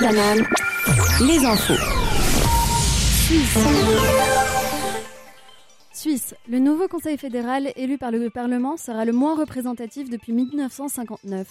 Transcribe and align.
Les 0.00 1.44
infos. 1.44 1.74
Suisse. 3.26 3.58
Suisse. 5.92 6.34
Le 6.48 6.58
nouveau 6.58 6.88
Conseil 6.88 7.18
fédéral 7.18 7.70
élu 7.76 7.98
par 7.98 8.10
le 8.10 8.30
Parlement 8.30 8.78
sera 8.78 9.04
le 9.04 9.12
moins 9.12 9.36
représentatif 9.36 10.08
depuis 10.08 10.32
1959. 10.32 11.46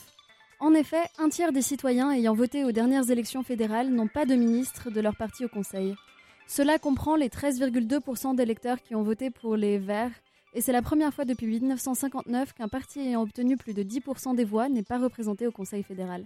En 0.59 0.73
effet, 0.73 1.03
un 1.19 1.29
tiers 1.29 1.51
des 1.51 1.61
citoyens 1.61 2.11
ayant 2.11 2.33
voté 2.33 2.65
aux 2.65 2.71
dernières 2.71 3.11
élections 3.11 3.43
fédérales 3.43 3.91
n'ont 3.91 4.07
pas 4.07 4.25
de 4.25 4.33
ministre 4.33 4.89
de 4.89 4.99
leur 4.99 5.15
parti 5.15 5.45
au 5.45 5.49
Conseil. 5.49 5.93
Cela 6.47 6.79
comprend 6.79 7.15
les 7.15 7.29
13,2% 7.29 8.35
d'électeurs 8.35 8.81
qui 8.81 8.95
ont 8.95 9.03
voté 9.03 9.29
pour 9.29 9.57
les 9.57 9.77
Verts, 9.77 10.19
et 10.55 10.61
c'est 10.61 10.71
la 10.71 10.81
première 10.81 11.13
fois 11.13 11.25
depuis 11.25 11.45
1959 11.45 12.53
qu'un 12.53 12.67
parti 12.67 12.99
ayant 12.99 13.21
obtenu 13.21 13.57
plus 13.57 13.75
de 13.75 13.83
10% 13.83 14.35
des 14.35 14.45
voix 14.45 14.69
n'est 14.69 14.81
pas 14.81 14.97
représenté 14.97 15.45
au 15.45 15.51
Conseil 15.51 15.83
fédéral. 15.83 16.25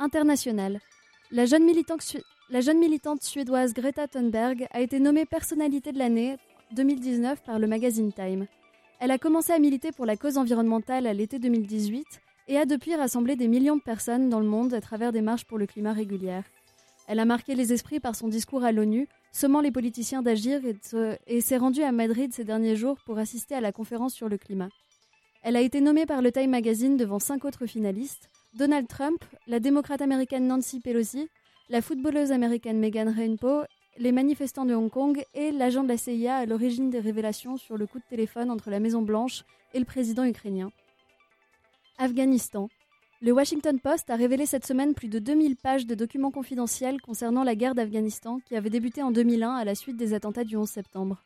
International. 0.00 0.80
La 1.34 1.46
jeune, 1.46 1.64
militante, 1.64 3.22
suédoise 3.22 3.72
Greta 3.72 4.06
Thunberg 4.06 4.66
a 4.70 4.82
été 4.82 5.00
nommée 5.00 5.24
personnalité 5.24 5.90
de 5.90 5.98
l'année 5.98 6.36
2019 6.72 7.42
par 7.42 7.58
le 7.58 7.66
magazine 7.66 8.12
Time. 8.12 8.46
Elle 9.00 9.10
a 9.10 9.16
commencé 9.16 9.50
à 9.50 9.58
militer 9.58 9.92
pour 9.92 10.04
la 10.04 10.18
cause 10.18 10.36
environnementale 10.36 11.06
à 11.06 11.14
l'été 11.14 11.38
2018 11.38 12.04
et 12.48 12.58
a 12.58 12.66
depuis 12.66 12.94
rassemblé 12.94 13.34
des 13.34 13.48
millions 13.48 13.76
de 13.76 13.80
personnes 13.80 14.28
dans 14.28 14.40
le 14.40 14.46
monde 14.46 14.74
à 14.74 14.82
travers 14.82 15.10
des 15.10 15.22
marches 15.22 15.46
pour 15.46 15.56
le 15.56 15.66
climat 15.66 15.94
régulières. 15.94 16.44
Elle 17.08 17.18
a 17.18 17.24
marqué 17.24 17.54
les 17.54 17.72
esprits 17.72 17.98
par 17.98 18.14
son 18.14 18.28
discours 18.28 18.62
à 18.62 18.70
l'ONU, 18.70 19.08
sommant 19.32 19.62
les 19.62 19.72
politiciens 19.72 20.20
d'agir 20.20 20.60
et, 21.26 21.40
s'est 21.40 21.56
rendue 21.56 21.82
à 21.82 21.92
Madrid 21.92 22.30
ces 22.34 22.44
derniers 22.44 22.76
jours 22.76 22.98
pour 23.06 23.16
assister 23.16 23.54
à 23.54 23.62
la 23.62 23.72
conférence 23.72 24.12
sur 24.12 24.28
le 24.28 24.36
climat. 24.36 24.68
Elle 25.42 25.56
a 25.56 25.62
été 25.62 25.80
nommée 25.80 26.04
par 26.04 26.20
le 26.20 26.30
Time 26.30 26.50
Magazine 26.50 26.98
devant 26.98 27.18
cinq 27.18 27.46
autres 27.46 27.64
finalistes 27.64 28.28
Donald 28.54 28.86
Trump, 28.86 29.24
la 29.46 29.60
démocrate 29.60 30.02
américaine 30.02 30.46
Nancy 30.46 30.80
Pelosi, 30.80 31.26
la 31.70 31.80
footballeuse 31.80 32.32
américaine 32.32 32.78
Megan 32.78 33.08
Rainbow, 33.08 33.62
les 33.96 34.12
manifestants 34.12 34.66
de 34.66 34.74
Hong 34.74 34.90
Kong 34.90 35.24
et 35.32 35.52
l'agent 35.52 35.82
de 35.82 35.88
la 35.88 35.96
CIA 35.96 36.36
à 36.36 36.44
l'origine 36.44 36.90
des 36.90 37.00
révélations 37.00 37.56
sur 37.56 37.78
le 37.78 37.86
coup 37.86 37.98
de 37.98 38.04
téléphone 38.10 38.50
entre 38.50 38.68
la 38.68 38.78
Maison-Blanche 38.78 39.44
et 39.72 39.78
le 39.78 39.86
président 39.86 40.24
ukrainien. 40.24 40.70
Afghanistan. 41.96 42.68
Le 43.22 43.32
Washington 43.32 43.80
Post 43.80 44.10
a 44.10 44.16
révélé 44.16 44.44
cette 44.44 44.66
semaine 44.66 44.92
plus 44.92 45.08
de 45.08 45.18
2000 45.18 45.56
pages 45.56 45.86
de 45.86 45.94
documents 45.94 46.30
confidentiels 46.30 47.00
concernant 47.00 47.44
la 47.44 47.54
guerre 47.54 47.74
d'Afghanistan 47.74 48.40
qui 48.44 48.54
avait 48.54 48.68
débuté 48.68 49.02
en 49.02 49.12
2001 49.12 49.54
à 49.54 49.64
la 49.64 49.74
suite 49.74 49.96
des 49.96 50.12
attentats 50.12 50.44
du 50.44 50.56
11 50.56 50.68
septembre. 50.68 51.22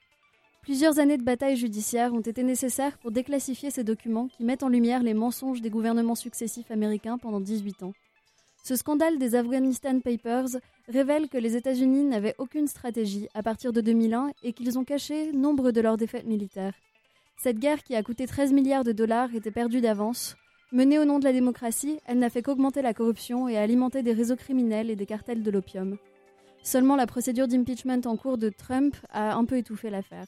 Plusieurs 0.66 0.98
années 0.98 1.16
de 1.16 1.22
bataille 1.22 1.56
judiciaire 1.56 2.12
ont 2.12 2.20
été 2.20 2.42
nécessaires 2.42 2.98
pour 2.98 3.12
déclassifier 3.12 3.70
ces 3.70 3.84
documents 3.84 4.26
qui 4.26 4.42
mettent 4.42 4.64
en 4.64 4.68
lumière 4.68 5.00
les 5.00 5.14
mensonges 5.14 5.62
des 5.62 5.70
gouvernements 5.70 6.16
successifs 6.16 6.72
américains 6.72 7.18
pendant 7.18 7.38
18 7.38 7.84
ans. 7.84 7.92
Ce 8.64 8.74
scandale 8.74 9.16
des 9.18 9.36
Afghanistan 9.36 10.00
Papers 10.00 10.58
révèle 10.88 11.28
que 11.28 11.38
les 11.38 11.54
États-Unis 11.54 12.02
n'avaient 12.02 12.34
aucune 12.38 12.66
stratégie 12.66 13.28
à 13.32 13.44
partir 13.44 13.72
de 13.72 13.80
2001 13.80 14.32
et 14.42 14.52
qu'ils 14.52 14.76
ont 14.76 14.82
caché 14.82 15.30
nombre 15.30 15.70
de 15.70 15.80
leurs 15.80 15.96
défaites 15.96 16.26
militaires. 16.26 16.74
Cette 17.40 17.60
guerre 17.60 17.84
qui 17.84 17.94
a 17.94 18.02
coûté 18.02 18.26
13 18.26 18.52
milliards 18.52 18.82
de 18.82 18.90
dollars 18.90 19.32
était 19.36 19.52
perdue 19.52 19.80
d'avance. 19.80 20.34
Menée 20.72 20.98
au 20.98 21.04
nom 21.04 21.20
de 21.20 21.24
la 21.26 21.32
démocratie, 21.32 22.00
elle 22.06 22.18
n'a 22.18 22.28
fait 22.28 22.42
qu'augmenter 22.42 22.82
la 22.82 22.92
corruption 22.92 23.48
et 23.48 23.56
alimenter 23.56 24.02
des 24.02 24.12
réseaux 24.12 24.34
criminels 24.34 24.90
et 24.90 24.96
des 24.96 25.06
cartels 25.06 25.44
de 25.44 25.50
l'opium. 25.52 25.96
Seulement 26.64 26.96
la 26.96 27.06
procédure 27.06 27.46
d'impeachment 27.46 28.04
en 28.06 28.16
cours 28.16 28.36
de 28.36 28.48
Trump 28.48 28.96
a 29.10 29.36
un 29.36 29.44
peu 29.44 29.58
étouffé 29.58 29.90
l'affaire. 29.90 30.26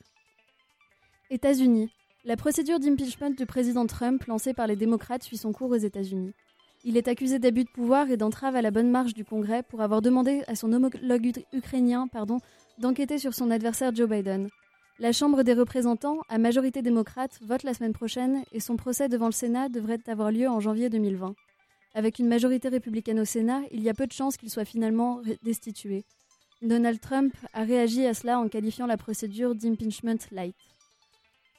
États-Unis. 1.30 1.90
La 2.24 2.36
procédure 2.36 2.80
d'impeachment 2.80 3.34
du 3.34 3.44
président 3.44 3.86
Trump 3.86 4.24
lancée 4.24 4.54
par 4.54 4.66
les 4.66 4.76
démocrates 4.76 5.22
suit 5.22 5.36
son 5.36 5.52
cours 5.52 5.70
aux 5.70 5.76
États-Unis. 5.76 6.32
Il 6.84 6.96
est 6.96 7.06
accusé 7.06 7.38
d'abus 7.38 7.64
de 7.64 7.70
pouvoir 7.70 8.10
et 8.10 8.16
d'entrave 8.16 8.56
à 8.56 8.62
la 8.62 8.70
bonne 8.70 8.90
marche 8.90 9.12
du 9.12 9.26
Congrès 9.26 9.62
pour 9.62 9.82
avoir 9.82 10.00
demandé 10.00 10.42
à 10.46 10.54
son 10.54 10.72
homologue 10.72 11.44
ukrainien 11.52 12.06
pardon, 12.06 12.38
d'enquêter 12.78 13.18
sur 13.18 13.34
son 13.34 13.50
adversaire 13.50 13.94
Joe 13.94 14.08
Biden. 14.08 14.48
La 15.00 15.12
Chambre 15.12 15.42
des 15.42 15.53
représentants, 15.53 16.20
à 16.30 16.38
majorité 16.38 16.80
démocrate, 16.80 17.38
vote 17.42 17.62
la 17.62 17.74
semaine 17.74 17.92
prochaine 17.92 18.42
et 18.53 18.60
son 18.60 18.76
procès 18.76 19.10
devant 19.10 19.26
le 19.26 19.32
Sénat 19.32 19.69
devrait 19.69 20.00
avoir 20.06 20.32
lieu 20.32 20.48
en 20.48 20.60
janvier 20.60 20.88
2020. 20.88 21.34
Avec 21.94 22.19
une 22.19 22.28
majorité 22.28 22.69
républicaine 22.69 23.20
au 23.20 23.26
Sénat, 23.26 23.60
il 23.70 23.82
y 23.82 23.91
a 23.91 23.94
peu 23.94 24.06
de 24.06 24.12
chances 24.12 24.38
qu'il 24.38 24.50
soit 24.50 24.64
finalement 24.64 25.20
destitué. 25.42 26.04
Donald 26.62 27.00
Trump 27.00 27.34
a 27.53 27.64
réagi 27.64 28.06
à 28.06 28.14
cela 28.14 28.41
en 28.41 28.48
qualifiant 28.48 28.86
la 28.86 28.97
procédure 28.97 29.54
d'impeachment 29.54 30.19
light. 30.32 30.56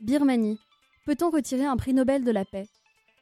Birmanie. 0.01 0.57
Peut-on 1.05 1.29
retirer 1.29 1.65
un 1.65 1.75
prix 1.75 1.93
Nobel 1.93 2.23
de 2.23 2.31
la 2.31 2.45
paix? 2.45 2.67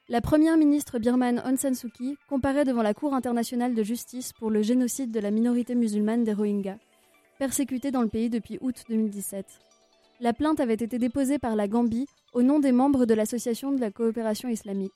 La 0.10 0.22
première 0.22 0.58
ministre 0.58 1.00
birmane 1.00 1.42
Aung 1.44 1.58
San 1.58 1.74
Suu 1.74 1.90
Kyi 1.90 2.18
comparaît 2.30 2.66
devant 2.66 2.84
la 2.84 2.94
Cour 2.94 3.16
internationale 3.16 3.74
de 3.74 3.82
justice 3.82 4.32
pour 4.32 4.52
le 4.52 4.62
génocide 4.62 5.12
de 5.12 5.20
la 5.20 5.32
minorité 5.32 5.74
musulmane 5.74 6.24
des 6.24 6.34
Rohingyas, 6.34 6.78
persécutée 7.40 7.90
dans 7.90 8.04
le 8.04 8.10
pays 8.10 8.30
depuis 8.30 8.60
août 8.62 8.84
2017. 8.90 9.46
La 10.20 10.34
plainte 10.34 10.60
avait 10.60 10.76
été 10.76 11.00
déposée 11.00 11.40
par 11.40 11.56
la 11.56 11.68
Gambie 11.68 12.08
au 12.34 12.44
nom 12.44 12.60
des 12.60 12.72
membres 12.72 13.06
de 13.06 13.16
l'Association 13.16 13.72
de 13.72 13.82
la 13.82 13.90
coopération 13.90 14.48
islamique. 14.48 14.94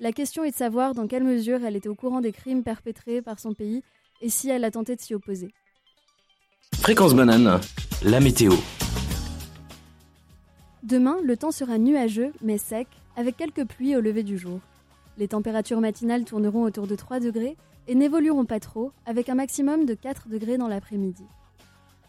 La 0.00 0.10
question 0.10 0.42
est 0.42 0.50
de 0.50 0.56
savoir 0.56 0.94
dans 0.94 1.06
quelle 1.06 1.24
mesure 1.24 1.64
elle 1.64 1.76
était 1.76 1.88
au 1.88 1.94
courant 1.94 2.20
des 2.20 2.32
crimes 2.32 2.64
perpétrés 2.64 3.22
par 3.22 3.38
son 3.38 3.54
pays 3.54 3.82
et 4.20 4.30
si 4.30 4.50
elle 4.50 4.64
a 4.64 4.72
tenté 4.72 4.96
de 4.96 5.00
s'y 5.00 5.14
opposer. 5.14 5.54
Fréquence 6.80 7.14
banane, 7.14 7.60
la 8.02 8.18
météo. 8.18 8.52
Demain, 10.84 11.16
le 11.24 11.36
temps 11.38 11.50
sera 11.50 11.78
nuageux 11.78 12.32
mais 12.42 12.58
sec, 12.58 12.86
avec 13.16 13.38
quelques 13.38 13.64
pluies 13.64 13.96
au 13.96 14.02
lever 14.02 14.22
du 14.22 14.36
jour. 14.36 14.60
Les 15.16 15.28
températures 15.28 15.80
matinales 15.80 16.24
tourneront 16.24 16.62
autour 16.64 16.86
de 16.86 16.94
3 16.94 17.20
degrés 17.20 17.56
et 17.88 17.94
n'évolueront 17.94 18.44
pas 18.44 18.60
trop, 18.60 18.92
avec 19.06 19.30
un 19.30 19.34
maximum 19.34 19.86
de 19.86 19.94
4 19.94 20.28
degrés 20.28 20.58
dans 20.58 20.68
l'après-midi. 20.68 21.24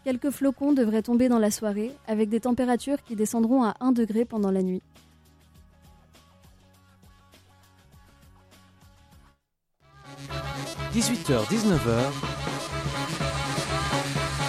Quelques 0.04 0.30
flocons 0.30 0.74
devraient 0.74 1.04
tomber 1.04 1.30
dans 1.30 1.40
la 1.40 1.52
soirée, 1.52 1.94
avec 2.06 2.28
des 2.28 2.42
températures 2.42 3.02
qui 3.02 3.16
descendront 3.16 3.64
à 3.64 3.76
1 3.80 3.94
degré 3.94 4.26
pendant 4.26 4.52
la 4.52 4.62
nuit.– 4.62 4.82
18h-19h 10.94 12.12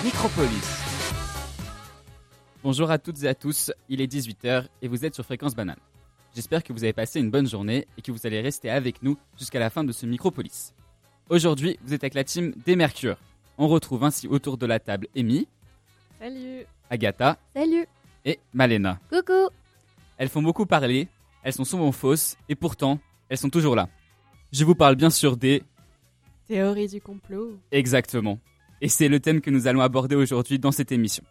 Micropolis 0.05 0.86
Bonjour 2.67 2.91
à 2.91 2.99
toutes 2.99 3.23
et 3.23 3.29
à 3.29 3.35
tous, 3.37 3.71
il 3.89 4.01
est 4.01 4.13
18h 4.13 4.67
et 4.83 4.89
vous 4.89 5.05
êtes 5.05 5.15
sur 5.15 5.25
Fréquence 5.25 5.55
Banane. 5.55 5.79
J'espère 6.35 6.65
que 6.65 6.73
vous 6.73 6.83
avez 6.83 6.93
passé 6.93 7.21
une 7.21 7.31
bonne 7.31 7.47
journée 7.47 7.87
et 7.97 8.03
que 8.03 8.11
vous 8.11 8.27
allez 8.27 8.41
rester 8.41 8.71
avec 8.71 9.05
nous 9.05 9.17
jusqu'à 9.39 9.61
la 9.61 9.71
fin 9.71 9.85
de 9.85 9.93
ce 9.93 10.05
Micropolis. 10.05 10.75
Aujourd'hui, 11.29 11.79
vous 11.85 11.95
êtes 11.95 12.03
avec 12.03 12.15
la 12.15 12.25
team 12.25 12.53
des 12.67 12.75
Mercure. 12.75 13.19
On 13.57 13.69
retrouve 13.69 14.03
ainsi 14.03 14.27
autour 14.27 14.59
de 14.59 14.67
la 14.67 14.81
table 14.81 15.07
Amy. 15.17 15.47
Salut. 16.19 16.65
Agatha. 16.91 17.39
Salut. 17.55 17.87
Et 18.25 18.41
Malena. 18.53 18.99
Coucou. 19.11 19.49
Elles 20.19 20.29
font 20.29 20.43
beaucoup 20.43 20.67
parler, 20.67 21.07
elles 21.45 21.53
sont 21.53 21.65
souvent 21.65 21.93
fausses 21.93 22.37
et 22.49 22.57
pourtant, 22.57 22.99
elles 23.29 23.39
sont 23.39 23.49
toujours 23.49 23.77
là. 23.77 23.89
Je 24.51 24.65
vous 24.65 24.75
parle 24.75 24.97
bien 24.97 25.11
sûr 25.11 25.37
des... 25.37 25.63
Théories 26.49 26.89
du 26.89 27.01
complot. 27.01 27.61
Exactement. 27.71 28.41
Et 28.81 28.89
c'est 28.89 29.07
le 29.07 29.21
thème 29.21 29.41
que 29.41 29.51
nous 29.51 29.69
allons 29.69 29.83
aborder 29.83 30.17
aujourd'hui 30.17 30.59
dans 30.59 30.73
cette 30.73 30.91
émission. 30.91 31.23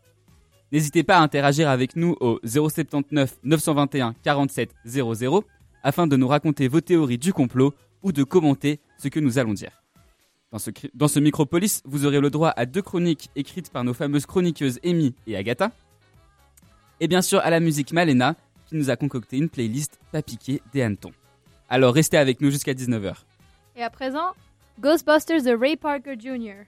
N'hésitez 0.71 1.03
pas 1.03 1.17
à 1.17 1.21
interagir 1.21 1.69
avec 1.69 1.95
nous 1.95 2.15
au 2.19 2.39
079 2.43 3.37
921 3.43 4.15
47 4.23 4.71
00 4.85 5.43
afin 5.83 6.07
de 6.07 6.15
nous 6.15 6.27
raconter 6.27 6.67
vos 6.67 6.81
théories 6.81 7.17
du 7.17 7.33
complot 7.33 7.73
ou 8.01 8.11
de 8.11 8.23
commenter 8.23 8.79
ce 8.97 9.07
que 9.07 9.19
nous 9.19 9.37
allons 9.37 9.53
dire. 9.53 9.83
Dans 10.51 10.59
ce, 10.59 10.71
dans 10.93 11.07
Micropolis, 11.21 11.81
vous 11.85 12.05
aurez 12.05 12.19
le 12.19 12.29
droit 12.29 12.53
à 12.55 12.65
deux 12.65 12.81
chroniques 12.81 13.29
écrites 13.35 13.71
par 13.71 13.83
nos 13.83 13.93
fameuses 13.93 14.25
chroniqueuses 14.25 14.79
Amy 14.83 15.13
et 15.27 15.35
Agatha. 15.35 15.71
Et 16.99 17.07
bien 17.07 17.21
sûr 17.21 17.39
à 17.39 17.49
la 17.49 17.59
musique 17.59 17.91
Malena 17.91 18.35
qui 18.67 18.75
nous 18.75 18.89
a 18.89 18.95
concocté 18.95 19.37
une 19.37 19.49
playlist 19.49 19.99
pas 20.11 20.21
piqué 20.21 20.61
des 20.73 20.81
hannetons. 20.81 21.11
Alors 21.69 21.93
restez 21.93 22.17
avec 22.17 22.41
nous 22.41 22.51
jusqu'à 22.51 22.73
19h. 22.73 23.15
Et 23.75 23.83
à 23.83 23.89
présent, 23.89 24.33
Ghostbusters 24.79 25.43
de 25.43 25.51
Ray 25.51 25.75
Parker 25.75 26.15
Jr. 26.19 26.65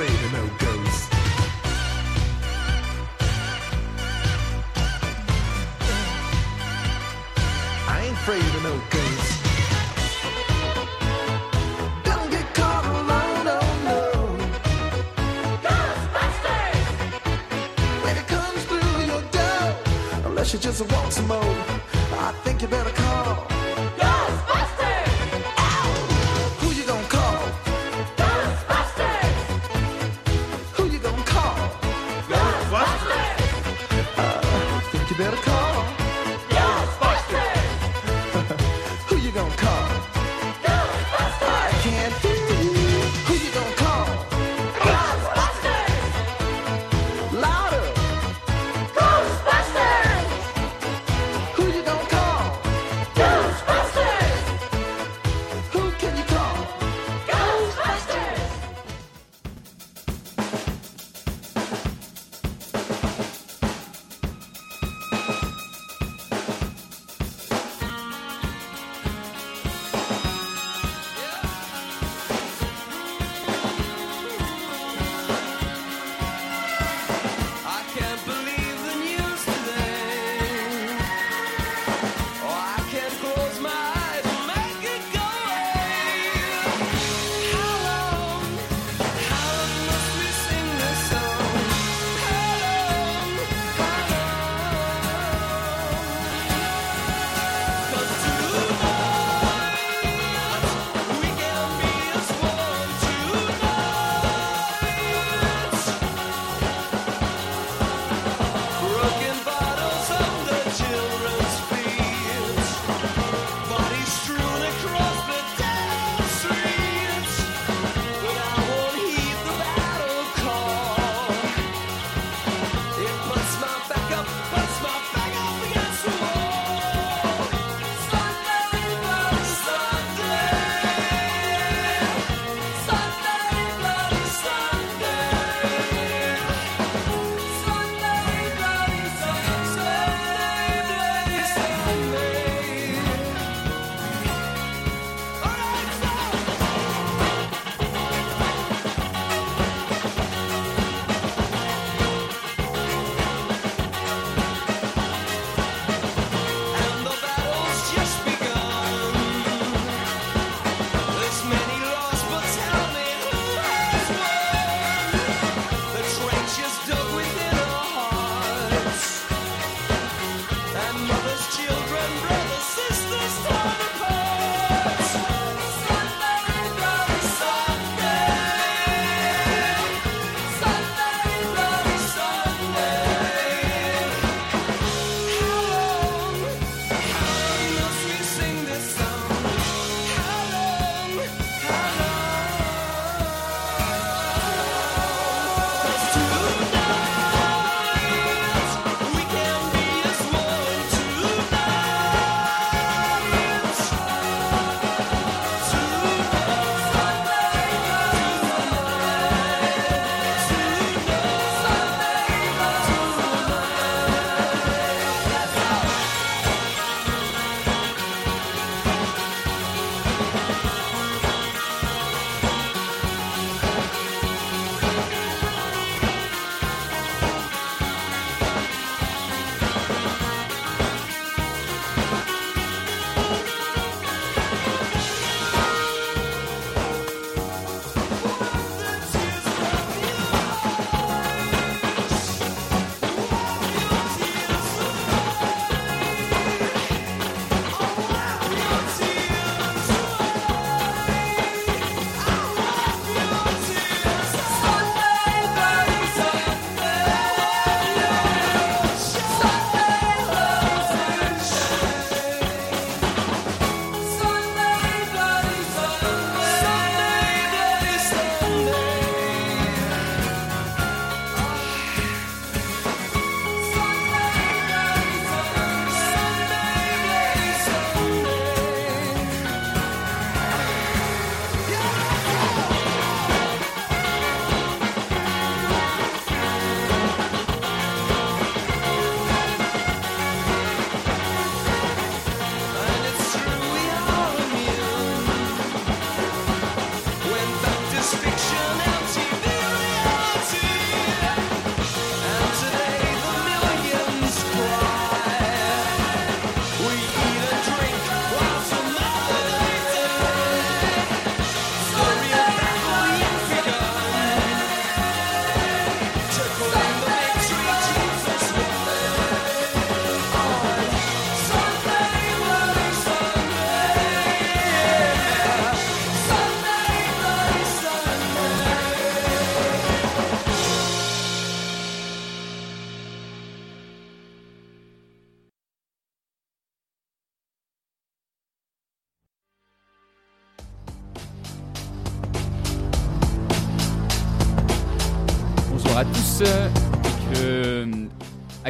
afraid 0.00 0.24
of 0.24 0.32
no 0.32 0.56
ghosts. 0.56 0.69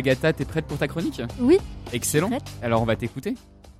Agatha, 0.00 0.32
t'es 0.32 0.46
prête 0.46 0.64
pour 0.64 0.78
ta 0.78 0.88
chronique 0.88 1.20
Oui. 1.40 1.58
Excellent. 1.92 2.28
Prête. 2.30 2.42
Alors 2.62 2.80
on 2.80 2.86
va 2.86 2.96
t'écouter. 2.96 3.34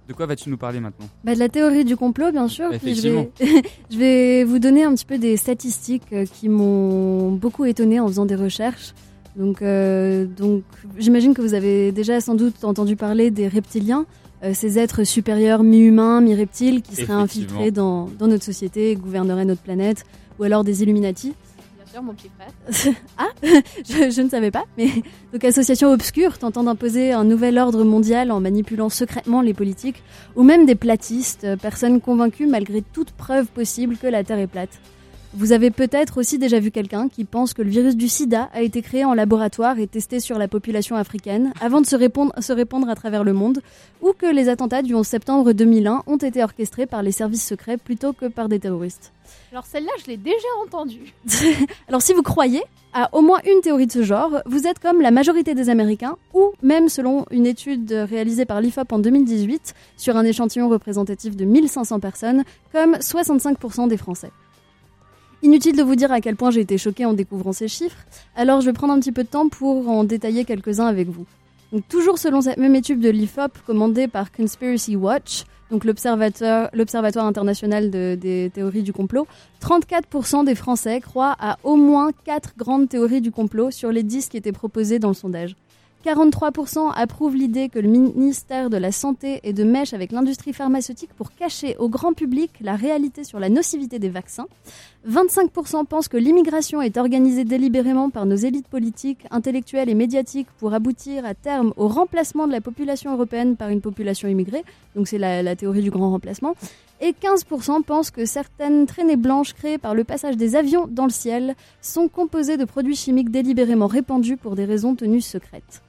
De 0.07 0.13
quoi 0.13 0.27
vas-tu 0.27 0.51
nous 0.51 0.57
parler 0.59 0.81
maintenant 0.81 1.07
Bah, 1.25 1.35
de 1.35 1.39
la 1.39 1.49
théorie 1.49 1.85
du 1.85 1.97
complot, 1.97 2.31
bien 2.31 2.47
sûr. 2.49 2.69
puis 2.83 2.95
je, 2.95 3.09
vais, 3.09 3.31
je 3.91 3.97
vais 3.99 4.45
vous 4.45 4.59
donner 4.59 4.83
un 4.85 4.93
petit 4.95 5.05
peu 5.07 5.19
des 5.19 5.37
statistiques 5.37 6.03
euh, 6.13 6.27
qui 6.27 6.49
m'ont 6.49 7.31
beaucoup 7.33 7.65
étonné 7.65 8.01
en 8.01 8.07
faisant 8.09 8.27
des 8.27 8.35
recherches. 8.35 8.93
Donc, 9.37 9.63
euh, 9.63 10.27
donc 10.27 10.65
j'imagine 10.99 11.33
que 11.33 11.41
vous 11.41 11.55
avez 11.55 11.93
déjà 11.93 12.21
sans 12.21 12.35
doute 12.35 12.65
entendu 12.65 12.97
parler 12.97 13.31
des 13.31 13.47
reptiliens, 13.49 14.05
euh, 14.43 14.53
ces 14.53 14.79
êtres 14.79 15.05
supérieurs 15.05 15.63
mi-humains, 15.63 16.21
mi-reptiles 16.21 16.83
qui 16.83 16.97
seraient 16.97 17.05
Effectivement. 17.05 17.21
infiltrés 17.23 17.71
dans, 17.71 18.09
dans 18.19 18.27
notre 18.27 18.45
société, 18.45 18.97
gouverneraient 18.97 19.45
notre 19.45 19.63
planète, 19.63 20.05
ou 20.41 20.43
alors 20.43 20.65
des 20.65 20.83
Illuminati. 20.83 21.35
Frère. 21.91 22.53
je, 23.43 24.11
je 24.11 24.23
ne 24.23 24.29
savais 24.29 24.51
pas, 24.51 24.65
mais 24.79 24.89
donc 25.33 25.45
association 25.45 25.91
obscure 25.93 26.39
tentant 26.39 26.63
d'imposer 26.65 27.13
un 27.13 27.25
nouvel 27.25 27.59
ordre 27.59 27.85
mondial 27.85 28.31
en 28.31 28.41
manipulant 28.41 28.89
secrètement 28.89 29.43
les 29.43 29.55
politiques, 29.55 30.03
ou 30.37 30.43
même 30.43 30.67
des 30.67 30.75
platistes, 30.75 31.45
euh, 31.45 31.57
personnes 31.57 32.01
convaincues 32.01 32.47
malgré 32.47 32.83
toute 32.83 33.11
preuve 33.13 33.47
possible 33.47 33.97
que 33.97 34.07
la 34.07 34.25
Terre 34.25 34.39
est 34.39 34.47
plate. 34.47 34.81
Vous 35.33 35.53
avez 35.53 35.71
peut-être 35.71 36.19
aussi 36.19 36.39
déjà 36.39 36.59
vu 36.59 36.73
quelqu'un 36.73 37.09
qui 37.09 37.25
pense 37.25 37.55
que 37.55 37.63
le 37.63 37.71
virus 37.71 37.95
du 37.95 38.09
sida 38.09 38.51
a 38.53 38.63
été 38.63 38.83
créé 38.83 39.05
en 39.05 39.15
laboratoire 39.15 39.79
et 39.79 39.87
testé 39.87 40.19
sur 40.19 40.39
la 40.39 40.49
population 40.49 40.97
africaine 40.97 41.53
avant 41.61 41.81
de 41.81 41.87
se 41.87 41.95
répandre, 41.95 42.33
se 42.43 42.53
répandre 42.53 42.89
à 42.89 42.97
travers 42.97 43.23
le 43.23 43.33
monde, 43.33 43.63
ou 44.03 44.13
que 44.13 44.27
les 44.27 44.49
attentats 44.49 44.83
du 44.83 44.93
11 44.93 45.07
septembre 45.07 45.53
2001 45.53 46.03
ont 46.09 46.17
été 46.17 46.43
orchestrés 46.43 46.87
par 46.87 47.05
les 47.05 47.13
services 47.13 47.47
secrets 47.47 47.77
plutôt 47.77 48.13
que 48.13 48.27
par 48.27 48.49
des 48.49 48.59
terroristes. 48.59 49.13
Alors 49.53 49.67
celle-là, 49.67 49.93
je 50.03 50.11
l'ai 50.11 50.17
déjà 50.17 50.49
entendue. 50.65 51.15
Alors 51.89 52.03
si 52.03 52.13
vous 52.13 52.23
croyez 52.23 52.63
à 52.93 53.09
au 53.15 53.23
moins 53.23 53.39
une 53.45 53.61
théorie 53.61 53.87
de 53.87 53.93
ce 53.93 54.03
genre, 54.03 54.43
vous 54.47 54.67
êtes 54.67 54.81
comme 54.81 55.01
la 55.01 55.13
majorité 55.13 55.55
des 55.55 55.69
Américains, 55.69 56.17
ou 56.35 56.51
même 56.61 56.89
selon 56.89 57.25
une 57.31 57.47
étude 57.47 57.93
réalisée 57.93 58.47
par 58.47 58.61
l'IFOP 58.61 58.93
en 58.93 58.99
2018 58.99 59.75
sur 59.97 60.17
un 60.17 60.25
échantillon 60.25 60.69
représentatif 60.69 61.37
de 61.37 61.45
1500 61.45 62.01
personnes, 62.01 62.43
comme 62.73 62.97
65% 62.97 63.87
des 63.87 63.97
Français. 63.97 64.33
Inutile 65.43 65.75
de 65.77 65.83
vous 65.83 65.95
dire 65.97 66.13
à 66.13 66.21
quel 66.21 66.37
point 66.37 66.51
j'ai 66.51 66.61
été 66.61 66.77
choquée 66.77 67.07
en 67.07 67.15
découvrant 67.15 67.53
ces 67.53 67.67
chiffres, 67.69 67.97
alors 68.37 68.61
je 68.61 68.67
vais 68.67 68.73
prendre 68.75 68.93
un 68.93 69.01
petit 69.01 69.13
peu 69.13 69.25
de 69.25 69.29
temps 69.29 69.49
pour 69.49 69.89
en 69.89 70.05
détailler 70.05 70.45
quelques-uns 70.45 70.87
avec 70.87 71.09
vous. 71.09 71.25
Toujours 71.89 72.19
selon 72.19 72.41
cette 72.43 72.59
même 72.59 72.75
étude 72.75 73.01
de 73.01 73.09
l'IFOP 73.09 73.53
commandée 73.67 74.07
par 74.09 74.33
Conspiracy 74.33 74.97
Watch, 74.97 75.45
donc 75.71 75.85
l'Observatoire 75.85 77.27
international 77.27 77.91
de- 77.91 78.19
des 78.21 78.51
théories 78.53 78.83
du 78.83 78.93
complot, 78.93 79.27
34% 79.63 80.45
des 80.45 80.57
Français 80.57 81.01
croient 81.01 81.37
à 81.39 81.59
au 81.63 81.77
moins 81.77 82.11
4 82.25 82.55
grandes 82.59 82.89
théories 82.89 83.21
du 83.21 83.31
complot 83.31 83.71
sur 83.71 83.93
les 83.93 84.03
10 84.03 84.29
qui 84.29 84.37
étaient 84.37 84.53
proposées 84.53 84.99
dans 84.99 85.09
le 85.09 85.15
sondage. 85.15 85.55
43% 86.05 86.93
approuvent 86.95 87.37
l'idée 87.37 87.69
que 87.69 87.79
le 87.79 87.89
ministère 87.89 88.71
de 88.71 88.79
la 88.79 88.91
Santé 88.91 89.41
est 89.43 89.53
de 89.53 89.65
mèche 89.65 89.93
avec 89.93 90.13
l'industrie 90.13 90.55
pharmaceutique 90.55 91.11
pour 91.15 91.31
cacher 91.35 91.77
au 91.79 91.91
grand 91.91 92.15
public 92.15 92.53
la 92.63 92.75
réalité 92.75 93.23
sur 93.23 93.39
la 93.39 93.51
nocivité 93.51 93.99
des 93.99 94.09
vaccins. 94.09 94.47
25% 95.07 95.85
pensent 95.85 96.09
que 96.09 96.17
l'immigration 96.17 96.81
est 96.81 96.97
organisée 96.97 97.45
délibérément 97.45 98.09
par 98.09 98.25
nos 98.25 98.37
élites 98.37 98.69
politiques, 98.69 99.27
intellectuelles 99.31 99.91
et 99.91 99.95
médiatiques 99.95 100.49
pour 100.59 100.73
aboutir 100.73 101.27
à 101.27 101.35
terme 101.35 101.75
au 101.77 101.87
remplacement 101.87 102.47
de 102.47 102.53
la 102.53 102.63
population 102.63 103.13
européenne 103.13 103.57
par 103.57 103.69
une 103.69 103.83
population 103.83 104.27
immigrée. 104.27 104.65
Donc 104.97 105.07
c'est 105.07 105.19
la, 105.19 105.55
théorie 105.55 105.83
du 105.83 105.91
grand 105.91 106.11
remplacement. 106.11 106.55
Et 107.03 107.13
15% 107.13 107.83
pensent 107.83 108.11
que 108.11 108.25
certaines 108.25 108.87
traînées 108.87 109.17
blanches 109.17 109.53
créées 109.53 109.79
par 109.79 109.95
le 109.95 110.05
passage 110.05 110.39
des 110.39 110.57
avions 110.57 110.87
dans 110.87 111.05
le 111.05 111.11
ciel 111.11 111.57
sont 111.83 112.09
composées 112.09 112.57
de 112.57 112.65
produits 112.65 112.97
chimiques 112.97 113.31
délibérément 113.31 113.87
répandus 113.87 114.39
pour 114.39 114.55
des 114.55 114.65
raisons 114.65 114.95
tenues 114.95 115.21
secrètes. 115.21 115.83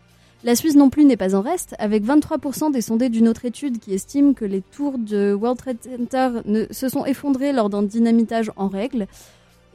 La 0.44 0.56
Suisse 0.56 0.76
non 0.76 0.90
plus 0.90 1.06
n'est 1.06 1.18
pas 1.18 1.36
en 1.36 1.42
reste, 1.42 1.76
avec 1.78 2.04
23% 2.04 2.72
des 2.72 2.82
sondés 2.82 3.10
d'une 3.10 3.28
autre 3.28 3.46
étude 3.46 3.78
qui 3.78 3.94
estiment 3.94 4.34
que 4.34 4.44
les 4.44 4.62
tours 4.62 4.98
de 4.98 5.34
World 5.34 5.60
Trade 5.60 5.78
Center 5.84 6.30
se 6.72 6.90
sont 6.90 7.06
effondrées 7.06 7.54
lors 7.54 7.70
d'un 7.70 7.84
dynamitage 7.84 8.52
en 8.56 8.68
règle, 8.68 9.06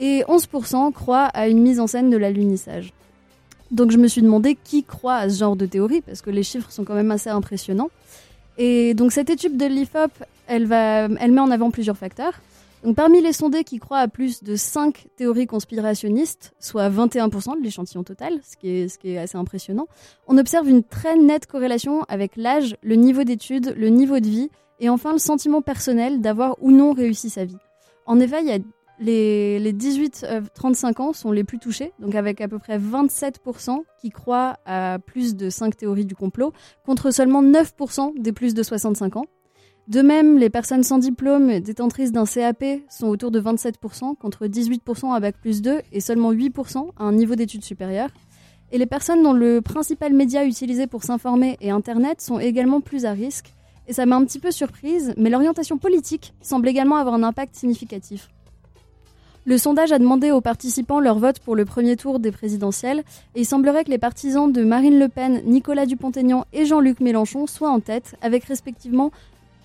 et 0.01 0.25
11% 0.29 0.93
croient 0.93 1.27
à 1.27 1.47
une 1.47 1.61
mise 1.61 1.79
en 1.79 1.87
scène 1.87 2.11
de 2.11 2.17
l'alunissage. 2.17 2.93
Donc 3.71 3.93
je 3.93 3.99
me 3.99 4.09
suis 4.09 4.23
demandé 4.23 4.59
qui 4.65 4.83
croit 4.83 5.17
à 5.17 5.29
ce 5.31 5.39
genre 5.39 5.55
de 5.55 5.67
théorie, 5.67 6.01
parce 6.01 6.21
que 6.21 6.31
les 6.31 6.43
chiffres 6.43 6.73
sont 6.73 6.85
quand 6.85 6.95
même 6.95 7.13
assez 7.13 7.31
impressionnants. 7.31 7.91
Et 8.59 8.95
donc 8.95 9.13
cette 9.13 9.31
étude 9.31 9.57
de 9.57 9.67
l'IFOP, 9.67 10.11
elle 10.49 10.67
met 10.67 11.41
en 11.41 11.51
avant 11.53 11.71
plusieurs 11.71 11.97
facteurs. 11.97 12.41
Parmi 12.95 13.21
les 13.21 13.33
sondés 13.33 13.64
qui 13.64 13.78
croient 13.78 13.99
à 13.99 14.07
plus 14.07 14.45
de 14.45 14.55
5 14.55 15.09
théories 15.16 15.47
conspirationnistes, 15.47 16.52
soit 16.61 16.88
21% 16.88 17.59
de 17.59 17.62
l'échantillon 17.64 18.05
total, 18.05 18.38
ce 18.49 18.57
qui, 18.57 18.69
est, 18.69 19.19
assez 19.19 19.37
impressionnant, 19.37 19.88
on 20.28 20.38
observe 20.38 20.69
une 20.69 20.85
très 20.85 21.16
nette 21.16 21.47
corrélation 21.47 22.02
avec 22.05 22.37
l'âge, 22.37 22.76
le 22.83 22.95
niveau 22.95 23.25
d'études, 23.25 23.75
le 23.76 23.88
niveau 23.88 24.21
de 24.21 24.26
vie 24.26 24.50
et 24.78 24.88
enfin 24.88 25.12
le 25.12 25.19
sentiment 25.19 25.62
personnel 25.62 26.21
d'avoir 26.21 26.57
ou 26.62 26.71
non 26.71 26.93
réussi 26.93 27.28
sa 27.28 27.45
vie. 27.45 27.57
En 28.05 28.21
effet, 28.21 28.43
les, 29.00 29.59
les 29.59 29.73
18-35 29.73 31.02
ans 31.02 31.12
sont 31.12 31.33
les 31.33 31.43
plus 31.43 31.59
touchés, 31.59 31.93
donc 31.99 32.14
avec 32.14 32.40
à 32.40 32.47
peu 32.47 32.61
près 32.61 32.78
27% 32.78 33.81
qui 34.00 34.11
croient 34.11 34.59
à 34.64 34.99
plus 35.05 35.35
de 35.35 35.50
5 35.50 35.76
théories 35.76 36.07
du 36.07 36.14
complot, 36.14 36.52
contre 36.85 37.11
seulement 37.11 37.43
9% 37.43 38.21
des 38.21 38.33
plus 38.33 38.55
de 38.55 38.62
65 38.62 39.16
ans. 39.16 39.26
De 39.88 40.02
même, 40.02 40.37
les 40.37 40.50
personnes 40.50 40.83
sans 40.83 40.99
diplôme 40.99 41.61
détentrices 41.61 42.11
d'un 42.11 42.25
CAP 42.25 42.64
sont 42.90 43.07
autour 43.07 43.31
de 43.31 43.40
27%, 43.40 44.16
contre 44.16 44.47
18% 44.47 45.14
à 45.14 45.21
Bac 45.21 45.37
plus 45.40 45.62
2 45.62 45.81
et 45.93 46.00
seulement 46.00 46.33
8% 46.33 46.88
à 46.99 47.05
un 47.05 47.12
niveau 47.12 47.37
d'études 47.37 47.64
supérieures. 47.64 48.11
Et 48.73 48.78
les 48.78 48.87
personnes 48.87 49.23
dont 49.23 49.33
le 49.33 49.61
principal 49.61 50.12
média 50.12 50.45
utilisé 50.45 50.88
pour 50.88 51.05
s'informer 51.05 51.57
est 51.61 51.71
Internet 51.71 52.21
sont 52.21 52.40
également 52.40 52.81
plus 52.81 53.05
à 53.05 53.12
risque. 53.12 53.52
Et 53.87 53.93
ça 53.93 54.07
m'a 54.07 54.16
un 54.16 54.25
petit 54.25 54.40
peu 54.40 54.50
surprise, 54.50 55.14
mais 55.16 55.31
l'orientation 55.31 55.78
politique 55.78 56.35
semble 56.40 56.66
également 56.66 56.97
avoir 56.97 57.14
un 57.14 57.23
impact 57.23 57.55
significatif. 57.55 58.28
Le 59.45 59.59
sondage 59.59 59.93
a 59.93 60.00
demandé 60.00 60.33
aux 60.33 60.40
participants 60.40 60.99
leur 60.99 61.21
vote 61.21 61.38
pour 61.38 61.55
le 61.55 61.64
premier 61.64 61.95
tour 61.95 62.19
des 62.19 62.33
présidentielles, 62.33 63.05
et 63.37 63.43
il 63.43 63.47
semblerait 63.47 63.85
que 63.85 63.90
les 63.90 63.99
partisans 63.99 64.50
de 64.50 64.64
Marine 64.64 64.99
Le 64.99 65.07
Pen, 65.07 65.43
Nicolas 65.47 65.87
Dupont-Aignan 65.87 66.45
et 66.52 66.64
Jean-Luc 66.64 66.99
Mélenchon 66.99 67.47
soient 67.47 67.71
en 67.71 67.78
tête, 67.78 68.16
avec 68.23 68.43
respectivement 68.43 69.12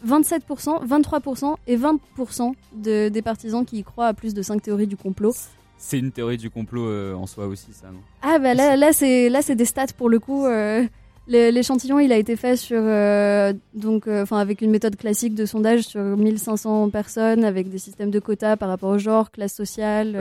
27%, 0.06 0.86
23% 0.86 1.56
et 1.68 1.78
20% 1.78 2.54
de- 2.76 3.10
des 3.10 3.22
partisans 3.22 3.66
qui 3.66 3.78
y 3.80 3.84
croient 3.84 4.08
à 4.08 4.14
plus 4.14 4.34
de 4.34 4.42
5 4.42 4.62
théories 4.62 4.88
du 4.88 4.98
complot. 4.98 5.34
C'est 5.78 5.98
une 6.00 6.12
théorie 6.12 6.38
du 6.38 6.50
complot 6.50 6.88
euh, 6.88 7.14
en 7.16 7.26
soi 7.26 7.48
aussi, 7.48 7.74
ça, 7.74 7.88
non? 7.88 8.00
Ah 8.22 8.38
bah 8.40 8.54
là, 8.54 8.76
là 8.76 8.94
c'est 8.94 9.30
là 9.30 9.42
c'est 9.42 9.56
des 9.56 9.66
stats 9.66 9.88
pour 9.98 10.10
le 10.10 10.20
coup. 10.20 10.46
euh, 10.46 10.86
L'échantillon 11.28 12.00
il 12.00 12.12
a 12.12 12.18
été 12.18 12.36
fait 12.36 12.58
sur 12.58 12.82
euh, 12.82 13.54
donc 13.74 14.08
enfin 14.08 14.38
avec 14.40 14.62
une 14.62 14.70
méthode 14.72 14.96
classique 14.98 15.34
de 15.34 15.46
sondage 15.46 15.82
sur 15.84 16.02
1500 16.02 16.90
personnes 16.90 17.46
avec 17.46 17.70
des 17.70 17.78
systèmes 17.78 18.12
de 18.12 18.20
quotas 18.20 18.58
par 18.58 18.68
rapport 18.70 18.90
au 18.90 18.98
genre, 18.98 19.32
classe 19.32 19.54
sociale, 19.56 20.16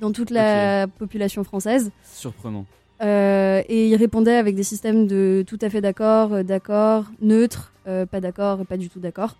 dans 0.00 0.12
toute 0.12 0.30
la 0.30 0.86
population 0.86 1.42
française. 1.42 1.90
Surprenant. 2.04 2.64
Euh, 3.02 3.62
et 3.68 3.88
il 3.88 3.96
répondait 3.96 4.36
avec 4.36 4.54
des 4.54 4.62
systèmes 4.62 5.06
de 5.06 5.44
tout 5.46 5.58
à 5.60 5.68
fait 5.68 5.80
d'accord, 5.80 6.32
euh, 6.32 6.42
d'accord, 6.42 7.04
neutre, 7.20 7.72
euh, 7.86 8.06
pas 8.06 8.20
d'accord, 8.20 8.64
pas 8.66 8.76
du 8.76 8.88
tout 8.88 9.00
d'accord. 9.00 9.36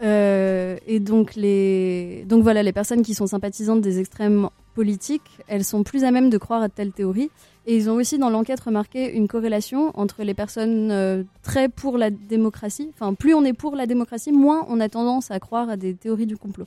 Et 0.00 1.00
donc 1.00 1.34
les, 1.34 2.24
donc 2.28 2.42
voilà, 2.44 2.62
les 2.62 2.72
personnes 2.72 3.02
qui 3.02 3.14
sont 3.14 3.26
sympathisantes 3.26 3.80
des 3.80 3.98
extrêmes 3.98 4.48
politiques, 4.74 5.28
elles 5.48 5.64
sont 5.64 5.82
plus 5.82 6.04
à 6.04 6.12
même 6.12 6.30
de 6.30 6.38
croire 6.38 6.62
à 6.62 6.68
telle 6.68 6.92
théorie. 6.92 7.30
Et 7.66 7.76
ils 7.76 7.90
ont 7.90 7.94
aussi 7.94 8.16
dans 8.16 8.30
l'enquête 8.30 8.60
remarqué 8.60 9.12
une 9.12 9.26
corrélation 9.26 9.90
entre 9.98 10.22
les 10.22 10.34
personnes 10.34 11.26
très 11.42 11.68
pour 11.68 11.98
la 11.98 12.10
démocratie. 12.10 12.90
Enfin, 12.94 13.12
plus 13.14 13.34
on 13.34 13.44
est 13.44 13.52
pour 13.52 13.74
la 13.74 13.86
démocratie, 13.86 14.30
moins 14.30 14.64
on 14.68 14.78
a 14.78 14.88
tendance 14.88 15.32
à 15.32 15.40
croire 15.40 15.68
à 15.68 15.76
des 15.76 15.94
théories 15.94 16.26
du 16.26 16.36
complot. 16.36 16.66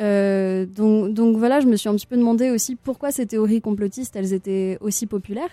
Euh, 0.00 0.66
donc, 0.66 1.36
voilà, 1.36 1.60
je 1.60 1.66
me 1.66 1.76
suis 1.76 1.88
un 1.88 1.94
petit 1.94 2.06
peu 2.06 2.16
demandé 2.16 2.50
aussi 2.50 2.76
pourquoi 2.76 3.12
ces 3.12 3.26
théories 3.26 3.60
complotistes, 3.60 4.16
elles 4.16 4.32
étaient 4.32 4.78
aussi 4.80 5.06
populaires. 5.06 5.50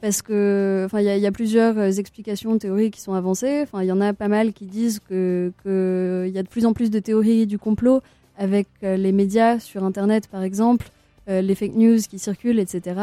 Parce 0.00 0.22
que, 0.22 0.82
enfin, 0.86 1.00
il 1.00 1.06
y, 1.06 1.26
a- 1.26 1.32
plusieurs 1.32 1.76
euh, 1.76 1.90
explications 1.90 2.56
théories 2.58 2.90
qui 2.92 3.00
sont 3.00 3.14
avancées. 3.14 3.62
Enfin, 3.62 3.82
il 3.82 3.86
y 3.86 3.92
en 3.92 4.00
a 4.00 4.12
pas 4.12 4.28
mal 4.28 4.52
qui 4.52 4.66
disent 4.66 5.00
que 5.08 5.50
que 5.64 6.24
il 6.28 6.32
y 6.32 6.38
a 6.38 6.44
de 6.44 6.48
plus 6.48 6.66
en 6.66 6.72
plus 6.72 6.88
de 6.90 7.00
théories 7.00 7.48
du 7.48 7.58
complot 7.58 8.00
avec 8.36 8.68
euh, 8.84 8.96
les 8.96 9.10
médias 9.10 9.58
sur 9.58 9.82
Internet, 9.82 10.28
par 10.28 10.42
exemple, 10.44 10.88
les 11.26 11.54
fake 11.54 11.74
news 11.74 11.98
qui 12.08 12.18
circulent, 12.18 12.58
etc. 12.58 12.96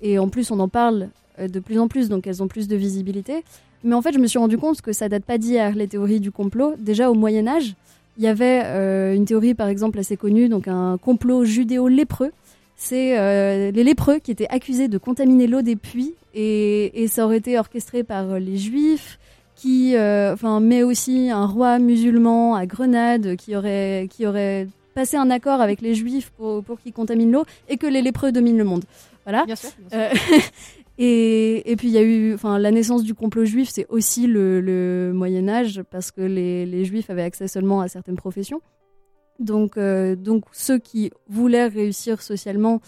Et 0.00 0.18
en 0.20 0.28
plus, 0.28 0.52
on 0.52 0.60
en 0.60 0.68
parle 0.68 1.08
de 1.40 1.58
plus 1.58 1.80
en 1.80 1.88
plus, 1.88 2.08
donc 2.08 2.24
elles 2.28 2.40
ont 2.40 2.46
plus 2.46 2.68
de 2.68 2.76
visibilité. 2.76 3.42
Mais 3.82 3.94
en 3.96 4.02
fait, 4.02 4.12
je 4.12 4.20
me 4.20 4.28
suis 4.28 4.38
rendu 4.38 4.58
compte 4.58 4.80
que 4.80 4.92
ça 4.92 5.08
date 5.08 5.24
pas 5.24 5.38
d'hier, 5.38 5.74
les 5.74 5.88
théories 5.88 6.20
du 6.20 6.30
complot. 6.30 6.74
Déjà 6.78 7.10
au 7.10 7.14
Moyen 7.14 7.48
Âge, 7.48 7.74
il 8.16 8.24
y 8.24 8.26
avait 8.26 8.62
euh, 8.64 9.14
une 9.14 9.24
théorie, 9.24 9.54
par 9.54 9.68
exemple, 9.68 9.98
assez 9.98 10.16
connue, 10.16 10.48
donc 10.48 10.68
un 10.68 10.98
complot 10.98 11.44
judéo-lépreux. 11.44 12.32
C'est 12.76 13.18
euh, 13.18 13.70
les 13.70 13.84
lépreux 13.84 14.18
qui 14.18 14.30
étaient 14.30 14.48
accusés 14.48 14.88
de 14.88 14.98
contaminer 14.98 15.46
l'eau 15.46 15.62
des 15.62 15.76
puits 15.76 16.14
et, 16.34 17.02
et 17.02 17.08
ça 17.08 17.24
aurait 17.24 17.38
été 17.38 17.58
orchestré 17.58 18.02
par 18.02 18.32
euh, 18.32 18.38
les 18.38 18.56
juifs, 18.56 19.18
qui, 19.54 19.96
euh, 19.96 20.32
enfin, 20.34 20.60
mais 20.60 20.82
aussi 20.82 21.30
un 21.30 21.46
roi 21.46 21.78
musulman 21.78 22.54
à 22.54 22.66
Grenade 22.66 23.36
qui 23.36 23.54
aurait, 23.54 24.08
qui 24.10 24.26
aurait 24.26 24.66
passer 24.94 25.16
un 25.16 25.30
accord 25.30 25.60
avec 25.60 25.80
les 25.80 25.94
juifs 25.94 26.30
pour, 26.36 26.62
pour 26.64 26.80
qu'ils 26.80 26.92
contaminent 26.92 27.32
l'eau 27.32 27.44
et 27.68 27.76
que 27.76 27.86
les 27.86 28.02
lépreux 28.02 28.32
dominent 28.32 28.58
le 28.58 28.64
monde. 28.64 28.84
Voilà. 29.24 29.44
Bien 29.44 29.56
sûr. 29.56 29.70
bien 29.90 30.10
sûr. 30.10 30.18
Euh, 30.34 30.38
et, 30.98 31.74
puis 31.76 31.88
il 31.88 31.94
y 31.94 31.98
a 31.98 32.02
eu, 32.02 32.34
enfin, 32.34 32.58
la 32.58 32.70
naissance 32.70 33.02
du 33.02 33.14
complot 33.14 33.44
juif, 33.44 33.68
c'est 33.70 33.86
aussi 33.88 34.26
le, 34.26 35.12
Moyen 35.14 35.48
Âge 35.48 35.82
parce 35.90 36.10
que 36.10 36.20
les, 36.20 36.84
juifs 36.84 37.10
avaient 37.10 37.22
accès 37.22 37.48
seulement 37.48 37.80
à 37.80 37.88
certaines 37.88 38.16
professions. 38.16 38.60
Donc, 39.40 39.76
euh, 39.76 40.14
donc 40.14 40.44
ceux 40.52 40.78
qui 40.78 41.10
voulaient 41.28 41.66
réussir 41.66 42.22
socialement 42.22 42.80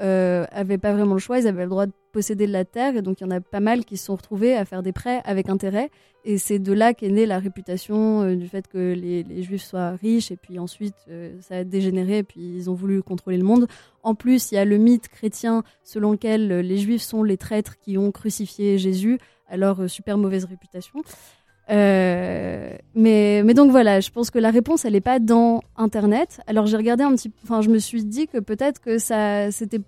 euh, 0.00 0.46
avaient 0.50 0.78
pas 0.78 0.92
vraiment 0.94 1.14
le 1.14 1.20
choix. 1.20 1.38
Ils 1.38 1.46
avaient 1.46 1.64
le 1.64 1.68
droit 1.68 1.84
de 1.84 1.92
posséder 2.12 2.46
de 2.46 2.52
la 2.52 2.64
terre 2.64 2.96
et 2.96 3.02
donc 3.02 3.20
il 3.20 3.24
y 3.24 3.26
en 3.26 3.30
a 3.30 3.40
pas 3.40 3.60
mal 3.60 3.84
qui 3.84 3.96
se 3.96 4.06
sont 4.06 4.16
retrouvés 4.16 4.54
à 4.54 4.64
faire 4.64 4.82
des 4.82 4.92
prêts 4.92 5.20
avec 5.24 5.48
intérêt. 5.48 5.90
Et 6.24 6.36
c'est 6.36 6.58
de 6.58 6.72
là 6.72 6.92
qu'est 6.92 7.08
née 7.08 7.24
la 7.24 7.38
réputation 7.38 8.22
euh, 8.22 8.36
du 8.36 8.46
fait 8.46 8.68
que 8.68 8.92
les, 8.92 9.42
juifs 9.42 9.62
soient 9.62 9.92
riches 9.92 10.30
et 10.30 10.36
puis 10.36 10.58
ensuite 10.58 10.94
euh, 11.08 11.34
ça 11.40 11.56
a 11.56 11.64
dégénéré 11.64 12.18
et 12.18 12.22
puis 12.22 12.40
ils 12.40 12.68
ont 12.68 12.74
voulu 12.74 13.02
contrôler 13.02 13.38
le 13.38 13.44
monde. 13.44 13.66
En 14.02 14.14
plus, 14.14 14.52
il 14.52 14.56
y 14.56 14.58
a 14.58 14.64
le 14.64 14.76
mythe 14.76 15.08
chrétien 15.08 15.62
selon 15.82 16.12
lequel 16.12 16.48
les 16.60 16.76
juifs 16.76 17.02
sont 17.02 17.22
les 17.22 17.38
traîtres 17.38 17.78
qui 17.78 17.96
ont 17.96 18.12
crucifié 18.12 18.76
Jésus. 18.78 19.18
Alors, 19.50 19.80
euh, 19.80 19.88
super 19.88 20.16
mauvaise 20.16 20.44
réputation. 20.44 21.02
Euh, 21.70 22.74
mais, 22.94 23.42
donc 23.54 23.70
voilà, 23.70 24.00
je 24.00 24.10
pense 24.10 24.30
que 24.30 24.38
la 24.38 24.50
réponse, 24.50 24.84
elle 24.84 24.94
n'est 24.94 25.00
pas 25.00 25.18
dans 25.18 25.62
Internet. 25.76 26.40
Alors 26.46 26.66
j'ai 26.66 26.76
regardé 26.76 27.04
un 27.04 27.14
petit, 27.14 27.32
enfin 27.44 27.60
je 27.62 27.68
me 27.68 27.78
suis 27.78 28.04
dit 28.04 28.26
que 28.26 28.38
peut-être 28.38 28.80
que 28.80 28.98
ça, 28.98 29.50
c'était 29.52 29.80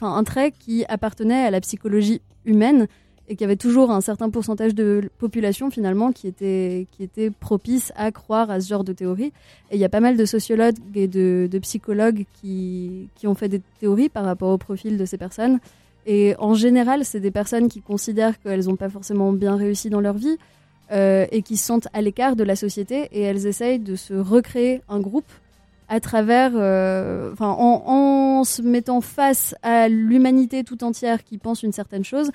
un 0.00 0.24
trait 0.24 0.52
qui 0.52 0.84
appartenait 0.88 1.46
à 1.46 1.50
la 1.50 1.60
psychologie 1.60 2.20
humaine 2.44 2.88
et 3.28 3.36
qu'il 3.36 3.42
y 3.42 3.44
avait 3.44 3.54
toujours 3.54 3.92
un 3.92 4.00
certain 4.00 4.28
pourcentage 4.28 4.74
de 4.74 5.08
population 5.18 5.70
finalement 5.70 6.10
qui 6.10 6.26
était 6.26 6.88
qui 6.90 7.04
était 7.04 7.30
propice 7.30 7.92
à 7.94 8.10
croire 8.10 8.50
à 8.50 8.60
ce 8.60 8.68
genre 8.68 8.82
de 8.82 8.92
théorie. 8.92 9.32
Et 9.70 9.76
il 9.76 9.78
y 9.78 9.84
a 9.84 9.88
pas 9.88 10.00
mal 10.00 10.16
de 10.16 10.24
sociologues 10.24 10.74
et 10.96 11.06
de, 11.06 11.48
de 11.48 11.58
psychologues 11.60 12.24
qui 12.40 13.08
qui 13.14 13.28
ont 13.28 13.36
fait 13.36 13.48
des 13.48 13.62
théories 13.78 14.08
par 14.08 14.24
rapport 14.24 14.50
au 14.50 14.58
profil 14.58 14.98
de 14.98 15.04
ces 15.04 15.16
personnes. 15.16 15.60
Et 16.06 16.34
en 16.40 16.54
général, 16.54 17.04
c'est 17.04 17.20
des 17.20 17.30
personnes 17.30 17.68
qui 17.68 17.82
considèrent 17.82 18.40
qu'elles 18.40 18.66
n'ont 18.66 18.76
pas 18.76 18.88
forcément 18.88 19.32
bien 19.32 19.54
réussi 19.54 19.90
dans 19.90 20.00
leur 20.00 20.14
vie, 20.14 20.38
euh, 20.92 21.26
et 21.30 21.42
qui 21.42 21.56
se 21.56 21.66
sentent 21.66 21.88
à 21.92 22.02
l'écart 22.02 22.36
de 22.36 22.44
la 22.44 22.56
société 22.56 23.08
et 23.12 23.20
elles 23.20 23.46
essayent 23.46 23.78
de 23.78 23.96
se 23.96 24.14
recréer 24.14 24.82
un 24.88 25.00
groupe 25.00 25.30
à 25.88 25.98
travers, 25.98 26.52
euh, 26.54 27.34
en, 27.40 28.44
se 28.44 28.62
mettant 28.62 29.00
face 29.00 29.54
à 29.62 29.88
l'humanité 29.88 30.62
tout 30.62 30.84
entière 30.84 31.24
qui 31.24 31.36
pense 31.36 31.62
une 31.62 31.72
certaine 31.72 32.04
chose 32.04 32.30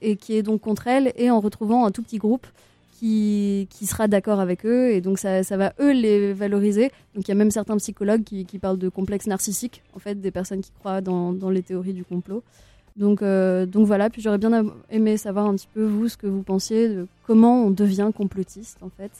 et, 0.00 0.16
qui 0.16 0.36
est 0.36 0.42
donc 0.42 0.62
contre 0.62 0.86
elle 0.86 1.12
et 1.16 1.30
en 1.30 1.40
retrouvant 1.40 1.84
un 1.84 1.90
tout 1.90 2.02
petit 2.02 2.16
groupe 2.16 2.46
qui, 2.98 3.68
qui 3.70 3.84
sera 3.84 4.08
d'accord 4.08 4.40
avec 4.40 4.64
eux 4.64 4.90
et 4.90 5.02
donc 5.02 5.18
ça, 5.18 5.42
ça 5.42 5.58
va 5.58 5.74
eux 5.78 5.92
les 5.92 6.32
valoriser. 6.32 6.90
Donc 7.14 7.26
il 7.26 7.28
y 7.28 7.32
a 7.32 7.34
même 7.34 7.50
certains 7.50 7.76
psychologues 7.76 8.24
qui, 8.24 8.58
parlent 8.58 8.78
de 8.78 8.88
complexe 8.88 9.26
narcissique, 9.26 9.82
en 9.94 9.98
fait, 9.98 10.20
des 10.20 10.30
personnes 10.30 10.62
qui 10.62 10.72
croient 10.78 11.02
dans 11.02 11.50
les 11.50 11.62
théories 11.62 11.92
du 11.92 12.04
complot. 12.04 12.42
Donc, 12.96 13.20
euh, 13.22 13.66
donc 13.66 13.86
voilà, 13.86 14.08
puis 14.08 14.22
j'aurais 14.22 14.38
bien 14.38 14.64
aimé 14.90 15.16
savoir 15.18 15.46
un 15.46 15.54
petit 15.54 15.68
peu 15.72 15.84
vous 15.84 16.08
ce 16.08 16.16
que 16.16 16.26
vous 16.26 16.42
pensiez 16.42 16.88
de 16.88 17.06
comment 17.26 17.64
on 17.64 17.70
devient 17.70 18.10
complotiste 18.16 18.78
en 18.82 18.88
fait. 18.88 19.12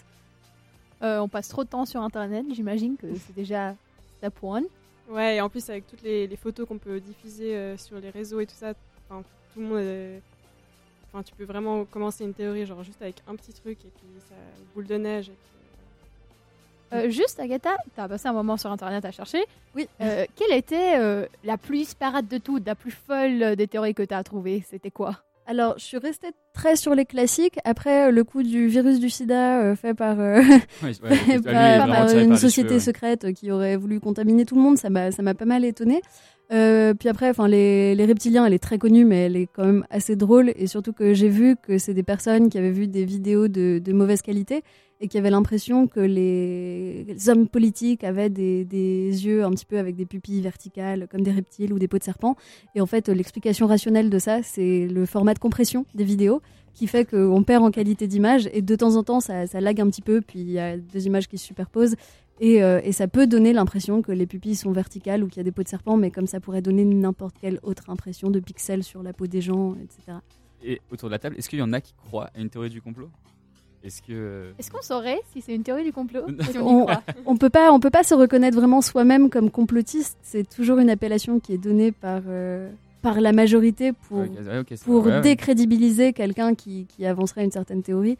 Euh, 1.02 1.18
on 1.18 1.28
passe 1.28 1.48
trop 1.48 1.62
de 1.62 1.68
temps 1.68 1.84
sur 1.84 2.00
Internet, 2.00 2.46
j'imagine 2.54 2.96
que 2.96 3.06
c'est 3.14 3.34
déjà 3.34 3.74
step 4.18 4.34
one. 4.42 4.64
Ouais, 5.10 5.36
et 5.36 5.40
en 5.42 5.48
plus, 5.50 5.68
avec 5.68 5.86
toutes 5.86 6.02
les, 6.02 6.26
les 6.26 6.36
photos 6.36 6.66
qu'on 6.66 6.78
peut 6.78 6.98
diffuser 7.00 7.54
euh, 7.54 7.76
sur 7.76 8.00
les 8.00 8.08
réseaux 8.10 8.40
et 8.40 8.46
tout 8.46 8.54
ça, 8.56 8.72
tout 8.74 9.60
le 9.60 9.62
monde. 9.62 9.76
euh, 9.76 10.18
Enfin, 11.12 11.22
tu 11.22 11.34
peux 11.34 11.44
vraiment 11.44 11.84
commencer 11.84 12.24
une 12.24 12.34
théorie, 12.34 12.66
genre 12.66 12.82
juste 12.82 13.00
avec 13.00 13.16
un 13.28 13.36
petit 13.36 13.52
truc 13.52 13.78
et 13.84 13.90
puis 13.96 14.06
ça 14.28 14.34
boule 14.74 14.86
de 14.86 14.96
neige. 14.96 15.28
Et 15.28 15.32
puis, 15.32 15.65
Euh, 16.92 17.10
juste, 17.10 17.40
Agatha, 17.40 17.76
tu 17.94 18.00
as 18.00 18.08
passé 18.08 18.28
un 18.28 18.32
moment 18.32 18.56
sur 18.56 18.70
Internet 18.70 19.04
à 19.04 19.10
chercher. 19.10 19.44
Oui. 19.74 19.88
Euh, 20.00 20.24
quelle 20.36 20.56
était 20.56 20.98
euh, 20.98 21.26
la 21.44 21.56
plus 21.58 21.78
disparate 21.78 22.28
de 22.28 22.38
toutes, 22.38 22.66
la 22.66 22.74
plus 22.74 22.92
folle 22.92 23.56
des 23.56 23.66
théories 23.66 23.94
que 23.94 24.02
tu 24.02 24.14
as 24.14 24.22
trouvées? 24.22 24.64
C'était 24.68 24.90
quoi? 24.90 25.16
Alors, 25.48 25.74
je 25.78 25.84
suis 25.84 25.98
restée 25.98 26.28
très 26.52 26.74
sur 26.74 26.94
les 26.96 27.04
classiques. 27.04 27.58
Après, 27.64 28.10
le 28.10 28.24
coup 28.24 28.42
du 28.42 28.66
virus 28.66 28.98
du 28.98 29.08
sida 29.08 29.60
euh, 29.60 29.76
fait 29.76 29.94
par, 29.94 30.18
euh, 30.18 30.42
une 30.82 32.36
société 32.36 32.68
cheveux, 32.68 32.74
ouais. 32.74 32.80
secrète 32.80 33.32
qui 33.32 33.52
aurait 33.52 33.76
voulu 33.76 34.00
contaminer 34.00 34.44
tout 34.44 34.56
le 34.56 34.60
monde, 34.60 34.76
ça 34.76 34.90
m'a 34.90 35.12
ça 35.12 35.22
m'a 35.22 35.34
pas 35.34 35.44
mal 35.44 35.64
étonnée. 35.64 36.02
Euh, 36.52 36.94
puis 36.94 37.08
après, 37.08 37.30
enfin 37.30 37.46
les, 37.46 37.94
les 37.94 38.04
reptiliens, 38.06 38.44
elle 38.44 38.54
est 38.54 38.62
très 38.62 38.78
connue, 38.78 39.04
mais 39.04 39.26
elle 39.26 39.36
est 39.36 39.48
quand 39.52 39.64
même 39.64 39.86
assez 39.90 40.16
drôle. 40.16 40.52
Et 40.56 40.66
surtout 40.66 40.92
que 40.92 41.14
j'ai 41.14 41.28
vu 41.28 41.54
que 41.56 41.78
c'est 41.78 41.94
des 41.94 42.02
personnes 42.02 42.48
qui 42.48 42.58
avaient 42.58 42.70
vu 42.72 42.88
des 42.88 43.04
vidéos 43.04 43.46
de, 43.46 43.78
de 43.78 43.92
mauvaise 43.92 44.22
qualité 44.22 44.62
et 45.00 45.08
qui 45.08 45.18
avaient 45.18 45.30
l'impression 45.30 45.86
que 45.86 46.00
les, 46.00 47.04
les 47.04 47.28
hommes 47.28 47.48
politiques 47.48 48.04
avaient 48.04 48.30
des, 48.30 48.64
des 48.64 49.26
yeux 49.26 49.44
un 49.44 49.50
petit 49.50 49.66
peu 49.66 49.78
avec 49.78 49.94
des 49.94 50.06
pupilles 50.06 50.40
verticales, 50.40 51.06
comme 51.10 51.22
des 51.22 51.32
reptiles 51.32 51.72
ou 51.72 51.78
des 51.78 51.88
peaux 51.88 51.98
de 51.98 52.04
serpent. 52.04 52.36
Et 52.74 52.80
en 52.80 52.86
fait, 52.86 53.08
l'explication 53.08 53.66
rationnelle 53.66 54.10
de 54.10 54.18
ça, 54.18 54.42
c'est 54.42 54.86
le 54.86 55.04
format 55.06 55.34
de 55.34 55.38
compression 55.38 55.86
des 55.94 56.04
vidéos 56.04 56.40
qui 56.76 56.86
fait 56.86 57.04
qu'on 57.06 57.42
perd 57.42 57.64
en 57.64 57.70
qualité 57.70 58.06
d'image 58.06 58.48
et 58.52 58.60
de 58.62 58.76
temps 58.76 58.96
en 58.96 59.02
temps 59.02 59.20
ça, 59.20 59.46
ça 59.46 59.60
lag 59.60 59.80
un 59.80 59.88
petit 59.88 60.02
peu 60.02 60.20
puis 60.20 60.40
il 60.40 60.50
y 60.50 60.58
a 60.58 60.76
deux 60.76 61.06
images 61.06 61.26
qui 61.26 61.38
se 61.38 61.46
superposent 61.46 61.96
et, 62.38 62.62
euh, 62.62 62.82
et 62.84 62.92
ça 62.92 63.08
peut 63.08 63.26
donner 63.26 63.54
l'impression 63.54 64.02
que 64.02 64.12
les 64.12 64.26
pupilles 64.26 64.56
sont 64.56 64.72
verticales 64.72 65.24
ou 65.24 65.28
qu'il 65.28 65.38
y 65.38 65.40
a 65.40 65.44
des 65.44 65.52
peaux 65.52 65.62
de 65.62 65.68
serpent 65.68 65.96
mais 65.96 66.10
comme 66.10 66.26
ça 66.26 66.38
pourrait 66.38 66.60
donner 66.60 66.84
n'importe 66.84 67.36
quelle 67.40 67.60
autre 67.62 67.88
impression 67.88 68.28
de 68.28 68.40
pixels 68.40 68.84
sur 68.84 69.02
la 69.02 69.14
peau 69.14 69.26
des 69.26 69.40
gens 69.40 69.74
etc. 69.76 70.18
Et 70.62 70.80
autour 70.90 71.08
de 71.08 71.12
la 71.12 71.18
table, 71.18 71.36
est-ce 71.38 71.48
qu'il 71.48 71.58
y 71.58 71.62
en 71.62 71.72
a 71.72 71.80
qui 71.80 71.94
croient 71.94 72.30
à 72.34 72.40
une 72.40 72.50
théorie 72.50 72.70
du 72.70 72.82
complot? 72.82 73.08
Est-ce 73.86 74.02
que. 74.02 74.50
Est-ce 74.58 74.70
qu'on 74.70 74.82
saurait 74.82 75.20
si 75.32 75.40
c'est 75.40 75.54
une 75.54 75.62
théorie 75.62 75.84
du 75.84 75.92
complot 75.92 76.22
si 76.50 76.58
on 76.58 76.60
y 76.60 76.72
On, 76.72 76.80
croit 76.82 77.02
on 77.24 77.36
peut 77.36 77.50
pas 77.50 77.72
on 77.72 77.80
peut 77.80 77.90
pas 77.90 78.02
se 78.02 78.14
reconnaître 78.14 78.56
vraiment 78.56 78.80
soi-même 78.82 79.30
comme 79.30 79.50
complotiste 79.50 80.16
c'est 80.22 80.48
toujours 80.48 80.78
une 80.78 80.90
appellation 80.90 81.38
qui 81.40 81.54
est 81.54 81.58
donnée 81.58 81.92
par 81.92 82.22
euh, 82.28 82.68
par 83.02 83.20
la 83.20 83.32
majorité 83.32 83.92
pour 83.92 84.18
Ouais, 84.18 84.64
pour 84.84 85.06
ouais, 85.06 85.20
décrédibiliser 85.20 86.12
quelqu'un 86.12 86.54
qui, 86.54 86.86
qui 86.88 87.06
avancerait 87.06 87.44
une 87.44 87.52
certaine 87.52 87.82
théorie. 87.82 88.18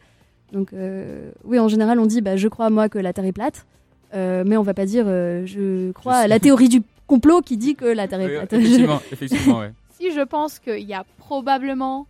Donc 0.53 0.71
euh, 0.71 1.29
oui, 1.43 1.59
en 1.59 1.67
général, 1.67 1.99
on 1.99 2.05
dit 2.05 2.21
bah, 2.21 2.37
je 2.37 2.47
crois 2.47 2.69
moi 2.69 2.87
que 2.87 2.97
la 2.97 3.11
Terre 3.11 3.25
est 3.25 3.33
plate, 3.33 3.65
euh, 4.13 4.43
mais 4.47 4.55
on 4.55 4.63
va 4.63 4.73
pas 4.73 4.85
dire 4.85 5.03
euh, 5.07 5.45
je 5.45 5.91
crois 5.91 6.19
Je 6.21 6.25
à 6.25 6.27
la 6.29 6.39
théorie 6.39 6.69
du 6.69 6.81
complot 7.05 7.41
qui 7.41 7.57
dit 7.57 7.75
que 7.75 7.83
la 7.85 8.07
Terre 8.07 8.21
est 8.21 8.29
plate. 8.29 8.53
effectivement, 8.53 9.01
effectivement, 9.11 9.59
ouais. 9.59 9.73
Si 9.99 10.11
je 10.11 10.21
pense 10.21 10.59
qu'il 10.59 10.85
y 10.87 10.93
a 10.93 11.03
probablement 11.17 12.07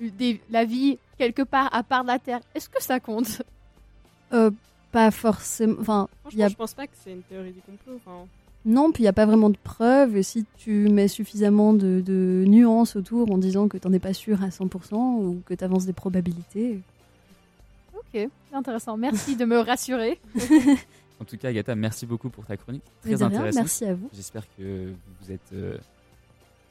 eu 0.00 0.10
des- 0.10 0.40
la 0.50 0.64
vie 0.66 0.98
quelque 1.18 1.42
part 1.42 1.68
à 1.74 1.82
part 1.82 2.02
de 2.02 2.08
la 2.08 2.18
Terre, 2.18 2.40
est-ce 2.54 2.68
que 2.68 2.82
ça 2.82 3.00
compte? 3.00 3.42
Euh, 4.32 4.50
pas 4.92 5.10
forcément. 5.10 5.76
Enfin, 5.80 6.08
franchement, 6.22 6.40
y 6.40 6.42
a 6.44 6.48
je 6.48 6.54
pense 6.54 6.74
pas 6.74 6.86
que 6.86 6.92
c'est 7.02 7.12
une 7.12 7.22
théorie 7.22 7.52
du 7.52 7.60
complot. 7.60 8.00
Enfin, 8.04 8.26
non, 8.64 8.90
puis 8.90 9.04
il 9.04 9.06
y 9.06 9.08
a 9.08 9.12
pas 9.12 9.26
vraiment 9.26 9.50
de 9.50 9.56
preuves. 9.62 10.16
Et 10.16 10.22
si 10.22 10.44
tu 10.58 10.88
mets 10.88 11.06
suffisamment 11.08 11.72
de, 11.72 12.00
de 12.04 12.44
nuances 12.46 12.96
autour 12.96 13.30
en 13.30 13.38
disant 13.38 13.68
que 13.68 13.78
t'en 13.78 13.92
es 13.92 13.98
pas 14.00 14.12
sûr 14.14 14.42
à 14.42 14.48
100% 14.48 14.94
ou 14.96 15.40
que 15.46 15.54
tu 15.54 15.62
avances 15.62 15.86
des 15.86 15.92
probabilités. 15.92 16.80
Ok, 17.94 18.28
intéressant. 18.52 18.96
Merci 18.96 19.36
de 19.36 19.44
me 19.44 19.58
rassurer. 19.58 20.18
En 21.18 21.24
tout 21.24 21.38
cas, 21.38 21.48
Agatha, 21.48 21.74
merci 21.74 22.04
beaucoup 22.04 22.28
pour 22.28 22.44
ta 22.44 22.58
chronique. 22.58 22.82
Très 23.00 23.22
intéressante. 23.22 23.54
merci 23.54 23.86
à 23.86 23.94
vous. 23.94 24.10
J'espère 24.12 24.42
que 24.54 24.92
vous 25.22 25.32
êtes. 25.32 25.40
euh, 25.54 25.78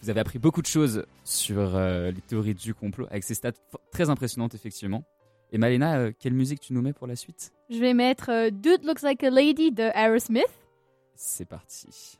vous 0.05 0.11
avez 0.11 0.19
appris 0.19 0.37
beaucoup 0.37 0.61
de 0.61 0.67
choses 0.67 1.03
sur 1.23 1.75
euh, 1.75 2.11
les 2.11 2.21
théories 2.21 2.53
du 2.53 2.75
complot 2.75 3.07
avec 3.09 3.23
ces 3.23 3.33
stats 3.33 3.53
très 3.91 4.11
impressionnantes, 4.11 4.53
effectivement. 4.53 5.03
Et 5.51 5.57
Malena, 5.57 5.97
euh, 5.97 6.11
quelle 6.19 6.33
musique 6.33 6.59
tu 6.59 6.73
nous 6.73 6.81
mets 6.83 6.93
pour 6.93 7.07
la 7.07 7.15
suite? 7.15 7.51
Je 7.71 7.79
vais 7.79 7.95
mettre 7.95 8.29
euh, 8.29 8.51
Dude 8.51 8.83
Looks 8.83 9.01
Like 9.01 9.23
a 9.23 9.31
Lady 9.31 9.71
de 9.71 9.89
Aerosmith. 9.95 10.45
C'est 11.15 11.45
parti. 11.45 12.19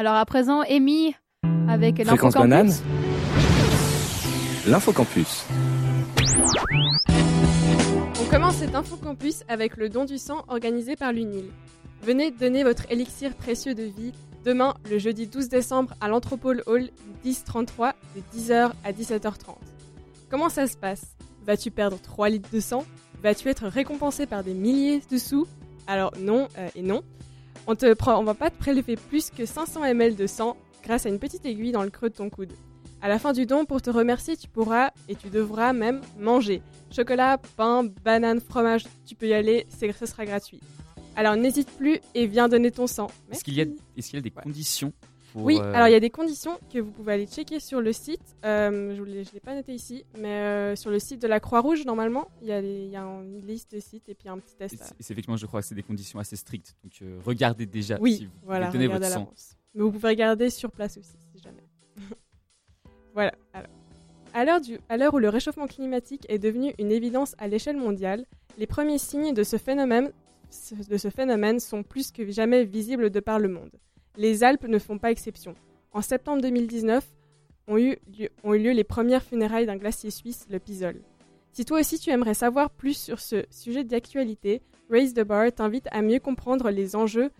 Alors 0.00 0.14
à 0.14 0.24
présent, 0.26 0.60
Amy, 0.60 1.16
avec 1.68 1.96
Fréquence 1.96 2.36
l'infocampus. 2.36 2.40
banane. 2.40 2.72
L'infocampus. 4.68 5.44
On 8.20 8.30
commence 8.30 8.54
cet 8.58 8.76
infocampus 8.76 9.42
avec 9.48 9.76
le 9.76 9.88
don 9.88 10.04
du 10.04 10.16
sang 10.18 10.44
organisé 10.46 10.94
par 10.94 11.12
l'UNIL. 11.12 11.46
Venez 12.04 12.30
donner 12.30 12.62
votre 12.62 12.84
élixir 12.92 13.34
précieux 13.34 13.74
de 13.74 13.82
vie 13.82 14.12
demain, 14.44 14.74
le 14.88 14.98
jeudi 14.98 15.26
12 15.26 15.48
décembre, 15.48 15.92
à 16.00 16.06
l'Anthropole 16.06 16.62
Hall 16.66 16.90
1033 17.24 17.94
de 18.14 18.38
10h 18.38 18.70
à 18.84 18.92
17h30. 18.92 19.56
Comment 20.30 20.48
ça 20.48 20.68
se 20.68 20.76
passe? 20.76 21.16
Vas-tu 21.44 21.72
perdre 21.72 21.98
3 22.00 22.28
litres 22.28 22.50
de 22.52 22.60
sang? 22.60 22.84
Vas-tu 23.20 23.48
être 23.48 23.66
récompensé 23.66 24.26
par 24.26 24.44
des 24.44 24.54
milliers 24.54 25.02
de 25.10 25.18
sous? 25.18 25.48
Alors 25.88 26.12
non 26.20 26.46
euh, 26.56 26.68
et 26.76 26.82
non. 26.82 27.02
On 27.70 27.74
te 27.76 27.92
prend, 27.92 28.18
on 28.18 28.24
va 28.24 28.32
pas 28.34 28.48
te 28.50 28.56
prélever 28.58 28.96
plus 28.96 29.28
que 29.30 29.44
500 29.44 29.84
ml 29.84 30.16
de 30.16 30.26
sang 30.26 30.56
grâce 30.82 31.04
à 31.04 31.10
une 31.10 31.18
petite 31.18 31.44
aiguille 31.44 31.70
dans 31.72 31.82
le 31.82 31.90
creux 31.90 32.08
de 32.08 32.14
ton 32.14 32.30
coude. 32.30 32.52
À 33.02 33.08
la 33.08 33.18
fin 33.18 33.32
du 33.34 33.44
don, 33.44 33.66
pour 33.66 33.82
te 33.82 33.90
remercier, 33.90 34.36
tu 34.38 34.48
pourras 34.48 34.90
et 35.08 35.14
tu 35.14 35.28
devras 35.28 35.72
même 35.74 36.00
manger. 36.18 36.62
Chocolat, 36.90 37.38
pain, 37.56 37.84
banane, 38.04 38.40
fromage, 38.40 38.86
tu 39.06 39.14
peux 39.14 39.28
y 39.28 39.34
aller, 39.34 39.66
c'est- 39.68 39.92
ce 39.92 40.06
sera 40.06 40.24
gratuit. 40.24 40.60
Alors 41.14 41.36
n'hésite 41.36 41.68
plus 41.76 42.00
et 42.14 42.26
viens 42.26 42.48
donner 42.48 42.70
ton 42.70 42.86
sang. 42.86 43.08
Est-ce 43.30 43.44
qu'il 43.44 43.54
y 43.54 43.60
a, 43.60 43.64
est-ce 43.96 44.08
qu'il 44.08 44.16
y 44.16 44.18
a 44.18 44.22
des 44.22 44.32
Ouais. 44.34 44.42
conditions 44.42 44.92
pour, 45.32 45.44
Oui, 45.44 45.58
euh, 45.60 45.72
alors 45.74 45.88
il 45.88 45.92
y 45.92 45.94
a 45.96 46.00
des 46.00 46.10
conditions 46.10 46.58
que 46.72 46.78
vous 46.78 46.90
pouvez 46.90 47.12
aller 47.14 47.26
checker 47.26 47.60
sur 47.60 47.80
le 47.80 47.92
site. 47.92 48.20
Euh, 48.44 48.94
je 48.96 49.02
ne 49.02 49.06
l'ai 49.32 49.40
pas 49.40 49.54
noté 49.54 49.74
ici, 49.74 50.04
mais 50.18 50.28
euh, 50.28 50.76
sur 50.76 50.90
le 50.90 50.98
site 50.98 51.20
de 51.22 51.28
la 51.28 51.38
Croix-Rouge, 51.40 51.84
normalement, 51.84 52.28
il 52.42 52.48
y, 52.48 52.52
a 52.52 52.62
des- 52.62 52.84
il 52.84 52.90
y 52.90 52.96
a 52.96 53.02
une 53.02 53.46
liste 53.46 53.72
de 53.72 53.80
sites 53.80 54.08
et 54.08 54.14
puis 54.14 54.28
un 54.28 54.38
petit 54.38 54.54
et 54.54 54.58
test. 54.68 54.80
à- 54.80 54.84
c'est- 54.86 54.94
effectivement, 55.12 55.36
je 55.36 55.46
crois 55.46 55.60
que 55.60 55.66
c'est 55.66 55.74
des 55.74 55.82
conditions 55.82 56.18
assez 56.18 56.36
strictes. 56.36 56.74
Donc 56.82 57.02
regardez 57.24 57.66
déjà 57.66 57.98
Oui, 58.00 58.14
si 58.16 58.24
vous 58.26 58.32
voilà, 58.42 58.68
regardez 58.68 58.88
votre 58.88 59.06
sang. 59.06 59.30
Mais 59.74 59.82
vous 59.82 59.92
pouvez 59.92 60.08
regarder 60.08 60.50
sur 60.50 60.70
place 60.72 60.96
aussi, 60.96 61.16
si 61.34 61.42
jamais. 61.42 61.64
voilà, 63.14 63.32
alors. 63.52 63.70
À 64.34 64.44
l'heure 64.44 64.60
du- 64.60 64.78
à 64.90 64.96
l'heure 64.98 65.14
où 65.14 65.18
le 65.18 65.30
réchauffement 65.30 65.66
climatique 65.66 66.26
est 66.28 66.38
devenu 66.38 66.74
une 66.78 66.92
évidence 66.92 67.34
à 67.38 67.48
l'échelle 67.48 67.78
mondiale, 67.78 68.26
les 68.58 68.66
premiers 68.66 68.98
signes 68.98 69.32
de 69.32 69.42
ce 69.42 69.56
phénomène, 69.56 70.12
de 70.88 70.96
ce 70.98 71.08
phénomène 71.10 71.60
sont 71.60 71.82
plus 71.82 72.10
que 72.12 72.30
jamais 72.30 72.64
visibles 72.64 73.08
de 73.10 73.20
par 73.20 73.38
le 73.38 73.48
monde. 73.48 73.70
Les 74.18 74.42
Alpes 74.42 74.66
ne 74.66 74.80
font 74.80 74.98
pas 74.98 75.12
exception. 75.12 75.54
En 75.92 76.02
septembre 76.02 76.42
2019, 76.42 77.06
ont 77.68 77.78
eu 77.78 77.96
lieu, 78.08 78.72
les 78.72 78.82
premières 78.82 79.22
funérailles 79.22 79.66
d'un 79.66 79.76
glacier 79.76 80.10
suisse, 80.10 80.44
le 80.50 80.58
Pisol. 80.58 81.00
Si 81.52 81.64
toi 81.64 81.78
aussi 81.78 82.00
tu 82.00 82.10
aimerais 82.10 82.34
savoir 82.34 82.70
plus 82.70 82.96
sur 82.98 83.20
ce 83.20 83.44
sujet 83.48 83.84
d'actualité, 83.84 84.60
Raise 84.90 85.14
the 85.14 85.20
Bar 85.20 85.52
t'invite 85.52 85.86
à 85.92 86.02
mieux 86.02 86.18
comprendre 86.18 86.70
les 86.70 86.96
enjeux 86.96 87.30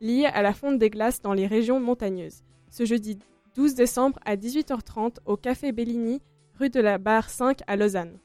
liés 0.00 0.26
à 0.26 0.40
la 0.42 0.52
fonte 0.52 0.78
des 0.78 0.88
glaces 0.88 1.20
dans 1.20 1.32
les 1.34 1.48
régions 1.48 1.80
montagneuses. 1.80 2.44
Ce 2.70 2.84
jeudi 2.84 3.18
12 3.56 3.74
décembre 3.74 4.20
à 4.24 4.36
18h30 4.36 5.16
au 5.26 5.36
Café 5.36 5.72
Bellini, 5.72 6.22
rue 6.60 6.70
de 6.70 6.80
la 6.80 6.98
Barre 6.98 7.28
5 7.28 7.58
à 7.66 7.74
Lausanne. 7.74 8.20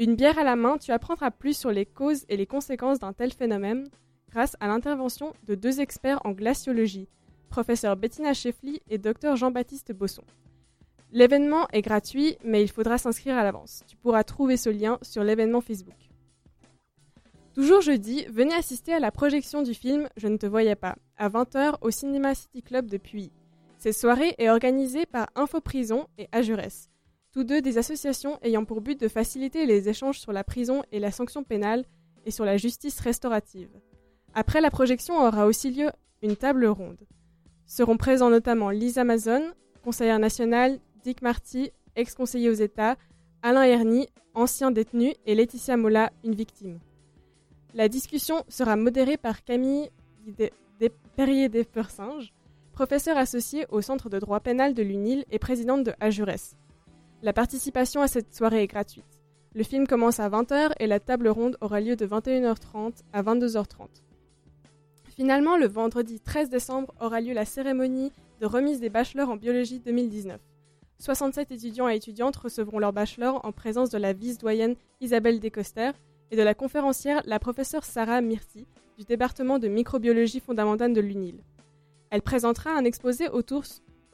Une 0.00 0.16
bière 0.16 0.40
à 0.40 0.44
la 0.44 0.56
main, 0.56 0.78
tu 0.78 0.90
apprendras 0.90 1.30
plus 1.30 1.56
sur 1.56 1.70
les 1.70 1.86
causes 1.86 2.24
et 2.28 2.36
les 2.36 2.46
conséquences 2.46 2.98
d'un 2.98 3.12
tel 3.12 3.32
phénomène 3.32 3.88
grâce 4.34 4.56
à 4.58 4.66
l'intervention 4.66 5.32
de 5.46 5.54
deux 5.54 5.80
experts 5.80 6.20
en 6.24 6.32
glaciologie, 6.32 7.08
professeur 7.50 7.96
Bettina 7.96 8.34
Scheffli 8.34 8.80
et 8.90 8.98
Dr 8.98 9.36
Jean-Baptiste 9.36 9.92
Bosson. 9.92 10.24
L'événement 11.12 11.68
est 11.72 11.82
gratuit, 11.82 12.36
mais 12.42 12.60
il 12.60 12.68
faudra 12.68 12.98
s'inscrire 12.98 13.36
à 13.36 13.44
l'avance. 13.44 13.84
Tu 13.86 13.96
pourras 13.96 14.24
trouver 14.24 14.56
ce 14.56 14.70
lien 14.70 14.98
sur 15.02 15.22
l'événement 15.22 15.60
Facebook. 15.60 15.94
Toujours 17.54 17.80
jeudi, 17.80 18.24
venez 18.24 18.54
assister 18.54 18.92
à 18.92 18.98
la 18.98 19.12
projection 19.12 19.62
du 19.62 19.72
film 19.72 20.08
Je 20.16 20.26
ne 20.26 20.36
te 20.36 20.46
voyais 20.46 20.74
pas, 20.74 20.96
à 21.16 21.28
20h 21.28 21.76
au 21.80 21.92
Cinéma 21.92 22.34
City 22.34 22.60
Club 22.60 22.90
de 22.90 22.96
Puy. 22.96 23.30
Cette 23.78 23.96
soirée 23.96 24.34
est 24.38 24.50
organisée 24.50 25.06
par 25.06 25.28
Info 25.36 25.60
Prison 25.60 26.08
et 26.18 26.26
Ajures, 26.32 26.58
tous 27.30 27.44
deux 27.44 27.62
des 27.62 27.78
associations 27.78 28.40
ayant 28.42 28.64
pour 28.64 28.80
but 28.80 28.98
de 28.98 29.06
faciliter 29.06 29.64
les 29.64 29.88
échanges 29.88 30.18
sur 30.18 30.32
la 30.32 30.42
prison 30.42 30.82
et 30.90 30.98
la 30.98 31.12
sanction 31.12 31.44
pénale 31.44 31.84
et 32.24 32.32
sur 32.32 32.44
la 32.44 32.56
justice 32.56 32.98
restaurative. 32.98 33.70
Après 34.34 34.60
la 34.60 34.70
projection 34.70 35.16
aura 35.24 35.46
aussi 35.46 35.70
lieu 35.70 35.90
une 36.22 36.36
table 36.36 36.66
ronde. 36.66 36.98
Seront 37.66 37.96
présents 37.96 38.30
notamment 38.30 38.70
Lisa 38.70 39.02
Amazon, 39.02 39.42
conseillère 39.84 40.18
nationale, 40.18 40.78
Dick 41.04 41.22
Marty, 41.22 41.70
ex-conseiller 41.96 42.50
aux 42.50 42.54
États, 42.54 42.96
Alain 43.42 43.62
Herny, 43.62 44.08
ancien 44.34 44.70
détenu, 44.70 45.14
et 45.26 45.34
Laetitia 45.34 45.76
Mola, 45.76 46.10
une 46.24 46.34
victime. 46.34 46.78
La 47.74 47.88
discussion 47.88 48.42
sera 48.48 48.76
modérée 48.76 49.16
par 49.16 49.44
Camille 49.44 49.90
Des- 50.26 50.52
Des- 50.80 50.90
Perrier-Despersinges, 51.16 52.32
professeure 52.72 53.16
associée 53.16 53.66
au 53.70 53.80
Centre 53.82 54.08
de 54.08 54.18
droit 54.18 54.40
pénal 54.40 54.74
de 54.74 54.82
l'UNIL 54.82 55.24
et 55.30 55.38
présidente 55.38 55.84
de 55.84 55.92
Ajures. 56.00 56.26
La 57.22 57.32
participation 57.32 58.00
à 58.00 58.08
cette 58.08 58.34
soirée 58.34 58.62
est 58.62 58.66
gratuite. 58.66 59.04
Le 59.54 59.62
film 59.62 59.86
commence 59.86 60.18
à 60.18 60.28
20h 60.28 60.72
et 60.80 60.86
la 60.88 60.98
table 60.98 61.28
ronde 61.28 61.56
aura 61.60 61.80
lieu 61.80 61.94
de 61.94 62.06
21h30 62.06 63.02
à 63.12 63.22
22h30. 63.22 63.86
Finalement, 65.14 65.56
le 65.56 65.68
vendredi 65.68 66.18
13 66.18 66.50
décembre 66.50 66.92
aura 67.00 67.20
lieu 67.20 67.32
la 67.34 67.44
cérémonie 67.44 68.10
de 68.40 68.46
remise 68.46 68.80
des 68.80 68.90
bachelors 68.90 69.28
en 69.28 69.36
biologie 69.36 69.78
2019. 69.78 70.40
67 70.98 71.52
étudiants 71.52 71.88
et 71.88 71.94
étudiantes 71.94 72.34
recevront 72.34 72.80
leur 72.80 72.92
bachelor 72.92 73.40
en 73.44 73.52
présence 73.52 73.90
de 73.90 73.98
la 73.98 74.12
vice-doyenne 74.12 74.74
Isabelle 75.00 75.38
Descoster 75.38 75.92
et 76.32 76.36
de 76.36 76.42
la 76.42 76.54
conférencière 76.54 77.22
la 77.26 77.38
professeure 77.38 77.84
Sarah 77.84 78.20
Myrti 78.22 78.66
du 78.98 79.04
département 79.04 79.60
de 79.60 79.68
microbiologie 79.68 80.40
fondamentale 80.40 80.92
de 80.92 81.00
l'UNIL. 81.00 81.44
Elle 82.10 82.22
présentera 82.22 82.70
un 82.70 82.84
exposé 82.84 83.28
autour 83.28 83.62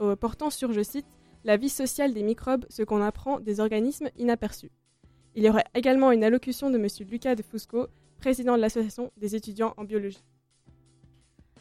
euh, 0.03 0.17
portant 0.17 0.51
sur, 0.51 0.73
je 0.73 0.83
cite, 0.83 1.07
la 1.45 1.57
vie 1.57 1.71
sociale 1.71 2.13
des 2.13 2.23
microbes, 2.23 2.67
ce 2.69 2.83
qu'on 2.83 3.01
apprend 3.01 3.41
des 3.41 3.61
organismes 3.61 4.11
inaperçus. 4.19 4.71
Il 5.35 5.45
y 5.45 5.49
aura 5.49 5.65
également 5.75 6.13
une 6.13 6.25
allocution 6.25 6.71
de 6.71 6.77
M. 6.77 6.87
Lucas 7.11 7.37
de 7.37 7.43
Fusco, 7.43 7.87
président 8.19 8.57
de 8.57 8.61
l'association 8.61 9.13
des 9.17 9.35
étudiants 9.35 9.73
en 9.79 9.85
biologie. 9.85 10.23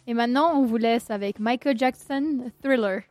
Et 0.09 0.15
maintenant, 0.15 0.59
on 0.59 0.65
vous 0.65 0.77
laisse 0.77 1.11
avec 1.11 1.39
Michael 1.39 1.77
Jackson, 1.77 2.49
Thriller. 2.63 3.03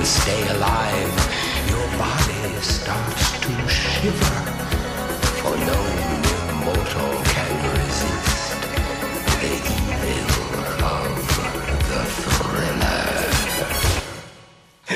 To 0.00 0.06
stay 0.06 0.42
alive, 0.56 1.12
your 1.68 1.86
body 1.98 2.60
starts 2.62 3.38
to 3.40 3.68
shiver, 3.68 4.40
for 5.40 5.54
no 5.70 5.80
mortal 6.64 7.12
can 7.34 7.52
resist 7.76 8.60
the 9.42 9.54
evil 9.76 10.52
of 10.88 11.12
the 11.90 12.02
thriller. 12.16 13.10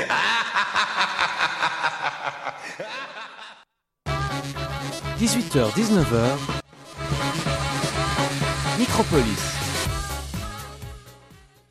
18h-19h, 5.19 6.39
Micropolis. 8.79 9.54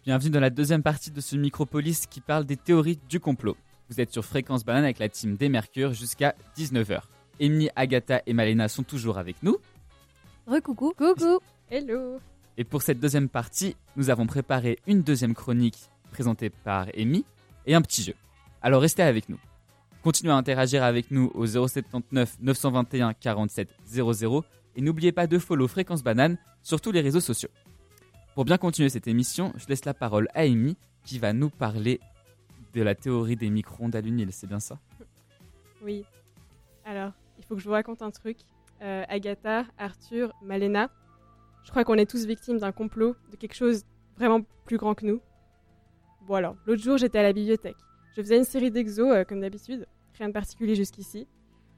Bienvenue 0.05 0.31
dans 0.31 0.41
la 0.41 0.49
deuxième 0.49 0.83
partie 0.83 1.11
de 1.11 1.21
ce 1.21 1.37
Micropolis 1.37 2.07
qui 2.07 2.19
parle 2.19 2.43
des 2.43 2.57
théories 2.57 2.99
du 3.07 3.21
complot. 3.21 3.55
Vous 3.89 4.01
êtes 4.01 4.11
sur 4.11 4.25
Fréquence 4.25 4.65
Banane 4.65 4.83
avec 4.83 4.99
la 4.99 5.07
team 5.07 5.37
des 5.37 5.47
Mercure 5.47 5.93
jusqu'à 5.93 6.35
19h. 6.57 7.03
Amy, 7.39 7.69
Agatha 7.77 8.21
et 8.25 8.33
Malena 8.33 8.67
sont 8.67 8.83
toujours 8.83 9.17
avec 9.17 9.41
nous. 9.43 9.55
Recoucou. 10.45 10.91
Coucou. 10.97 11.39
Hello 11.71 12.19
Et 12.57 12.65
pour 12.65 12.81
cette 12.81 12.99
deuxième 12.99 13.29
partie, 13.29 13.77
nous 13.95 14.09
avons 14.09 14.27
préparé 14.27 14.77
une 14.87 15.03
deuxième 15.03 15.33
chronique 15.33 15.79
présentée 16.11 16.49
par 16.49 16.87
Amy 16.97 17.23
et 17.65 17.73
un 17.73 17.81
petit 17.81 18.03
jeu. 18.03 18.15
Alors 18.61 18.81
restez 18.81 19.03
avec 19.03 19.29
nous. 19.29 19.39
Continuez 20.03 20.33
à 20.33 20.35
interagir 20.35 20.83
avec 20.83 21.11
nous 21.11 21.31
au 21.33 21.45
079 21.45 22.39
921 22.41 23.13
47 23.13 23.69
00 23.85 24.43
et 24.75 24.81
n'oubliez 24.81 25.13
pas 25.13 25.27
de 25.27 25.39
follow 25.39 25.69
Fréquence 25.69 26.03
Banane 26.03 26.37
sur 26.61 26.81
tous 26.81 26.91
les 26.91 26.99
réseaux 26.99 27.21
sociaux. 27.21 27.49
Pour 28.35 28.45
bien 28.45 28.57
continuer 28.57 28.89
cette 28.89 29.07
émission, 29.07 29.53
je 29.57 29.67
laisse 29.67 29.85
la 29.85 29.93
parole 29.93 30.27
à 30.33 30.41
Amy 30.41 30.75
qui 31.03 31.19
va 31.19 31.33
nous 31.33 31.51
parler 31.51 31.99
de 32.73 32.81
la 32.81 32.95
théorie 32.95 33.35
des 33.35 33.51
micro-ondes 33.51 33.95
à 33.95 34.01
l'unil, 34.01 34.31
c'est 34.31 34.47
bien 34.47 34.59
ça? 34.59 34.79
Oui. 35.83 36.03
Alors, 36.83 37.11
il 37.37 37.45
faut 37.45 37.53
que 37.53 37.61
je 37.61 37.67
vous 37.67 37.73
raconte 37.73 38.01
un 38.01 38.09
truc. 38.09 38.37
Euh, 38.81 39.03
Agatha, 39.07 39.65
Arthur, 39.77 40.33
Malena, 40.41 40.89
je 41.63 41.69
crois 41.69 41.83
qu'on 41.83 41.93
est 41.93 42.09
tous 42.09 42.25
victimes 42.25 42.57
d'un 42.57 42.71
complot, 42.71 43.15
de 43.31 43.35
quelque 43.35 43.53
chose 43.53 43.83
vraiment 44.17 44.41
plus 44.65 44.77
grand 44.77 44.95
que 44.95 45.05
nous. 45.05 45.21
Bon 46.25 46.33
alors, 46.33 46.55
l'autre 46.65 46.81
jour 46.81 46.97
j'étais 46.97 47.19
à 47.19 47.23
la 47.23 47.33
bibliothèque. 47.33 47.77
Je 48.15 48.21
faisais 48.21 48.37
une 48.37 48.45
série 48.45 48.71
d'exos 48.71 49.13
euh, 49.13 49.23
comme 49.25 49.41
d'habitude, 49.41 49.85
rien 50.17 50.29
de 50.29 50.33
particulier 50.33 50.73
jusqu'ici. 50.73 51.27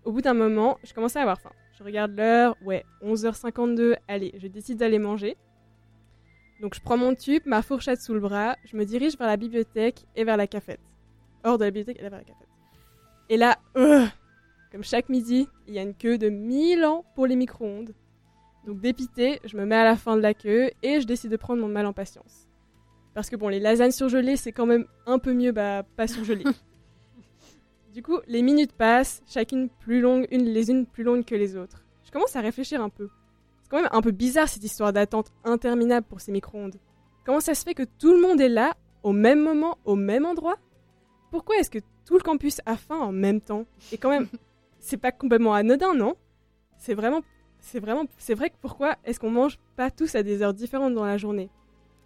Au 0.05 0.13
bout 0.13 0.21
d'un 0.21 0.33
moment, 0.33 0.77
je 0.83 0.93
commençais 0.93 1.19
à 1.19 1.23
avoir 1.23 1.41
faim. 1.41 1.51
Je 1.77 1.83
regarde 1.83 2.15
l'heure, 2.15 2.55
ouais, 2.63 2.85
11h52, 3.03 3.97
allez, 4.07 4.33
je 4.37 4.47
décide 4.47 4.77
d'aller 4.77 4.99
manger. 4.99 5.35
Donc 6.61 6.75
je 6.75 6.81
prends 6.81 6.97
mon 6.97 7.13
tube, 7.15 7.43
ma 7.45 7.61
fourchette 7.61 8.01
sous 8.01 8.13
le 8.13 8.19
bras, 8.19 8.55
je 8.65 8.77
me 8.77 8.85
dirige 8.85 9.17
vers 9.17 9.27
la 9.27 9.37
bibliothèque 9.37 10.05
et 10.15 10.23
vers 10.23 10.37
la 10.37 10.47
cafette. 10.47 10.79
Hors 11.43 11.57
de 11.57 11.65
la 11.65 11.71
bibliothèque 11.71 11.99
et 11.99 12.01
vers 12.01 12.11
la 12.11 12.23
cafette. 12.23 12.47
Et 13.29 13.37
là, 13.37 13.57
euh, 13.75 14.05
comme 14.71 14.83
chaque 14.83 15.09
midi, 15.09 15.47
il 15.67 15.73
y 15.73 15.79
a 15.79 15.81
une 15.81 15.95
queue 15.95 16.17
de 16.17 16.29
1000 16.29 16.85
ans 16.85 17.05
pour 17.15 17.27
les 17.27 17.35
micro-ondes. 17.35 17.93
Donc 18.65 18.79
dépité, 18.79 19.39
je 19.45 19.57
me 19.57 19.65
mets 19.65 19.75
à 19.75 19.83
la 19.83 19.95
fin 19.95 20.15
de 20.15 20.21
la 20.21 20.33
queue 20.33 20.71
et 20.81 21.01
je 21.01 21.05
décide 21.05 21.31
de 21.31 21.37
prendre 21.37 21.61
mon 21.61 21.67
mal 21.67 21.85
en 21.85 21.93
patience. 21.93 22.47
Parce 23.13 23.29
que 23.29 23.35
bon, 23.35 23.47
les 23.47 23.59
lasagnes 23.59 23.91
surgelées, 23.91 24.35
c'est 24.35 24.51
quand 24.51 24.65
même 24.65 24.85
un 25.05 25.19
peu 25.19 25.33
mieux, 25.33 25.51
bah, 25.51 25.83
pas 25.95 26.07
surgelées. 26.07 26.45
du 27.93 28.01
coup, 28.01 28.19
les 28.27 28.41
minutes 28.41 28.73
passent, 28.73 29.23
chacune 29.27 29.69
plus 29.69 30.01
longue, 30.01 30.27
une, 30.31 30.45
les 30.45 30.69
unes 30.69 30.85
plus 30.85 31.03
longues 31.03 31.25
que 31.25 31.35
les 31.35 31.55
autres. 31.55 31.83
Je 32.03 32.11
commence 32.11 32.35
à 32.35 32.41
réfléchir 32.41 32.81
un 32.81 32.89
peu. 32.89 33.09
C'est 33.65 33.71
quand 33.71 33.81
même 33.81 33.89
un 33.91 34.01
peu 34.01 34.11
bizarre 34.11 34.47
cette 34.47 34.63
histoire 34.63 34.93
d'attente 34.93 35.31
interminable 35.43 36.05
pour 36.05 36.21
ces 36.21 36.31
micro-ondes. 36.31 36.75
Comment 37.25 37.39
ça 37.39 37.55
se 37.55 37.63
fait 37.63 37.73
que 37.73 37.81
tout 37.81 38.13
le 38.13 38.21
monde 38.21 38.39
est 38.39 38.47
là, 38.47 38.75
au 39.01 39.11
même 39.11 39.41
moment, 39.41 39.79
au 39.85 39.95
même 39.95 40.23
endroit? 40.23 40.57
Pourquoi 41.31 41.57
est-ce 41.57 41.71
que 41.71 41.79
tout 42.05 42.13
le 42.13 42.21
campus 42.21 42.61
a 42.67 42.77
faim 42.77 42.99
en 42.99 43.11
même 43.11 43.41
temps? 43.41 43.65
Et 43.91 43.97
quand 43.97 44.11
même, 44.11 44.27
c'est 44.79 44.97
pas 44.97 45.11
complètement 45.11 45.55
anodin, 45.55 45.95
non? 45.95 46.13
C'est 46.77 46.93
vraiment, 46.93 47.23
c'est 47.59 47.79
vraiment, 47.79 48.05
c'est 48.19 48.35
vrai 48.35 48.51
que 48.51 48.55
pourquoi 48.61 48.97
est-ce 49.03 49.19
qu'on 49.19 49.31
mange 49.31 49.57
pas 49.75 49.89
tous 49.89 50.13
à 50.13 50.21
des 50.21 50.43
heures 50.43 50.53
différentes 50.53 50.93
dans 50.93 51.05
la 51.05 51.17
journée? 51.17 51.49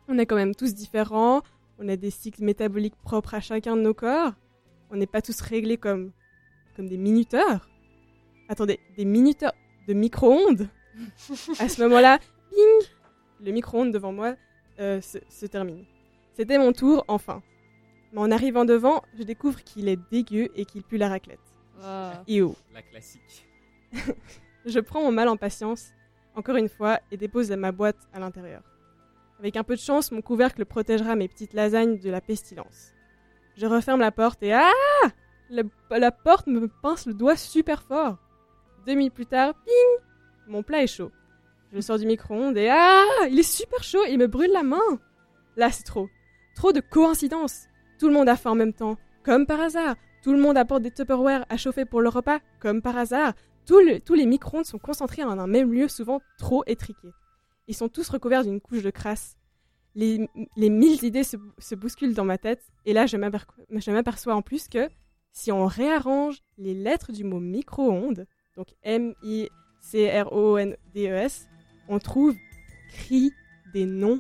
On 0.07 0.17
est 0.17 0.25
quand 0.25 0.37
même 0.37 0.55
tous 0.55 0.73
différents, 0.73 1.41
on 1.77 1.89
a 1.89 1.97
des 1.97 2.09
cycles 2.09 2.41
métaboliques 2.41 2.95
propres 3.03 3.33
à 3.33 3.41
chacun 3.41 3.75
de 3.75 3.81
nos 3.81 3.93
corps, 3.93 4.31
on 4.91 4.95
n'est 4.95 5.07
pas 5.07 5.21
tous 5.21 5.41
réglés 5.41 5.77
comme, 5.77 6.13
comme 6.77 6.87
des 6.87 6.97
minuteurs. 6.97 7.67
Attendez, 8.47 8.79
des 8.95 9.03
minuteurs 9.03 9.51
de 9.89 9.93
micro-ondes? 9.93 10.69
À 11.59 11.69
ce 11.69 11.81
moment-là, 11.83 12.19
ping 12.49 12.89
Le 13.41 13.51
micro-ondes 13.51 13.91
devant 13.91 14.11
moi 14.11 14.35
euh, 14.79 15.01
se, 15.01 15.17
se 15.29 15.45
termine. 15.45 15.85
C'était 16.33 16.57
mon 16.57 16.71
tour, 16.71 17.03
enfin. 17.07 17.41
Mais 18.13 18.19
en 18.19 18.31
arrivant 18.31 18.65
devant, 18.65 19.03
je 19.17 19.23
découvre 19.23 19.63
qu'il 19.63 19.87
est 19.87 19.99
dégueu 20.11 20.49
et 20.55 20.65
qu'il 20.65 20.83
pue 20.83 20.97
la 20.97 21.09
raclette. 21.09 21.39
Ew. 22.27 22.53
La 22.73 22.81
classique. 22.81 23.47
Je 24.65 24.79
prends 24.79 25.01
mon 25.01 25.11
mal 25.11 25.29
en 25.29 25.37
patience, 25.37 25.93
encore 26.35 26.57
une 26.57 26.69
fois, 26.69 26.99
et 27.11 27.17
dépose 27.17 27.49
ma 27.51 27.71
boîte 27.71 28.07
à 28.13 28.19
l'intérieur. 28.19 28.61
Avec 29.39 29.55
un 29.55 29.63
peu 29.63 29.75
de 29.75 29.79
chance, 29.79 30.11
mon 30.11 30.21
couvercle 30.21 30.65
protégera 30.65 31.15
mes 31.15 31.29
petites 31.29 31.53
lasagnes 31.53 31.97
de 31.97 32.09
la 32.09 32.19
pestilence. 32.19 32.93
Je 33.55 33.65
referme 33.65 34.01
la 34.01 34.11
porte 34.11 34.43
et 34.43 34.53
ah 34.53 34.71
la, 35.49 35.63
la 35.91 36.11
porte 36.11 36.47
me 36.47 36.67
pince 36.67 37.05
le 37.05 37.13
doigt 37.13 37.37
super 37.37 37.81
fort. 37.83 38.17
Deux 38.85 38.95
minutes 38.95 39.13
plus 39.13 39.25
tard, 39.25 39.53
ping 39.65 40.05
Mon 40.49 40.63
plat 40.63 40.83
est 40.83 40.87
chaud. 40.87 41.11
Je 41.71 41.79
sors 41.79 41.97
du 41.99 42.05
micro-ondes 42.05 42.57
et 42.57 42.67
ah 42.69 43.05
Il 43.29 43.37
est 43.39 43.43
super 43.43 43.83
chaud 43.83 44.03
il 44.09 44.17
me 44.17 44.27
brûle 44.27 44.51
la 44.51 44.63
main 44.63 44.81
Là, 45.55 45.71
c'est 45.71 45.83
trop. 45.83 46.09
Trop 46.55 46.71
de 46.73 46.79
coïncidences. 46.81 47.67
Tout 47.99 48.07
le 48.07 48.13
monde 48.13 48.27
a 48.29 48.35
faim 48.35 48.51
en 48.51 48.55
même 48.55 48.73
temps, 48.73 48.97
comme 49.23 49.45
par 49.45 49.59
hasard. 49.61 49.95
Tout 50.23 50.33
le 50.33 50.39
monde 50.39 50.57
apporte 50.57 50.81
des 50.81 50.91
Tupperware 50.91 51.45
à 51.49 51.57
chauffer 51.57 51.85
pour 51.85 52.01
le 52.01 52.09
repas, 52.09 52.39
comme 52.59 52.81
par 52.81 52.97
hasard. 52.97 53.33
Tous, 53.65 53.79
le- 53.79 53.99
tous 54.01 54.13
les 54.15 54.25
micro-ondes 54.25 54.65
sont 54.65 54.79
concentrés 54.79 55.23
en 55.23 55.37
un 55.37 55.47
même 55.47 55.71
lieu, 55.71 55.87
souvent 55.87 56.21
trop 56.37 56.63
étriqués. 56.65 57.11
Ils 57.67 57.75
sont 57.75 57.87
tous 57.89 58.09
recouverts 58.09 58.43
d'une 58.43 58.59
couche 58.61 58.81
de 58.83 58.89
crasse. 58.89 59.37
Les, 59.95 60.27
mille 60.57 61.03
idées 61.03 61.23
se, 61.23 61.37
se 61.57 61.75
bousculent 61.75 62.13
dans 62.15 62.25
ma 62.25 62.37
tête, 62.37 62.63
et 62.85 62.93
là 62.93 63.05
je 63.05 63.17
m'aper- 63.17 63.45
je 63.69 63.91
m'aperçois 63.91 64.33
en 64.35 64.41
plus 64.41 64.67
que 64.67 64.87
si 65.33 65.51
on 65.51 65.65
réarrange 65.65 66.39
les 66.57 66.73
lettres 66.73 67.11
du 67.11 67.23
mot 67.23 67.39
micro-ondes, 67.39 68.25
donc 68.55 68.67
M-I-C-R-O-N-D-E-S, 68.83 69.49
E 69.93 71.29
on 71.87 71.99
trouve 71.99 72.35
cri 72.89 73.33
des 73.73 73.85
noms. 73.85 74.19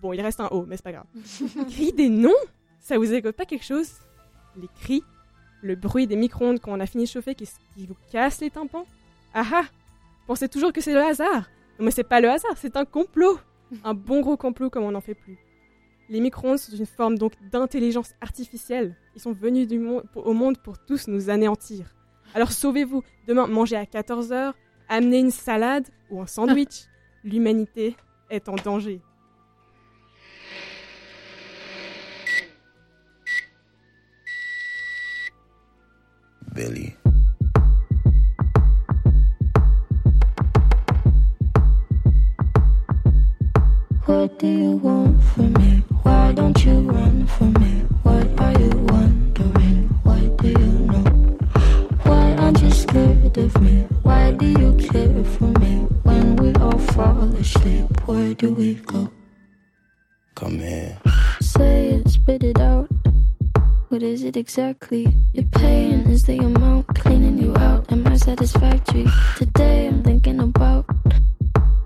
Bon, 0.00 0.12
il 0.12 0.20
reste 0.20 0.40
un 0.40 0.48
O, 0.48 0.64
mais 0.66 0.76
c'est 0.76 0.82
pas 0.82 0.92
grave. 0.92 1.06
cri 1.68 1.92
des 1.92 2.08
noms? 2.08 2.30
Ça 2.80 2.98
vous 2.98 3.12
écoute 3.12 3.36
pas 3.36 3.46
quelque 3.46 3.64
chose? 3.64 3.90
Les 4.56 4.68
cris 4.80 5.02
Le 5.62 5.74
bruit 5.74 6.06
des 6.06 6.16
micro-ondes 6.16 6.60
quand 6.60 6.72
on 6.72 6.80
a 6.80 6.86
fini 6.86 7.04
de 7.04 7.08
chauffer 7.08 7.34
qui, 7.34 7.48
vous 7.76 7.96
casse 8.10 8.40
les 8.40 8.50
tympans? 8.50 8.86
Ah 9.34 9.44
ah 9.52 9.64
Pensez 10.26 10.48
toujours 10.48 10.72
que 10.72 10.80
c'est 10.80 10.92
le 10.92 11.02
hasard 11.02 11.50
Non 11.78 11.86
mais 11.86 11.90
c'est 11.90 12.04
pas 12.04 12.20
le 12.20 12.30
hasard, 12.30 12.56
c'est 12.56 12.76
un 12.76 12.84
complot 12.84 13.38
Un 13.84 13.94
bon 13.94 14.20
gros 14.20 14.36
complot 14.36 14.70
comme 14.70 14.84
on 14.84 14.92
n'en 14.92 15.00
fait 15.00 15.14
plus. 15.14 15.38
Les 16.08 16.20
micro-ondes 16.20 16.58
sont 16.58 16.74
une 16.74 16.86
forme 16.86 17.18
donc 17.18 17.32
d'intelligence 17.50 18.14
artificielle. 18.20 18.96
Ils 19.14 19.20
sont 19.20 19.32
venus 19.32 19.68
du 19.68 19.78
monde, 19.78 20.04
au 20.14 20.32
monde 20.32 20.56
pour 20.58 20.78
tous 20.78 21.08
nous 21.08 21.28
anéantir. 21.28 21.94
Alors 22.34 22.52
sauvez-vous. 22.52 23.02
Demain, 23.26 23.46
mangez 23.46 23.76
à 23.76 23.84
14h, 23.84 24.54
amenez 24.88 25.20
une 25.20 25.30
salade 25.30 25.86
ou 26.10 26.20
un 26.20 26.26
sandwich. 26.26 26.86
L'humanité 27.24 27.96
est 28.30 28.48
en 28.48 28.54
danger. 28.54 29.00
Billy. 36.54 36.94
What 44.06 44.38
do 44.38 44.46
you 44.46 44.76
want 44.76 45.22
from 45.22 45.52
me? 45.54 45.82
Why 46.02 46.32
don't 46.32 46.64
you 46.64 46.80
run 46.80 47.26
from 47.26 47.52
me? 47.54 47.84
What 48.02 48.26
are 48.40 48.58
you 48.58 48.70
wondering? 48.70 49.88
What 50.02 50.36
do 50.38 50.48
you 50.48 50.68
know? 50.88 51.38
Why 52.04 52.34
aren't 52.38 52.62
you 52.62 52.70
scared 52.70 53.36
of 53.36 53.60
me? 53.60 53.87
Why 54.28 54.34
do 54.34 54.46
you 54.46 54.72
care 54.76 55.24
for 55.24 55.50
me? 55.58 55.88
When 56.02 56.36
we 56.36 56.52
all 56.56 56.78
fall 56.92 57.34
asleep, 57.36 57.88
where 58.06 58.34
do 58.34 58.52
we 58.52 58.74
go? 58.74 59.10
Come 60.34 60.58
here. 60.58 60.98
Say 61.40 61.92
it, 61.92 62.10
spit 62.10 62.44
it 62.44 62.60
out. 62.60 62.90
What 63.88 64.02
is 64.02 64.24
it 64.24 64.36
exactly? 64.36 65.16
Your 65.32 65.46
pain 65.46 66.00
is 66.10 66.24
the 66.24 66.36
amount 66.40 66.88
cleaning 66.88 67.38
you 67.38 67.56
out. 67.56 67.90
Am 67.90 68.06
I 68.06 68.16
satisfactory? 68.16 69.06
Today 69.38 69.86
I'm 69.86 70.02
thinking 70.02 70.40
about 70.40 70.84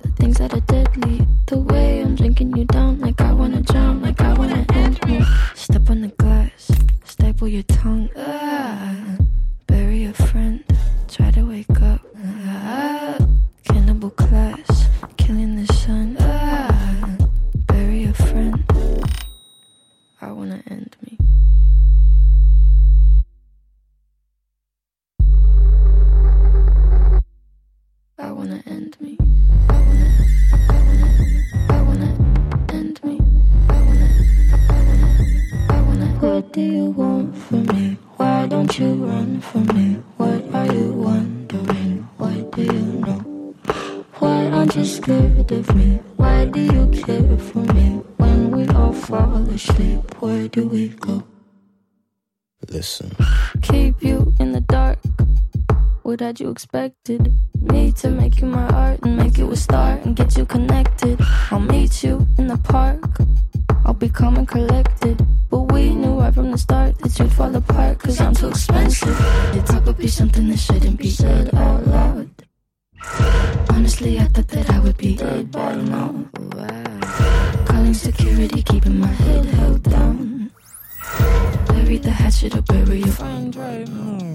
the 0.02 0.08
things 0.16 0.38
that 0.38 0.52
are 0.52 0.66
deadly. 0.66 1.24
The 1.46 1.58
way 1.60 2.00
I'm 2.00 2.16
drinking 2.16 2.56
you 2.56 2.64
down, 2.64 2.98
like 2.98 3.20
I 3.20 3.32
wanna 3.32 3.60
drown, 3.60 4.02
like 4.02 4.20
I 4.20 4.32
wanna 4.34 4.66
end 4.74 4.98
me. 5.06 5.24
Step 5.54 5.88
on 5.88 6.00
the 6.00 6.08
glass, 6.08 6.72
staple 7.04 7.46
your 7.46 7.62
tongue. 7.62 8.10
Ah, 8.16 9.21
for 47.42 47.58
me? 47.74 48.02
When 48.16 48.50
we 48.50 48.66
all 48.68 48.92
fall 48.92 49.36
asleep, 49.50 50.02
where 50.20 50.48
do 50.48 50.66
we 50.66 50.88
go? 50.88 51.24
Listen. 52.68 53.10
keep 53.62 54.02
you 54.02 54.32
in 54.38 54.52
the 54.52 54.60
dark. 54.60 54.98
What 56.02 56.20
had 56.20 56.40
you 56.40 56.50
expected? 56.50 57.32
Me 57.60 57.92
to 57.92 58.10
make 58.10 58.40
you 58.40 58.46
my 58.46 58.66
art 58.68 59.00
and 59.02 59.16
make 59.16 59.36
you 59.38 59.50
a 59.50 59.56
star 59.56 59.98
and 60.04 60.16
get 60.16 60.36
you 60.36 60.46
connected. 60.46 61.20
I'll 61.50 61.60
meet 61.60 62.02
you 62.02 62.26
in 62.38 62.46
the 62.46 62.58
park. 62.58 63.02
I'll 63.84 63.94
be 63.94 64.08
calm 64.08 64.36
and 64.36 64.48
collected. 64.48 65.24
But 65.50 65.72
we 65.72 65.94
knew 65.94 66.18
right 66.18 66.32
from 66.32 66.50
the 66.50 66.58
start 66.58 66.98
that 66.98 67.18
you'd 67.18 67.32
fall 67.32 67.54
apart 67.54 67.98
cause 67.98 68.20
I'm 68.20 68.34
too 68.34 68.48
expensive. 68.48 69.18
Your 69.54 69.64
talk 69.64 69.84
would 69.86 69.98
be 69.98 70.08
something 70.08 70.48
that 70.48 70.58
shouldn't 70.58 70.98
be 70.98 71.10
said 71.10 71.54
out 71.54 71.86
loud. 71.86 72.31
Honestly, 73.70 74.18
I 74.18 74.24
thought 74.24 74.48
that 74.48 74.70
I 74.70 74.78
would 74.80 74.96
be 74.96 75.16
dead 75.16 75.50
by 75.50 75.74
now. 75.74 76.14
Wow. 76.54 77.64
Calling 77.66 77.94
security, 77.94 78.62
keeping 78.62 78.98
my 78.98 79.06
head 79.06 79.44
held 79.46 79.82
down. 79.82 80.50
Bury 81.68 81.98
the 81.98 82.10
hatchet 82.10 82.56
or 82.56 82.62
bury 82.62 82.98
your 83.00 83.08
friend 83.08 83.54
right 83.56 83.88
now. 83.88 84.34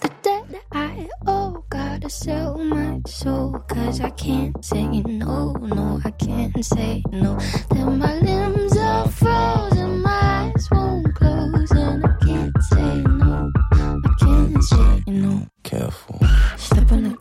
The 0.00 0.10
debt 0.22 0.62
I 0.72 1.08
owe, 1.26 1.64
gotta 1.70 2.10
sell 2.10 2.58
my 2.58 3.00
soul. 3.06 3.58
Cause 3.68 4.00
I 4.00 4.10
can't 4.10 4.64
say 4.64 4.86
no, 4.86 5.52
no, 5.52 6.00
I 6.04 6.10
can't 6.12 6.64
say 6.64 7.02
no. 7.10 7.38
Then 7.70 7.98
my 7.98 8.14
limbs 8.20 8.76
are 8.76 9.08
frozen, 9.08 10.00
my 10.02 10.52
eyes 10.54 10.68
won't 10.70 11.14
close, 11.14 11.70
and 11.72 12.04
I 12.04 12.16
can't 12.24 12.62
say 12.62 12.96
no. 13.02 13.52
I 13.72 14.14
can't 14.20 14.62
say 14.64 15.02
no. 15.06 15.46
Careful. 15.62 16.20
Step 16.56 16.92
on 16.92 17.04
the 17.04 17.16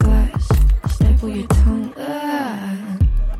staple 1.24 1.38
your 1.38 1.47
tongue. 1.47 1.93
Ah, 1.97 2.97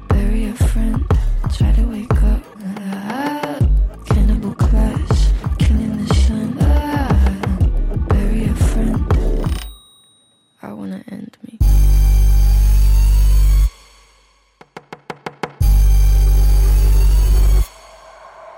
bury 0.08 0.46
a 0.46 0.54
friend, 0.54 1.06
try 1.54 1.72
to 1.74 1.84
wake 1.84 2.24
up. 2.24 2.42
Ah, 2.78 3.60
cannibal 4.06 4.56
class, 4.56 5.34
killing 5.60 5.98
the 5.98 6.14
sun. 6.14 6.58
Ah, 6.62 7.48
bury 8.08 8.46
a 8.46 8.56
friend. 8.56 9.06
I 10.62 10.72
wanna 10.72 11.04
end 11.12 11.38
me. 11.44 11.60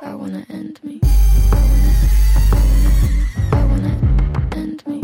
I 0.01 0.13
wanna 0.13 0.45
end 0.49 0.80
me. 0.84 0.99
I 1.51 1.63
wanna, 1.69 1.93
I 3.53 3.65
wanna 3.65 3.93
end 4.55 4.84
me. 4.88 5.01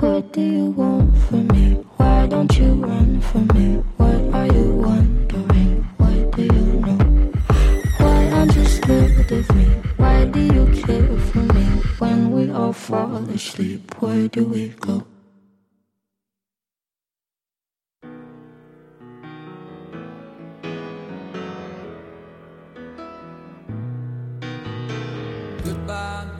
What 0.00 0.32
do 0.32 0.40
you 0.40 0.64
want 0.70 1.11
from 1.32 1.46
me? 1.48 1.66
Why 1.96 2.26
don't 2.26 2.52
you 2.58 2.74
run 2.74 3.20
from 3.22 3.46
me? 3.56 3.68
What 3.96 4.20
are 4.34 4.48
you 4.52 4.66
wondering? 4.84 5.82
What 5.96 6.36
do 6.36 6.42
you 6.42 6.66
know? 6.84 7.00
Why 7.96 8.20
aren't 8.36 8.54
you 8.54 8.66
scared 8.66 9.32
of 9.32 9.56
me? 9.56 9.64
Why 9.96 10.26
do 10.26 10.40
you 10.40 10.66
care 10.82 11.16
for 11.28 11.44
me? 11.56 11.64
When 12.00 12.32
we 12.32 12.50
all 12.52 12.74
fall 12.74 13.24
asleep, 13.30 13.94
where 14.00 14.28
do 14.28 14.44
we 14.44 14.68
go? 14.68 15.06
Goodbye, 25.64 26.31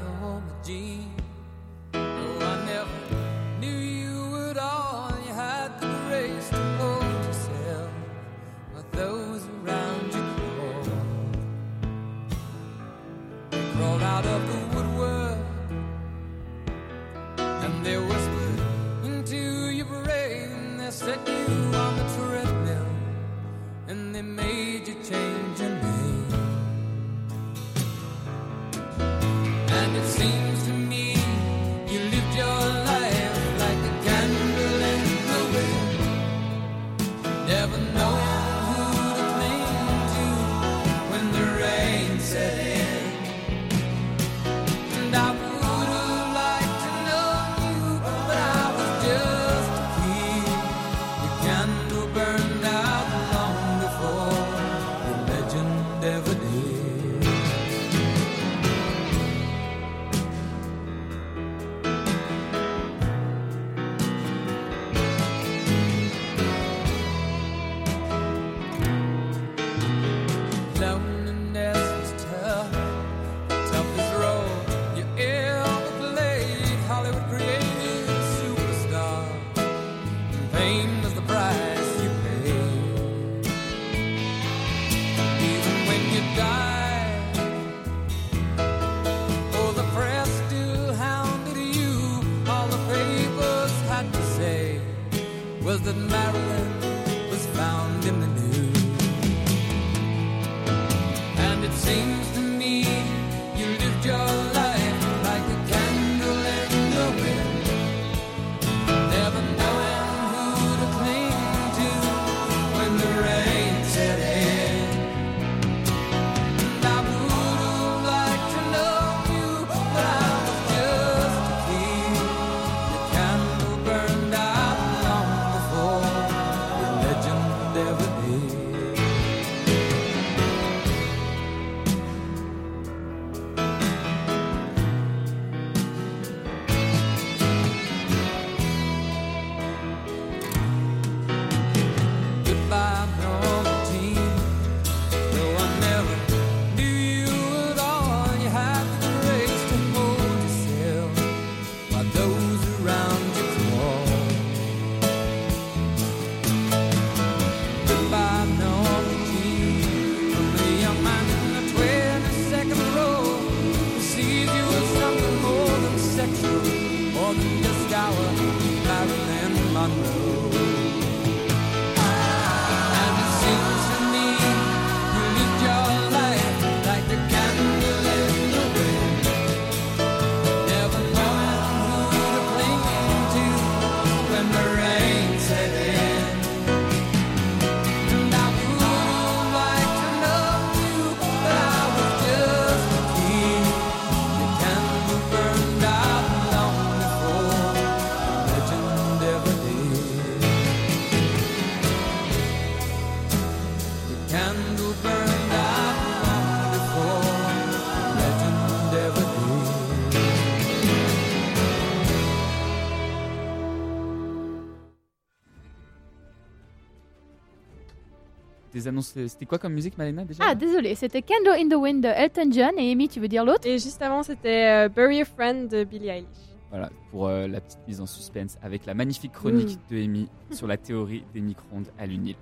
des 218.72 218.88
annonces. 218.88 219.14
C'était 219.26 219.46
quoi 219.46 219.58
comme 219.58 219.72
musique, 219.74 219.96
Malena 219.98 220.24
déjà? 220.24 220.44
Ah, 220.46 220.54
désolé, 220.54 220.94
c'était 220.94 221.22
Candle 221.22 221.58
in 221.60 221.68
the 221.68 221.74
Wind 221.80 222.02
de 222.02 222.08
Elton 222.08 222.50
John. 222.52 222.72
Et 222.78 222.90
Amy, 222.92 223.08
tu 223.08 223.20
veux 223.20 223.28
dire 223.28 223.44
l'autre? 223.44 223.66
Et 223.66 223.78
juste 223.78 224.00
avant, 224.02 224.22
c'était 224.22 224.86
euh, 224.86 224.88
Bury 224.88 225.20
a 225.20 225.24
Friend 225.24 225.68
de 225.68 225.84
Billie 225.84 226.08
Eilish. 226.08 226.26
Voilà, 226.70 226.90
pour 227.10 227.26
euh, 227.28 227.46
la 227.48 227.60
petite 227.60 227.80
mise 227.86 228.00
en 228.00 228.06
suspense 228.06 228.56
avec 228.62 228.86
la 228.86 228.94
magnifique 228.94 229.32
chronique 229.32 229.78
Mm. 229.90 229.94
de 229.94 230.02
Amy 230.04 230.28
sur 230.52 230.66
la 230.66 230.76
théorie 230.78 231.22
des 231.34 231.40
micro-ondes 231.40 231.88
à 231.98 232.06
l'unil. 232.06 232.36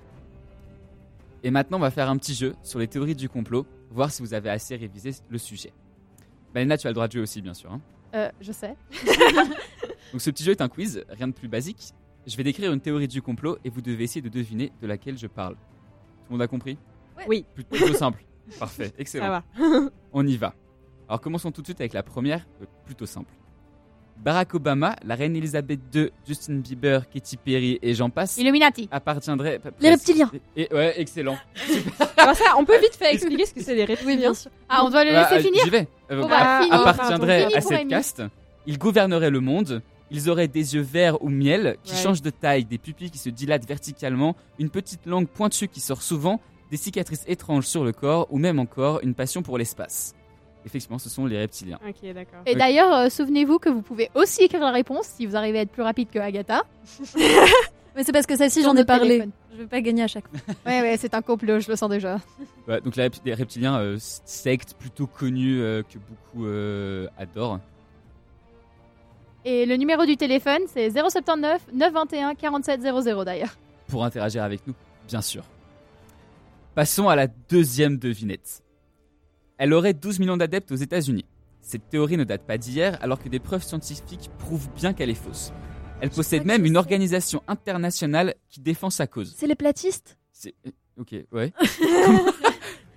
Et 1.43 1.51
maintenant, 1.51 1.78
on 1.78 1.81
va 1.81 1.91
faire 1.91 2.09
un 2.09 2.16
petit 2.16 2.35
jeu 2.35 2.55
sur 2.62 2.78
les 2.78 2.87
théories 2.87 3.14
du 3.16 3.28
complot, 3.28 3.66
voir 3.91 4.11
si 4.11 4.22
vous 4.22 4.35
avez 4.35 4.51
assez 4.51 4.76
révisé 4.76 5.11
le 5.31 5.39
sujet. 5.39 5.72
Malena, 6.55 6.76
tu 6.76 6.87
as 6.87 6.91
le 6.91 6.95
droit 6.95 7.07
de 7.09 7.12
jouer 7.12 7.22
aussi, 7.22 7.41
bien 7.43 7.55
sûr. 7.55 7.72
hein. 7.72 7.81
Euh, 8.14 8.28
je 8.41 8.53
sais. 8.53 8.76
Donc, 10.12 10.20
ce 10.20 10.31
petit 10.31 10.45
jeu 10.45 10.51
est 10.53 10.61
un 10.61 10.68
quiz, 10.68 11.03
rien 11.09 11.28
de 11.28 11.33
plus 11.33 11.49
basique. 11.49 11.93
Je 12.26 12.37
vais 12.37 12.43
décrire 12.45 12.72
une 12.72 12.81
théorie 12.81 13.09
du 13.09 13.22
complot 13.22 13.57
et 13.64 13.70
vous 13.70 13.81
devez 13.81 14.05
essayer 14.05 14.20
de 14.20 14.28
deviner 14.28 14.70
de 14.83 14.87
laquelle 14.87 15.16
je 15.16 15.26
parle. 15.26 15.57
Monde 16.31 16.43
a 16.43 16.47
compris 16.47 16.78
Oui. 17.28 17.45
Plutôt 17.55 17.93
simple. 17.95 18.22
Parfait, 18.59 18.93
excellent. 18.99 19.26
Ça 19.26 19.31
va. 19.31 19.70
On 20.12 20.26
y 20.26 20.37
va. 20.37 20.55
Alors 21.09 21.20
commençons 21.20 21.51
tout 21.51 21.61
de 21.61 21.66
suite 21.66 21.81
avec 21.81 21.93
la 21.93 22.03
première, 22.03 22.47
euh, 22.62 22.66
plutôt 22.85 23.07
simple. 23.07 23.33
Barack 24.18 24.55
Obama, 24.55 24.97
la 25.03 25.14
reine 25.14 25.35
Elisabeth 25.35 25.81
II, 25.95 26.11
Justin 26.28 26.57
Bieber, 26.57 27.09
Katy 27.09 27.37
Perry 27.39 27.78
et 27.81 27.95
j'en 27.95 28.11
passe 28.11 28.37
Illuminati. 28.37 28.87
appartiendraient. 28.93 29.59
p- 29.59 29.70
Les 29.81 29.91
reptiliens. 29.91 30.31
Et, 30.57 30.68
ouais, 30.74 30.93
excellent. 31.01 31.39
Alors 32.18 32.35
ça, 32.37 32.45
on 32.59 32.64
peut 32.66 32.78
vite 32.78 32.95
fait 32.97 33.14
expliquer 33.14 33.47
ce 33.47 33.55
que 33.55 33.62
c'est 33.62 33.74
les 33.74 33.87
reptiliens. 33.87 34.12
Oui, 34.12 34.18
bien 34.18 34.35
sûr. 34.35 34.51
Ah, 34.68 34.83
on 34.85 34.91
doit 34.91 35.05
le 35.05 35.12
Bah, 35.12 35.22
laisser 35.22 35.37
euh, 35.37 35.49
finir 35.49 35.64
J'y 35.64 35.70
vais. 35.70 35.89
Euh, 36.11 36.20
Bon, 36.20 36.28
bah, 36.28 36.37
app- 36.59 36.64
fini. 36.64 36.74
appartiendraient 36.76 37.43
Fini 37.45 37.55
à 37.57 37.61
cette 37.62 37.89
caste. 37.89 38.22
Ils 38.66 38.78
gouverneraient 38.78 39.31
le 39.31 39.41
monde. 39.41 39.81
Ils 40.11 40.29
auraient 40.29 40.49
des 40.49 40.75
yeux 40.75 40.81
verts 40.83 41.23
ou 41.23 41.29
miel 41.29 41.77
qui 41.85 41.93
Ouais. 41.95 41.99
changent 41.99 42.23
de 42.23 42.31
taille, 42.31 42.65
des 42.65 42.79
pupilles 42.79 43.11
qui 43.11 43.19
se 43.19 43.29
dilatent 43.31 43.67
verticalement, 43.67 44.35
une 44.59 44.71
petite 44.71 45.07
langue 45.07 45.29
pointue 45.29 45.69
qui 45.69 45.81
sort 45.81 46.03
souvent, 46.03 46.41
des 46.71 46.77
cicatrices 46.77 47.25
étranges 47.27 47.67
sur 47.67 47.85
le 47.85 47.93
corps 47.93 48.27
ou 48.31 48.39
même 48.39 48.59
encore 48.59 49.01
une 49.03 49.15
passion 49.15 49.43
pour 49.43 49.57
l'espace. 49.59 50.15
Effectivement, 50.67 50.99
ce 50.99 51.09
sont 51.09 51.25
les 51.27 51.39
reptiliens. 51.39 51.79
Et 52.45 52.55
d'ailleurs, 52.55 52.93
euh, 52.93 53.09
souvenez-vous 53.09 53.59
que 53.59 53.71
vous 53.71 53.81
pouvez 53.83 54.11
aussi 54.15 54.43
écrire 54.43 54.61
la 54.61 54.71
réponse 54.73 55.07
si 55.07 55.25
vous 55.27 55.35
arrivez 55.35 55.59
à 55.61 55.63
être 55.63 55.71
plus 55.71 55.83
rapide 55.83 56.09
que 56.13 56.19
Agatha. 56.19 56.63
Mais 57.97 58.05
c'est 58.05 58.13
parce 58.13 58.27
que 58.27 58.37
celle-ci, 58.37 58.63
j'en 58.63 58.77
ai 58.77 58.85
parlé. 58.85 59.09
téléphone. 59.09 59.31
Je 59.53 59.57
vais 59.59 59.67
pas 59.67 59.81
gagner 59.81 60.05
à 60.05 60.07
chaque 60.07 60.29
fois. 60.29 60.39
Ouais, 60.65 60.81
ouais, 60.81 60.97
c'est 60.97 61.13
un 61.15 61.23
complot, 61.23 61.59
je 61.61 61.69
le 61.69 61.77
sens 61.77 61.91
déjà. 61.91 62.19
Ouais, 62.69 62.81
donc 62.81 62.95
les, 62.95 63.05
rep- 63.05 63.17
les 63.25 63.35
reptiliens, 63.35 63.81
euh, 63.81 63.97
secte 63.99 64.75
plutôt 64.79 65.09
connue 65.09 65.61
euh, 65.61 65.83
que 65.83 65.99
beaucoup 65.99 66.47
euh, 66.47 67.09
adorent. 67.19 67.59
Et 69.45 69.64
le 69.66 69.76
numéro 69.76 70.05
du 70.05 70.16
téléphone, 70.16 70.61
c'est 70.72 70.91
079 70.91 71.62
921 71.72 72.34
4700 72.34 73.24
d'ailleurs. 73.24 73.57
pour 73.88 74.05
interagir 74.05 74.43
avec 74.43 74.66
nous, 74.66 74.74
bien 75.09 75.22
sûr. 75.22 75.45
Passons 76.74 77.09
à 77.09 77.16
la 77.16 77.26
deuxième 77.26 77.97
devinette. 77.99 78.62
Elle 79.59 79.72
aurait 79.72 79.95
12 79.95 80.18
millions 80.20 80.36
d'adeptes 80.36 80.70
aux 80.72 80.76
États-Unis. 80.76 81.24
Cette 81.61 81.88
théorie 81.88 82.16
ne 82.16 82.24
date 82.24 82.43
pas 82.43 82.59
d'hier, 82.59 82.99
alors 83.03 83.22
que 83.22 83.28
des 83.28 83.38
preuves 83.38 83.62
scientifiques 83.64 84.30
prouvent 84.38 84.68
bien 84.76 84.93
qu'elle 84.93 85.11
est 85.11 85.14
fausse. 85.14 85.53
Elle 86.01 86.11
possède 86.11 86.45
même 86.47 86.64
une 86.64 86.76
organisation 86.78 87.43
internationale 87.49 88.34
qui 88.49 88.61
défend 88.61 88.88
sa 88.91 89.07
cause. 89.07 89.34
C'est 89.36 89.47
les 89.47 89.55
platistes? 89.55 90.16
C'est... 90.32 90.55
euh, 90.66 90.70
Ok, 90.99 91.14
ouais. 91.32 91.53
Comment- 92.05 92.24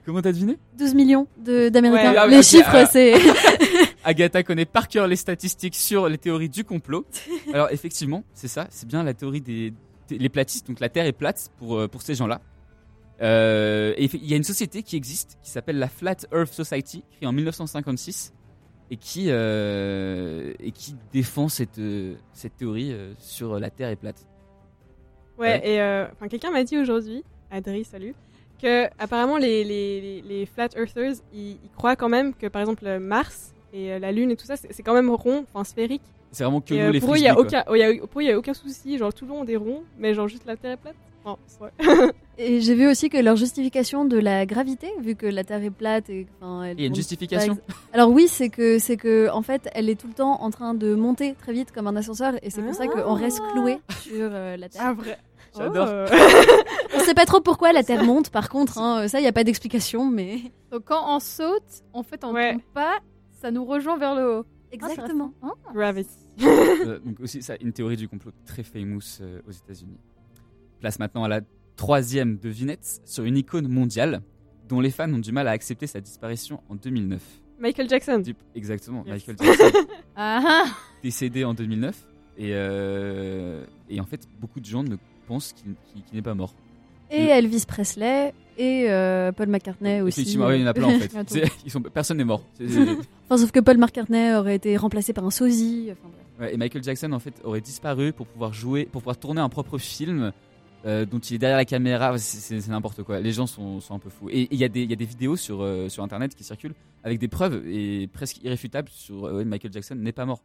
Comment 0.06 0.22
t'as 0.22 0.32
deviné? 0.34 0.58
12 0.78 0.94
millions 0.96 1.28
de- 1.38 1.70
d'Américains. 1.70 2.12
Ouais, 2.12 2.18
ah, 2.18 2.28
les 2.28 2.38
ok, 2.40 2.44
chiffres, 2.44 2.70
ah. 2.74 2.86
c'est. 2.86 3.14
Agatha 4.04 4.44
connaît 4.44 4.66
par 4.66 4.88
cœur 4.88 5.08
les 5.08 5.16
statistiques 5.16 5.76
sur 5.76 6.08
les 6.10 6.18
théories 6.18 6.50
du 6.50 6.64
complot. 6.64 7.06
Alors 7.54 7.70
effectivement, 7.72 8.24
c'est 8.34 8.48
ça, 8.48 8.68
c'est 8.70 8.88
bien 8.88 9.04
la 9.04 9.14
théorie 9.14 9.42
des, 9.42 9.74
les 10.10 10.30
platistes. 10.30 10.68
Donc 10.68 10.80
la 10.80 10.90
Terre 10.90 11.06
est 11.06 11.12
plate 11.14 11.52
pour 11.58 11.78
euh, 11.78 11.88
pour 11.88 12.02
ces 12.02 12.16
gens-là. 12.16 12.42
Euh, 13.22 13.94
et 13.98 14.06
il 14.14 14.26
y 14.26 14.34
a 14.34 14.38
une 14.38 14.44
société 14.44 14.84
qui 14.84 14.96
existe 14.96 15.38
qui 15.44 15.50
s'appelle 15.52 15.78
la 15.78 15.88
Flat 15.88 16.18
Earth 16.34 16.52
Society, 16.52 17.04
créée 17.16 17.28
en 17.28 17.32
1956 17.32 18.34
et 18.92 18.98
qui 18.98 19.26
euh, 19.30 20.54
et 20.60 20.72
qui 20.72 20.96
défend 21.14 21.48
cette 21.48 21.80
cette 22.34 22.58
théorie 22.58 22.94
sur 23.20 23.60
la 23.60 23.70
Terre 23.70 23.90
est 23.90 23.96
plate. 23.96 24.26
Ouais, 25.38 25.48
Ouais. 25.48 25.68
et 25.76 25.82
euh, 25.82 26.06
enfin, 26.12 26.28
quelqu'un 26.28 26.52
m'a 26.52 26.64
dit 26.64 26.78
aujourd'hui, 26.78 27.24
Adri, 27.50 27.84
salut, 27.86 28.14
que 28.62 28.86
apparemment 29.00 29.38
les, 29.38 29.64
les, 29.64 30.00
les, 30.02 30.22
les 30.22 30.46
flat 30.46 30.70
earthers, 30.76 31.14
ils, 31.34 31.58
ils 31.64 31.70
croient 31.76 31.96
quand 31.96 32.10
même 32.10 32.34
que 32.36 32.48
par 32.48 32.62
exemple 32.62 33.00
Mars 33.00 33.54
et 33.74 33.92
euh, 33.94 34.00
la 34.00 34.12
Lune 34.12 34.32
et 34.32 34.36
tout 34.36 34.46
ça, 34.46 34.56
c'est 34.56 34.84
quand 34.84 34.94
même 34.94 35.10
rond, 35.10 35.46
enfin 35.54 35.64
sphérique. 35.64 36.02
C'est 36.32 36.44
vraiment 36.44 36.62
que 36.62 36.74
Et, 36.74 36.78
nous 36.80 36.84
euh, 36.86 36.92
les 36.92 37.00
pour 37.00 37.14
eux, 37.14 37.18
il 37.18 37.24
y 37.24 37.28
a 37.28 37.38
aucun, 37.38 37.64
oh, 37.70 37.76
il 37.76 37.80
y 37.80 37.84
a- 37.84 37.94
pour 38.08 38.22
eux, 38.22 38.24
il 38.24 38.28
y 38.28 38.32
a 38.32 38.38
aucun 38.38 38.54
souci, 38.54 38.98
genre 38.98 39.14
tout 39.14 39.26
le 39.26 39.32
monde 39.32 39.50
est 39.50 39.56
rond, 39.56 39.84
mais 40.00 40.14
genre 40.14 40.28
juste 40.28 40.46
la 40.46 40.56
Terre 40.56 40.72
est 40.72 40.78
plate. 40.78 40.96
Non, 41.26 41.38
c'est 41.48 41.60
vrai. 41.60 41.72
Et 42.38 42.60
j'ai 42.62 42.74
vu 42.76 42.88
aussi 42.88 43.10
que 43.10 43.18
leur 43.18 43.36
justification 43.38 44.04
de 44.04 44.18
la 44.18 44.46
gravité, 44.46 44.88
vu 45.00 45.16
que 45.16 45.26
la 45.28 45.44
Terre 45.44 45.64
est 45.64 45.70
plate 45.70 46.10
et 46.10 46.26
enfin, 46.42 46.64
elle 46.64 46.78
Il 46.80 46.82
y 46.82 46.84
a 46.86 46.88
une 46.88 46.96
justification 46.96 47.56
pas 47.56 47.62
Alors 47.94 48.10
oui, 48.10 48.28
c'est 48.28 48.50
que 48.50 48.80
c'est 48.80 48.98
que 48.98 49.30
en 49.30 49.42
fait, 49.44 49.70
elle 49.76 49.88
est 49.90 49.96
tout 49.96 50.08
le 50.08 50.14
temps 50.14 50.42
en 50.42 50.50
train 50.50 50.74
de 50.74 50.96
monter 50.96 51.36
très 51.40 51.54
vite 51.54 51.72
comme 51.72 51.86
un 51.88 51.96
ascenseur, 51.96 52.34
et 52.42 52.50
c'est 52.50 52.62
pour 52.64 52.74
ça 52.74 52.88
qu'on 52.88 53.14
reste 53.14 53.40
cloué 53.54 53.78
sur 54.02 54.30
euh, 54.34 54.58
la 54.58 54.68
Terre. 54.70 54.82
Ah 54.84 54.94
vrai. 54.94 55.18
J'adore. 55.56 55.88
On 56.96 57.00
sait 57.02 57.14
pas 57.14 57.26
trop 57.26 57.40
pourquoi 57.40 57.72
la 57.74 57.84
Terre 57.84 58.04
monte. 58.04 58.32
Par 58.32 58.50
contre, 58.50 58.80
hein, 58.80 59.08
ça, 59.08 59.20
il 59.20 59.24
y 59.24 59.28
a 59.28 59.32
pas 59.32 59.44
d'explication, 59.44 60.06
mais 60.06 60.40
Donc 60.72 60.86
quand 60.86 61.04
on 61.16 61.20
saute, 61.20 61.84
en 61.94 62.02
fait, 62.02 62.24
on 62.24 62.34
Ouais. 62.34 62.54
tombe 62.54 62.62
pas, 62.74 62.98
ça 63.44 63.52
nous 63.52 63.66
rejoint 63.66 63.98
vers 63.98 64.16
le 64.16 64.38
haut. 64.40 64.46
exactement. 64.72 65.34
Hein 65.42 65.52
Gravity. 65.74 66.10
Euh, 66.42 66.98
donc 67.00 67.20
aussi 67.20 67.44
ça, 67.44 67.56
une 67.60 67.74
théorie 67.74 67.98
du 67.98 68.08
complot 68.08 68.32
très 68.46 68.64
famous 68.64 69.02
euh, 69.20 69.42
aux 69.46 69.52
États-Unis. 69.52 69.98
Place 70.80 70.98
maintenant 70.98 71.26
à 71.26 71.28
la 71.28 71.42
troisième 71.76 72.38
devinette 72.38 73.02
sur 73.04 73.26
une 73.26 73.36
icône 73.38 73.68
mondiale 73.68 74.22
dont 74.70 74.80
les 74.80 74.92
fans 74.92 75.12
ont 75.14 75.20
du 75.20 75.34
mal 75.34 75.50
à 75.50 75.52
accepter 75.52 75.88
sa 75.88 76.00
disparition 76.00 76.62
en 76.70 76.76
2009. 76.76 77.22
Michael 77.60 77.90
Jackson. 77.90 78.20
Du- 78.20 78.34
Exactement, 78.56 79.04
Yes. 79.06 79.28
Michael 79.28 79.36
Jackson, 79.46 79.80
Ah 80.16 80.42
ah 80.66 80.66
décédé 81.04 81.44
en 81.44 81.54
2009 81.54 82.08
et, 82.38 82.52
euh, 82.54 83.66
et 83.90 84.00
en 84.00 84.06
fait 84.06 84.22
beaucoup 84.40 84.62
de 84.62 84.66
gens 84.66 84.84
ne 84.84 84.96
pensent 85.28 85.52
qu'il 85.54 85.76
n'est 86.14 86.22
pas 86.22 86.34
mort. 86.34 86.56
Et 87.12 87.26
Elvis 87.26 87.66
Presley 87.68 88.34
et 88.58 88.86
euh, 88.90 89.32
Paul 89.32 89.48
McCartney 89.48 90.02
aussi. 90.02 90.22
Effectivement, 90.22 90.48
oui, 90.48 90.58
il 90.58 90.62
y 90.62 90.64
en 90.64 90.68
a 90.68 90.74
plein 90.74 90.88
en 90.88 91.00
fait. 91.00 91.12
C'est- 91.28 91.44
Ils 91.66 91.72
sont, 91.72 91.82
personne 91.82 92.18
n'est 92.18 92.24
mort. 92.24 92.44
C'est- 92.58 92.68
c'est- 92.70 92.82
Enfin, 93.30 93.38
sauf 93.38 93.52
que 93.52 93.60
Paul 93.60 93.78
McCartney 93.78 94.36
aurait 94.36 94.56
été 94.56 94.76
remplacé 94.78 95.14
par 95.14 95.26
un 95.26 95.32
sosie. 95.32 95.90
Enfin, 95.92 96.10
bref. 96.12 96.24
Ouais, 96.40 96.54
et 96.54 96.58
Michael 96.58 96.84
Jackson 96.84 97.12
en 97.12 97.20
fait 97.20 97.34
aurait 97.44 97.62
disparu 97.62 98.12
pour 98.14 98.26
pouvoir 98.28 98.54
jouer, 98.54 98.86
pour 98.92 99.02
pouvoir 99.02 99.18
tourner 99.18 99.42
un 99.42 99.50
propre 99.50 99.78
film 99.78 100.32
euh, 100.86 101.06
dont 101.06 101.20
il 101.20 101.36
est 101.36 101.38
derrière 101.38 101.58
la 101.58 101.66
caméra. 101.66 102.18
C'est- 102.18 102.38
C'est 102.40 102.60
c'est 102.62 102.72
n'importe 102.72 103.04
quoi. 103.04 103.20
Les 103.20 103.32
gens 103.32 103.48
sont, 103.48 103.80
sont 103.80 103.96
un 103.96 104.00
peu 104.00 104.10
fous. 104.10 104.30
Et 104.30 104.48
il 104.52 104.58
y, 104.60 104.64
a 104.64 104.70
des- 104.70 104.84
il 104.84 104.90
y 104.90 104.94
a 104.94 104.98
des 104.98 105.06
vidéos 105.06 105.36
sur, 105.36 105.62
euh, 105.62 105.90
sur 105.90 106.04
internet 106.04 106.36
qui 106.36 106.44
circulent 106.44 106.76
avec 107.04 107.20
des 107.20 107.28
preuves 107.28 107.64
et 107.68 108.08
presque 108.12 108.44
irréfutables 108.44 108.90
sur 108.90 109.26
euh, 109.26 109.38
ouais, 109.38 109.46
Michael 109.46 109.72
Jackson 109.74 109.96
n'est 109.96 110.12
pas 110.12 110.26
mort. 110.26 110.42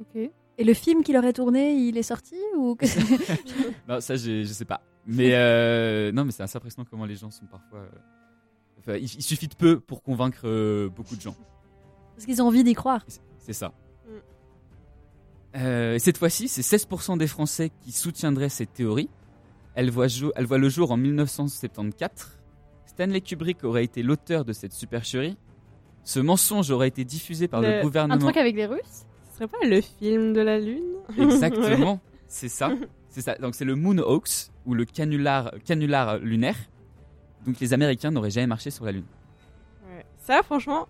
Ok. 0.00 0.30
Et 0.58 0.64
le 0.64 0.74
film 0.74 1.02
qu'il 1.02 1.16
aurait 1.16 1.32
tourné, 1.32 1.72
il 1.74 1.96
est 1.96 2.02
sorti 2.02 2.34
ou 2.56 2.74
que- 2.74 2.84
Non, 3.88 4.00
ça 4.00 4.16
je, 4.16 4.42
je 4.42 4.52
sais 4.52 4.64
pas. 4.64 4.82
Mais 5.06 5.34
euh, 5.34 6.12
non, 6.12 6.24
mais 6.24 6.30
c'est 6.32 6.42
assez 6.42 6.56
impressionnant 6.56 6.86
comment 6.88 7.04
les 7.06 7.16
gens 7.16 7.30
sont 7.30 7.46
parfois. 7.46 7.80
euh, 7.80 7.88
enfin, 8.78 8.94
il, 8.96 9.04
il 9.04 9.22
suffit 9.22 9.48
de 9.48 9.54
peu 9.54 9.80
pour 9.80 10.02
convaincre 10.02 10.42
euh, 10.44 10.88
beaucoup 10.88 11.16
de 11.16 11.20
gens. 11.20 11.34
Parce 12.14 12.26
qu'ils 12.26 12.40
ont 12.42 12.46
envie 12.46 12.62
d'y 12.64 12.74
croire. 12.74 13.04
C'est 13.38 13.52
ça. 13.52 13.68
Mm. 14.06 14.10
Euh, 15.56 15.98
cette 15.98 16.18
fois-ci, 16.18 16.48
c'est 16.48 16.62
16% 16.62 17.18
des 17.18 17.26
Français 17.26 17.70
qui 17.80 17.92
soutiendraient 17.92 18.48
cette 18.48 18.72
théorie. 18.72 19.10
Elle 19.74 19.90
voit, 19.90 20.06
jo- 20.08 20.32
elle 20.36 20.46
voit 20.46 20.58
le 20.58 20.68
jour 20.68 20.92
en 20.92 20.96
1974. 20.96 22.38
Stanley 22.86 23.20
Kubrick 23.22 23.64
aurait 23.64 23.84
été 23.84 24.02
l'auteur 24.02 24.44
de 24.44 24.52
cette 24.52 24.72
supercherie. 24.72 25.36
Ce 26.04 26.20
mensonge 26.20 26.70
aurait 26.70 26.88
été 26.88 27.04
diffusé 27.04 27.48
par 27.48 27.60
le, 27.60 27.76
Le- 27.78 27.82
gouvernement. 27.82 28.14
Un 28.14 28.18
truc 28.18 28.36
avec 28.36 28.54
les 28.54 28.66
Russes 28.66 29.04
Ce 29.30 29.34
serait 29.36 29.46
pas 29.48 29.64
le 29.66 29.80
film 29.80 30.32
de 30.32 30.40
la 30.40 30.58
Lune? 30.58 30.84
Exactement, 31.18 32.00
c'est 32.28 32.48
ça. 32.48 32.70
C'est 33.12 33.20
ça. 33.20 33.34
Donc 33.36 33.54
c'est 33.54 33.64
le 33.64 33.76
Moon 33.76 33.98
Hoax 33.98 34.50
ou 34.66 34.74
le 34.74 34.84
canular, 34.84 35.52
canular 35.64 36.18
lunaire. 36.18 36.56
Donc 37.46 37.60
les 37.60 37.72
Américains 37.72 38.10
n'auraient 38.10 38.30
jamais 38.30 38.46
marché 38.48 38.70
sur 38.70 38.84
la 38.84 38.92
Lune. 38.92 39.04
Ouais. 39.88 40.04
Ça, 40.18 40.42
franchement, 40.42 40.88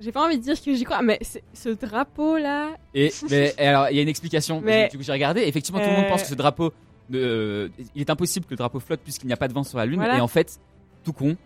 j'ai 0.00 0.10
pas 0.12 0.24
envie 0.26 0.36
de 0.38 0.42
dire 0.42 0.60
que 0.60 0.74
j'y 0.74 0.84
crois, 0.84 1.02
mais 1.02 1.18
ce 1.54 1.68
drapeau-là, 1.70 2.70
Et, 2.94 3.10
mais, 3.30 3.54
et 3.58 3.62
alors, 3.66 3.88
il 3.90 3.96
y 3.96 3.98
a 3.98 4.02
une 4.02 4.08
explication. 4.08 4.60
Mais- 4.62 4.88
Du 4.90 4.98
coup, 4.98 5.02
j'ai 5.04 5.12
regardé. 5.12 5.42
Effectivement, 5.42 5.80
tout 5.80 5.86
le 5.86 5.92
monde 5.92 6.04
Euh, 6.04 6.08
pense 6.10 6.22
que 6.22 6.28
ce 6.28 6.34
drapeau, 6.34 6.72
ne- 7.10 7.70
il 7.94 8.00
est 8.00 8.10
impossible 8.10 8.44
que 8.46 8.50
le 8.50 8.56
drapeau 8.56 8.80
flotte 8.80 9.00
puisqu'il 9.00 9.26
n'y 9.28 9.32
a 9.32 9.36
pas 9.36 9.48
de 9.48 9.52
vent 9.54 9.62
sur 9.62 9.78
la 9.78 9.86
Lune. 9.86 9.96
Voilà. 10.00 10.18
Et 10.18 10.20
en 10.20 10.28
fait, 10.28 10.58
tout 11.04 11.12
con, 11.12 11.36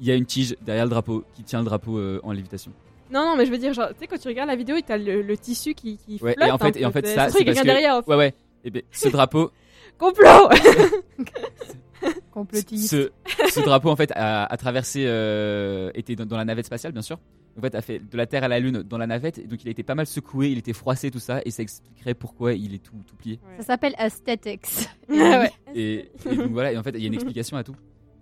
il 0.00 0.06
y 0.06 0.10
a 0.10 0.14
une 0.14 0.26
tige 0.26 0.56
derrière 0.62 0.84
le 0.84 0.90
drapeau 0.90 1.24
qui 1.34 1.42
tient 1.42 1.58
le 1.58 1.64
drapeau 1.64 1.98
euh, 1.98 2.20
en 2.22 2.32
lévitation. 2.32 2.72
Non, 3.10 3.24
non, 3.26 3.36
mais 3.36 3.44
je 3.44 3.50
veux 3.50 3.58
dire, 3.58 3.72
genre, 3.72 3.88
tu 3.88 3.94
sais, 3.98 4.06
quand 4.06 4.18
tu 4.18 4.28
regardes 4.28 4.48
la 4.48 4.54
vidéo, 4.56 4.76
t'as 4.86 4.96
le, 4.96 5.20
le 5.22 5.36
tissu 5.36 5.74
qui, 5.74 5.96
qui 5.98 6.20
Ouais, 6.22 6.34
flotte. 6.34 6.48
et 6.48 6.50
en 6.50 6.54
un 6.54 6.58
fait, 6.58 6.72
peu. 6.72 6.78
et 6.80 6.84
en 6.86 6.92
fait, 6.92 7.06
C'est- 7.06 7.14
ça, 7.16 7.28
c'est 7.28 7.44
parce 7.44 7.58
que, 7.58 7.64
derrière. 7.64 7.96
en 7.96 8.02
fait. 8.02 8.10
ouais, 8.10 8.16
ouais. 8.16 8.34
Et 8.64 8.70
ben, 8.70 8.82
ce 8.90 9.08
drapeau, 9.08 9.50
Complot 9.98 10.48
Complotiste. 12.30 12.88
ce, 12.88 13.10
ce 13.50 13.60
drapeau 13.60 13.90
en 13.90 13.96
fait 13.96 14.10
a, 14.14 14.44
a 14.46 14.56
traversé, 14.56 15.04
euh, 15.06 15.90
était 15.94 16.16
dans, 16.16 16.24
dans 16.24 16.36
la 16.38 16.44
navette 16.44 16.66
spatiale, 16.66 16.92
bien 16.92 17.02
sûr. 17.02 17.18
En 17.58 17.60
fait, 17.60 17.74
a 17.74 17.82
fait 17.82 17.98
de 17.98 18.16
la 18.16 18.26
Terre 18.26 18.44
à 18.44 18.48
la 18.48 18.58
Lune 18.60 18.82
dans 18.82 18.96
la 18.96 19.06
navette, 19.06 19.38
et 19.38 19.42
donc 19.46 19.62
il 19.62 19.68
a 19.68 19.70
été 19.72 19.82
pas 19.82 19.94
mal 19.94 20.06
secoué, 20.06 20.50
il 20.50 20.58
était 20.58 20.72
froissé, 20.72 21.10
tout 21.10 21.18
ça, 21.18 21.42
et 21.44 21.50
ça 21.50 21.62
expliquerait 21.62 22.14
pourquoi 22.14 22.54
il 22.54 22.74
est 22.74 22.78
tout, 22.78 22.94
tout 23.06 23.16
plié. 23.16 23.38
Ça 23.58 23.64
s'appelle 23.64 23.94
aesthetics. 23.98 24.88
Ouais, 25.10 25.18
ouais. 25.38 25.50
Et, 25.74 26.08
et 26.30 26.36
donc 26.36 26.52
voilà, 26.52 26.72
et 26.72 26.78
en 26.78 26.82
fait, 26.82 26.92
il 26.94 27.00
y 27.00 27.04
a 27.04 27.08
une 27.08 27.14
explication 27.14 27.56
à 27.56 27.64
tout. 27.64 27.74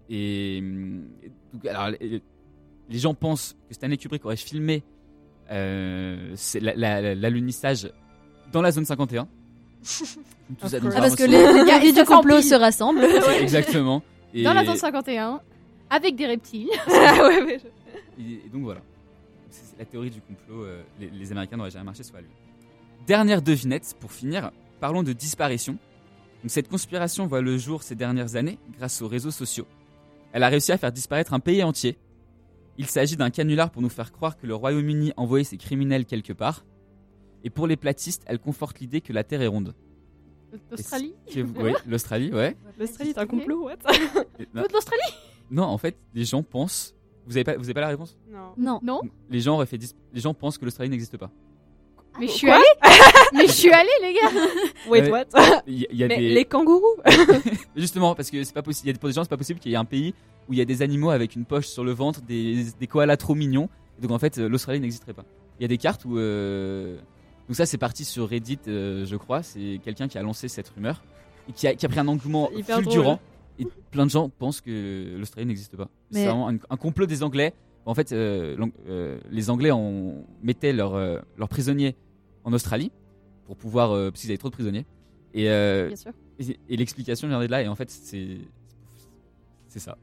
Et, 0.08 0.56
et 0.56 0.62
donc, 1.52 1.66
alors, 1.66 1.90
les, 2.00 2.22
les 2.88 2.98
gens 2.98 3.12
pensent 3.14 3.56
que 3.68 3.74
Stanley 3.74 3.98
Kubrick 3.98 4.24
aurait 4.24 4.36
filmé 4.36 4.82
euh, 5.50 6.32
c'est 6.34 6.60
la- 6.60 6.74
la- 6.74 7.00
la- 7.02 7.14
l'alunissage 7.14 7.90
dans 8.52 8.62
la 8.62 8.70
zone 8.72 8.86
51. 8.86 9.28
Tout 9.82 10.68
ça, 10.68 10.80
donc, 10.80 10.92
Ah, 10.96 11.00
parce 11.00 11.14
que 11.16 11.24
les, 11.24 11.44
Ça 11.66 11.78
du 12.02 12.04
complot 12.04 12.40
se 12.42 12.54
rassemblent. 12.54 13.04
Exactement. 13.40 14.02
Et, 14.34 14.42
Dans 14.42 14.52
la 14.52 14.64
zone 14.64 14.76
51, 14.76 15.40
avec 15.90 16.16
des 16.16 16.26
reptiles. 16.26 16.68
Ah 16.88 17.26
ouais, 17.26 17.44
mais 17.44 17.58
je- 17.58 18.22
et- 18.22 18.42
et 18.46 18.48
donc 18.52 18.62
voilà. 18.62 18.80
C'est 19.50 19.78
la 19.78 19.84
théorie 19.84 20.10
du 20.10 20.20
complot. 20.20 20.64
euh, 20.64 20.82
les, 21.00 21.08
les 21.10 21.32
Américains 21.32 21.56
n'auraient 21.56 21.70
jamais 21.70 21.84
marché 21.86 22.02
sur 22.02 22.14
la 22.14 22.20
Lune. 22.22 22.30
Dernière 23.06 23.40
devinette 23.42 23.94
pour 24.00 24.12
finir. 24.12 24.50
Parlons 24.80 25.02
de 25.02 25.12
disparition. 25.12 25.72
Donc, 26.42 26.50
cette 26.50 26.68
conspiration 26.68 27.26
voit 27.26 27.40
le 27.40 27.56
jour 27.56 27.82
ces 27.82 27.94
dernières 27.94 28.36
années 28.36 28.58
grâce 28.76 29.00
aux 29.02 29.08
réseaux 29.08 29.30
sociaux. 29.30 29.66
Elle 30.32 30.42
a 30.42 30.48
réussi 30.48 30.72
à 30.72 30.78
faire 30.78 30.92
disparaître 30.92 31.32
un 31.32 31.40
pays 31.40 31.62
entier. 31.64 31.96
Il 32.76 32.86
s'agit 32.86 33.16
d'un 33.16 33.30
canular 33.30 33.70
pour 33.70 33.82
nous 33.82 33.88
faire 33.88 34.12
croire 34.12 34.36
que 34.36 34.46
le 34.46 34.54
Royaume-Uni 34.54 35.12
envoyait 35.16 35.42
ses 35.44 35.56
criminels 35.56 36.04
quelque 36.04 36.32
part. 36.32 36.64
Et 37.44 37.50
pour 37.50 37.66
les 37.66 37.76
platistes, 37.76 38.22
elle 38.26 38.38
conforte 38.38 38.80
l'idée 38.80 39.00
que 39.00 39.12
la 39.12 39.24
Terre 39.24 39.42
est 39.42 39.46
ronde. 39.46 39.74
L'Australie 40.70 41.14
Oui, 41.36 41.72
l'Australie, 41.86 42.32
ouais. 42.32 42.56
L'Australie, 42.78 43.12
c'est 43.14 43.20
un 43.20 43.26
complot, 43.26 43.64
what? 43.64 43.76
l'Australie? 44.54 45.02
Non, 45.50 45.64
en 45.64 45.78
fait, 45.78 45.96
les 46.14 46.24
gens 46.24 46.42
pensent. 46.42 46.94
Vous 47.26 47.36
avez 47.36 47.44
pas, 47.44 47.56
vous 47.56 47.64
avez 47.64 47.74
pas 47.74 47.82
la 47.82 47.88
réponse? 47.88 48.16
Non. 48.30 48.52
Non. 48.56 48.80
Non 48.82 49.00
Les 49.30 49.40
gens 49.40 49.54
auraient 49.56 49.66
fait. 49.66 49.76
dis- 49.78 49.94
Les 50.14 50.20
gens 50.20 50.32
pensent 50.32 50.56
que 50.56 50.64
l'Australie 50.64 50.88
n'existe 50.90 51.16
pas. 51.18 51.30
Mais 52.18 52.26
je 52.26 52.32
suis 52.32 52.50
allée 52.50 52.64
Mais 53.34 53.46
je 53.46 53.52
suis 53.52 53.70
allée, 53.70 53.90
les 54.00 54.14
gars 54.14 54.30
Wait, 54.88 55.02
Ouais. 55.02 55.10
what? 55.10 55.26
y, 55.66 55.84
a- 55.84 55.88
il 55.90 55.96
y 55.98 56.04
a 56.04 56.08
Mais 56.08 56.16
des. 56.16 56.30
les 56.30 56.44
kangourous 56.46 56.96
Justement, 57.76 58.14
parce 58.14 58.30
que 58.30 58.42
c'est 58.42 58.54
pas 58.54 58.62
possible. 58.62 58.86
Il 58.86 58.88
y 58.88 58.90
a 58.90 58.92
des- 58.94 58.98
pour 58.98 59.08
des 59.10 59.14
gens, 59.14 59.22
c'est 59.24 59.30
pas 59.30 59.36
possible 59.36 59.60
qu'il 59.60 59.70
y 59.70 59.74
ait 59.74 59.78
un 59.78 59.84
pays 59.84 60.14
où 60.48 60.54
il 60.54 60.58
y 60.58 60.62
a 60.62 60.64
des 60.64 60.80
animaux 60.80 61.10
avec 61.10 61.36
une 61.36 61.44
poche 61.44 61.66
sur 61.66 61.84
le 61.84 61.92
ventre, 61.92 62.22
des, 62.22 62.64
des 62.80 62.86
koalas 62.86 63.18
trop 63.18 63.34
mignons. 63.34 63.68
Et 63.98 64.02
donc 64.02 64.10
en 64.12 64.18
fait, 64.18 64.38
euh, 64.38 64.48
l'Australie 64.48 64.80
n'existerait 64.80 65.12
pas. 65.12 65.24
Il 65.58 65.62
y 65.62 65.64
a 65.66 65.68
des 65.68 65.78
cartes 65.78 66.04
où. 66.06 66.18
euh, 66.18 66.98
Donc 67.48 67.56
ça, 67.56 67.64
c'est 67.66 67.78
parti 67.78 68.04
sur 68.04 68.28
Reddit, 68.28 68.58
euh, 68.68 69.06
je 69.06 69.16
crois. 69.16 69.42
C'est 69.42 69.80
quelqu'un 69.82 70.06
qui 70.08 70.18
a 70.18 70.22
lancé 70.22 70.48
cette 70.48 70.68
rumeur 70.68 71.02
et 71.48 71.52
qui 71.52 71.66
a, 71.66 71.74
qui 71.74 71.86
a 71.86 71.88
pris 71.88 71.98
un 71.98 72.08
engouement 72.08 72.50
fulgurant. 72.82 73.20
Et 73.58 73.66
plein 73.90 74.04
de 74.06 74.10
gens 74.10 74.28
pensent 74.28 74.60
que 74.60 75.16
l'Australie 75.18 75.46
n'existe 75.46 75.76
pas. 75.76 75.88
Mais- 76.12 76.20
C'est 76.20 76.26
vraiment 76.26 76.48
un, 76.50 76.56
un 76.70 76.76
complot 76.76 77.06
des 77.06 77.22
Anglais. 77.22 77.54
En 77.86 77.94
fait, 77.94 78.12
euh, 78.12 78.54
euh, 78.86 79.18
les 79.30 79.48
Anglais 79.50 79.72
ont, 79.72 80.26
mettaient 80.42 80.72
leurs 80.74 80.94
leurs 81.38 81.48
prisonniers 81.48 81.96
en 82.44 82.52
Australie 82.52 82.92
pour 83.46 83.56
pouvoir. 83.56 83.90
parce 84.10 84.20
qu'ils 84.20 84.30
avaient 84.30 84.38
trop 84.38 84.50
de 84.50 84.54
prisonniers. 84.54 84.84
Et, 85.34 85.44
Bien 85.44 85.96
sûr. 85.96 86.12
et, 86.38 86.58
et 86.68 86.76
l'explication 86.76 87.28
vient 87.28 87.40
de 87.40 87.46
là. 87.46 87.62
Et 87.62 87.68
en 87.68 87.74
fait, 87.74 87.90
c'est. 87.90 88.38
C'est 89.68 89.80
ça. 89.80 89.96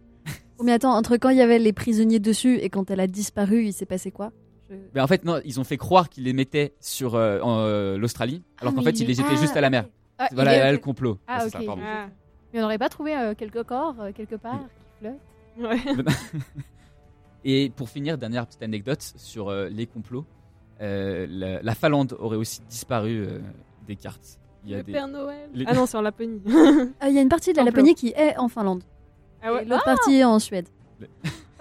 Mais 0.64 0.72
attends, 0.72 0.96
entre 0.96 1.18
quand 1.18 1.30
il 1.30 1.38
y 1.38 1.42
avait 1.42 1.60
les 1.60 1.74
prisonniers 1.74 2.20
dessus 2.20 2.58
et 2.58 2.70
quand 2.70 2.90
elle 2.90 3.00
a 3.02 3.08
disparu, 3.08 3.66
il 3.66 3.74
s'est 3.74 3.86
passé 3.86 4.10
quoi? 4.12 4.32
Je- 4.70 4.76
Mais 4.96 5.02
en 5.02 5.08
fait, 5.08 5.24
non, 5.26 5.40
ils 5.46 5.60
ont 5.60 5.64
fait 5.64 5.78
croire 5.78 6.10
qu'ils 6.10 6.24
les 6.24 6.34
mettaient 6.34 6.74
sur 6.80 7.16
euh, 7.16 7.40
en, 7.42 7.60
euh, 7.60 7.98
l'Australie, 7.98 8.44
alors 8.60 8.74
Ah, 8.74 8.76
qu'en 8.76 8.82
mais 8.84 8.92
fait, 8.92 9.00
il 9.00 9.04
ils 9.04 9.08
les 9.08 9.14
jetaient 9.14 9.28
Ah, 9.32 9.42
juste 9.42 9.56
à 9.58 9.62
la 9.62 9.70
mer. 9.70 9.86
Ah, 10.18 10.28
voilà, 10.32 10.54
il 10.56 10.60
est- 10.60 10.64
là, 10.64 10.72
le 10.72 10.78
complot. 10.80 11.20
Ah, 11.28 11.46
ok. 11.46 11.52
ça. 11.52 11.60
Ah. 11.68 12.08
Mais 12.54 12.60
on 12.60 12.62
n'aurait 12.64 12.78
pas 12.78 12.90
trouvé 12.90 13.16
euh, 13.18 13.34
quelques 13.36 13.64
corps, 13.64 13.96
euh, 14.00 14.12
quelque 14.12 14.36
part, 14.36 14.60
qui 15.00 15.06
flottent 15.06 15.20
Ouais. 15.58 15.80
Et 17.44 17.70
pour 17.76 17.90
finir, 17.90 18.18
dernière 18.18 18.46
petite 18.48 18.64
anecdote 18.64 19.02
sur 19.18 19.50
euh, 19.50 19.70
les 19.70 19.86
complots. 19.86 20.26
Euh, 20.82 21.28
la, 21.30 21.62
la 21.62 21.76
Finlande 21.76 22.16
aurait 22.20 22.38
aussi 22.38 22.62
disparu 22.68 23.20
euh, 23.26 23.40
des 23.88 23.96
cartes. 23.96 24.40
Il 24.66 24.72
y 24.72 24.74
a 24.74 24.78
Le 24.78 24.84
des... 24.84 24.92
Père 24.94 25.08
Noël. 25.08 25.50
Les- 25.54 25.66
Ah 25.68 25.74
non, 25.76 25.86
c'est 25.86 25.96
en 25.96 26.02
Laponie. 26.02 26.42
Ah, 27.00 27.08
Il 27.10 27.16
y 27.16 27.20
a 27.20 27.22
une 27.22 27.30
partie 27.30 27.52
de 27.54 27.58
la. 27.58 27.64
Laponie 27.66 27.94
qui 27.94 28.10
est 28.16 28.36
en 28.38 28.48
Finlande. 28.50 28.84
ah 29.44 29.54
ouais. 29.54 29.62
Et 29.62 29.66
l'autre 29.66 29.84
partie 29.86 30.16
est 30.16 30.24
en 30.24 30.40
Suède. 30.40 30.68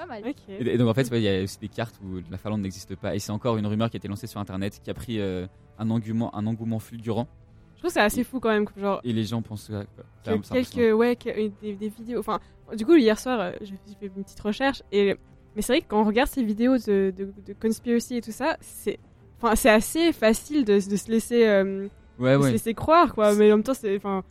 Pas 0.07 0.20
mal. 0.20 0.22
Ok. 0.28 0.36
Et 0.48 0.74
et 0.74 0.78
donc 0.78 0.88
en 0.88 0.94
fait, 0.94 1.11
ouais, 1.11 1.20
il 1.20 1.24
y 1.24 1.28
a 1.28 1.42
aussi 1.42 1.59
des 1.59 1.68
cartes 1.68 1.94
où 2.05 2.20
la 2.30 2.38
Finlande 2.38 2.61
n'existe 2.62 2.94
pas. 2.96 3.14
Et 3.14 3.18
c'est 3.18 3.32
encore 3.32 3.57
une 3.57 3.66
rumeur 3.66 3.90
qui 3.90 3.96
a 3.96 3.98
été 3.98 4.09
lancée 4.09 4.26
sur 4.26 4.40
Internet, 4.40 4.80
qui 4.82 4.90
a 4.90 4.94
pris 4.94 5.20
euh, 5.20 5.46
un 5.78 5.90
engouement, 5.90 6.34
un 6.36 6.46
engouement 6.46 6.78
fulgurant. 6.78 7.26
Je 7.74 7.80
trouve 7.80 7.90
que 7.90 7.94
c'est 7.94 8.00
assez 8.00 8.24
fou 8.24 8.40
quand 8.40 8.48
même. 8.50 8.66
Genre, 8.76 9.00
Et 9.05 9.12
les 9.12 9.24
gens 9.24 9.42
pensent 9.42 9.68
que 9.68 10.52
quelques 10.52 10.96
ouais 10.96 11.16
que- 11.16 11.28
euh, 11.28 11.48
des, 11.61 11.74
des 11.74 11.88
vidéos 11.88 12.20
enfin 12.20 12.40
du 12.76 12.86
coup 12.86 12.94
hier 12.94 13.18
soir 13.18 13.38
euh, 13.40 13.52
j'ai 13.61 13.74
fait 14.00 14.07
une 14.07 14.22
petite 14.24 14.40
recherche 14.40 14.82
et 14.90 15.16
mais 15.55 15.61
c'est 15.61 15.74
vrai 15.74 15.80
que 15.82 15.86
quand 15.88 16.00
on 16.00 16.05
regarde 16.05 16.30
ces 16.30 16.42
vidéos 16.42 16.78
de, 16.78 17.12
de, 17.14 17.28
de 17.46 17.52
conspiracy 17.61 18.16
et 18.16 18.20
tout 18.22 18.32
ça 18.32 18.57
c'est 18.62 18.98
enfin 19.36 19.55
c'est 19.55 19.68
assez 19.68 20.12
facile 20.14 20.64
de, 20.64 20.74
de 20.74 20.96
se 20.96 21.11
laisser 21.11 21.46
euh, 21.46 21.88
Ouais, 22.18 22.32
de 22.32 22.38
se 22.38 22.44
ouais. 22.44 22.52
laisser 22.52 22.72
croire 22.72 23.14
quoi 23.14 23.34
mais 23.34 23.52
en 23.52 23.57
même 23.57 23.64
temps 23.64 23.74
c'est 23.74 23.94
enfin 23.96 24.24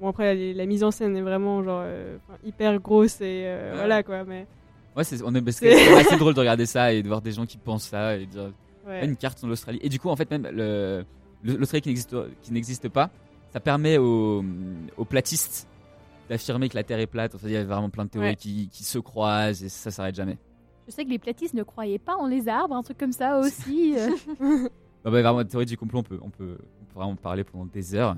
bon 0.00 0.08
après 0.08 0.32
la, 0.36 0.52
la 0.54 0.66
mise 0.66 0.84
en 0.84 0.92
scène 0.92 1.16
est 1.16 1.20
vraiment 1.22 1.64
genre 1.64 1.80
euh, 1.82 2.16
hyper 2.44 2.78
grosse 2.78 3.20
et 3.22 3.42
euh, 3.46 3.72
Ouais. 3.72 3.76
voilà 3.78 4.02
quoi 4.04 4.22
mais 4.24 4.46
Ouais, 4.96 5.04
c'est 5.04 5.22
on 5.24 5.34
est, 5.34 5.40
parce 5.42 5.60
que 5.60 5.70
C'est- 5.70 5.84
c'est 5.84 5.94
assez 6.00 6.16
drôle 6.16 6.34
de 6.34 6.40
regarder 6.40 6.66
ça 6.66 6.92
et 6.92 7.02
de 7.02 7.08
voir 7.08 7.22
des 7.22 7.32
gens 7.32 7.46
qui 7.46 7.58
pensent 7.58 7.84
ça 7.88 8.16
et 8.16 8.20
de 8.26 8.30
dire 8.30 8.52
ouais. 8.86 9.00
Ah, 9.02 9.04
une 9.04 9.16
carte 9.16 9.38
sur 9.38 9.46
l'Australie. 9.48 9.78
Et 9.82 9.88
du 9.88 10.00
coup, 10.00 10.08
en 10.08 10.16
fait, 10.16 10.30
même 10.30 10.48
le- 10.52 11.04
le- 11.42 11.56
l'Australie 11.56 11.82
qui 11.82 11.88
n'existe 11.90 12.14
qui 12.42 12.52
n'existe 12.52 12.88
pas, 12.88 13.10
ça 13.52 13.60
permet 13.60 13.98
aux, 13.98 14.44
aux 14.96 15.04
platistes 15.04 15.68
d'affirmer 16.28 16.68
que 16.68 16.76
la 16.76 16.82
Terre 16.84 16.98
est 17.00 17.06
plate. 17.06 17.34
Enfin, 17.34 17.46
il 17.48 17.52
y 17.52 17.56
a 17.56 17.64
vraiment 17.64 17.90
plein 17.90 18.04
de 18.04 18.10
théories 18.10 18.28
Ouais. 18.30 18.36
qui, 18.36 18.68
qui 18.70 18.84
se 18.84 18.98
croisent 18.98 19.62
et 19.64 19.68
ça 19.68 19.90
s'arrête 19.90 20.14
jamais. 20.14 20.38
Je 20.86 20.92
sais 20.92 21.04
que 21.04 21.10
les 21.10 21.18
platistes 21.20 21.54
ne 21.54 21.62
croyaient 21.62 21.98
pas 22.00 22.16
en 22.16 22.26
les 22.26 22.48
arbres, 22.48 22.74
un 22.74 22.82
truc 22.82 22.98
comme 22.98 23.12
ça 23.12 23.38
aussi. 23.38 23.94
euh. 23.98 24.10
Bah, 25.04 25.10
bah, 25.10 25.22
vraiment, 25.22 25.38
la 25.38 25.44
théorie 25.44 25.66
du 25.66 25.76
complot, 25.76 26.00
on 26.00 26.02
peut, 26.02 26.18
on 26.20 26.30
peut, 26.30 26.58
on 26.80 26.84
peut 26.84 26.94
vraiment 26.94 27.16
parler 27.16 27.44
pendant 27.44 27.66
des 27.66 27.94
heures. 27.94 28.16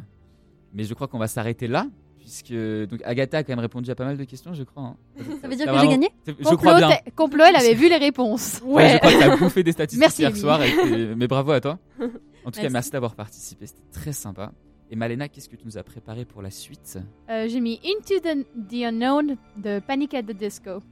Mais 0.75 0.85
je 0.85 0.95
crois 0.95 1.07
qu'on 1.07 1.19
va 1.19 1.29
s'arrêter 1.29 1.69
là, 1.69 1.87
puisque 2.23 2.53
donc 2.89 3.01
Agatha 3.05 3.39
a 3.39 3.43
quand 3.43 3.53
même 3.53 3.59
répondu 3.59 3.91
à 3.91 3.95
pas 3.95 4.05
mal 4.05 4.17
de 4.17 4.25
questions, 4.25 4.55
je 4.55 4.63
crois. 4.63 4.83
hein. 4.85 4.97
Ça 5.43 5.49
veut 5.49 5.57
dire 5.57 5.67
que 5.67 5.79
j'ai 5.79 5.89
gagné 5.89 6.09
Je 6.27 6.33
complot, 6.33 6.57
crois 6.57 6.77
bien. 6.79 6.91
complot, 7.17 7.45
elle 7.49 7.57
avait 7.57 7.75
vu 7.75 7.89
les 7.89 7.97
réponses. 7.99 8.61
Ouais, 8.65 8.93
je 8.93 8.99
crois 8.99 9.13
que 9.13 9.19
t'as 9.19 9.37
bouffé 9.37 9.63
des 9.63 9.73
statistiques 9.73 10.01
Merci, 10.01 10.23
hier 10.23 10.37
soir. 10.37 10.63
et 10.63 10.71
que- 10.73 11.15
Mais 11.15 11.27
bravo 11.27 11.51
à 11.53 11.61
toi. 11.61 11.79
En 12.45 12.51
tout 12.51 12.61
cas, 12.61 12.71
Merci. 12.71 12.91
d'avoir 12.91 13.15
participé. 13.15 13.67
C'était 13.67 13.83
très 13.93 14.13
sympa. 14.13 14.53
Et 14.91 14.97
Malena, 14.97 15.29
qu'est-ce 15.29 15.49
que 15.49 15.57
tu 15.57 15.65
nous 15.65 15.79
as 15.79 15.83
préparé 15.85 16.25
pour 16.25 16.43
la 16.43 16.51
suite? 16.51 16.99
Euh, 17.31 17.47
J'ai 17.49 17.61
mis 17.61 17.81
Into 17.85 18.19
the, 18.21 18.45
the 18.69 18.85
Unknown 18.85 19.37
de 19.57 19.79
Panic 19.81 20.13
at 20.15 20.23
the 20.25 20.33
Disco. 20.37 20.83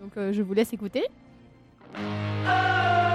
Donc 0.00 0.16
euh, 0.16 0.32
je 0.32 0.42
vous 0.42 0.54
laisse 0.54 0.72
écouter. 0.72 1.04
Into 1.94 3.11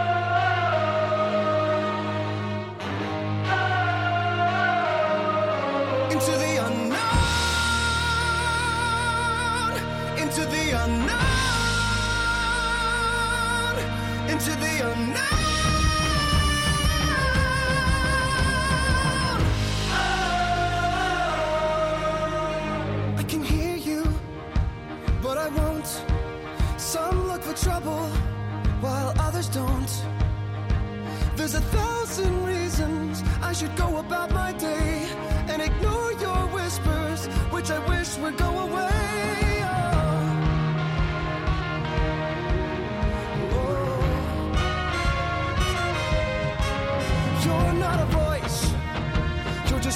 There's 31.48 31.54
a 31.54 31.62
thousand 31.62 32.46
reasons 32.46 33.24
I 33.42 33.54
should 33.54 33.74
go 33.78 33.98
about 33.98 34.32
my 34.32 34.52
day 34.52 34.97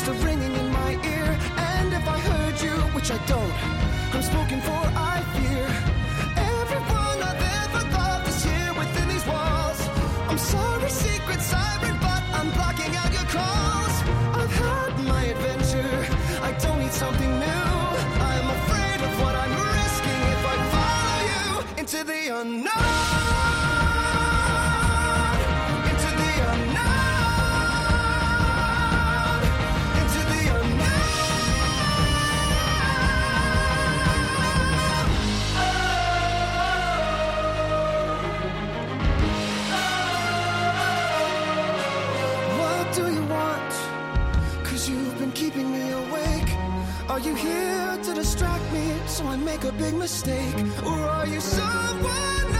just 0.05 0.23
a 0.23 0.25
ringing 0.25 0.53
in 0.53 0.71
my 0.71 0.91
ear. 0.93 1.37
And 1.57 1.93
if 1.93 2.07
I 2.07 2.17
heard 2.17 2.61
you, 2.61 2.71
which 2.95 3.11
I 3.11 3.17
don't, 3.27 3.80
you 47.31 47.37
here 47.37 47.97
to 48.03 48.13
distract 48.13 48.73
me 48.73 48.93
so 49.05 49.25
I 49.25 49.37
make 49.37 49.63
a 49.63 49.71
big 49.71 49.93
mistake? 49.93 50.55
Or 50.85 50.99
are 50.99 51.27
you 51.27 51.39
someone 51.39 52.50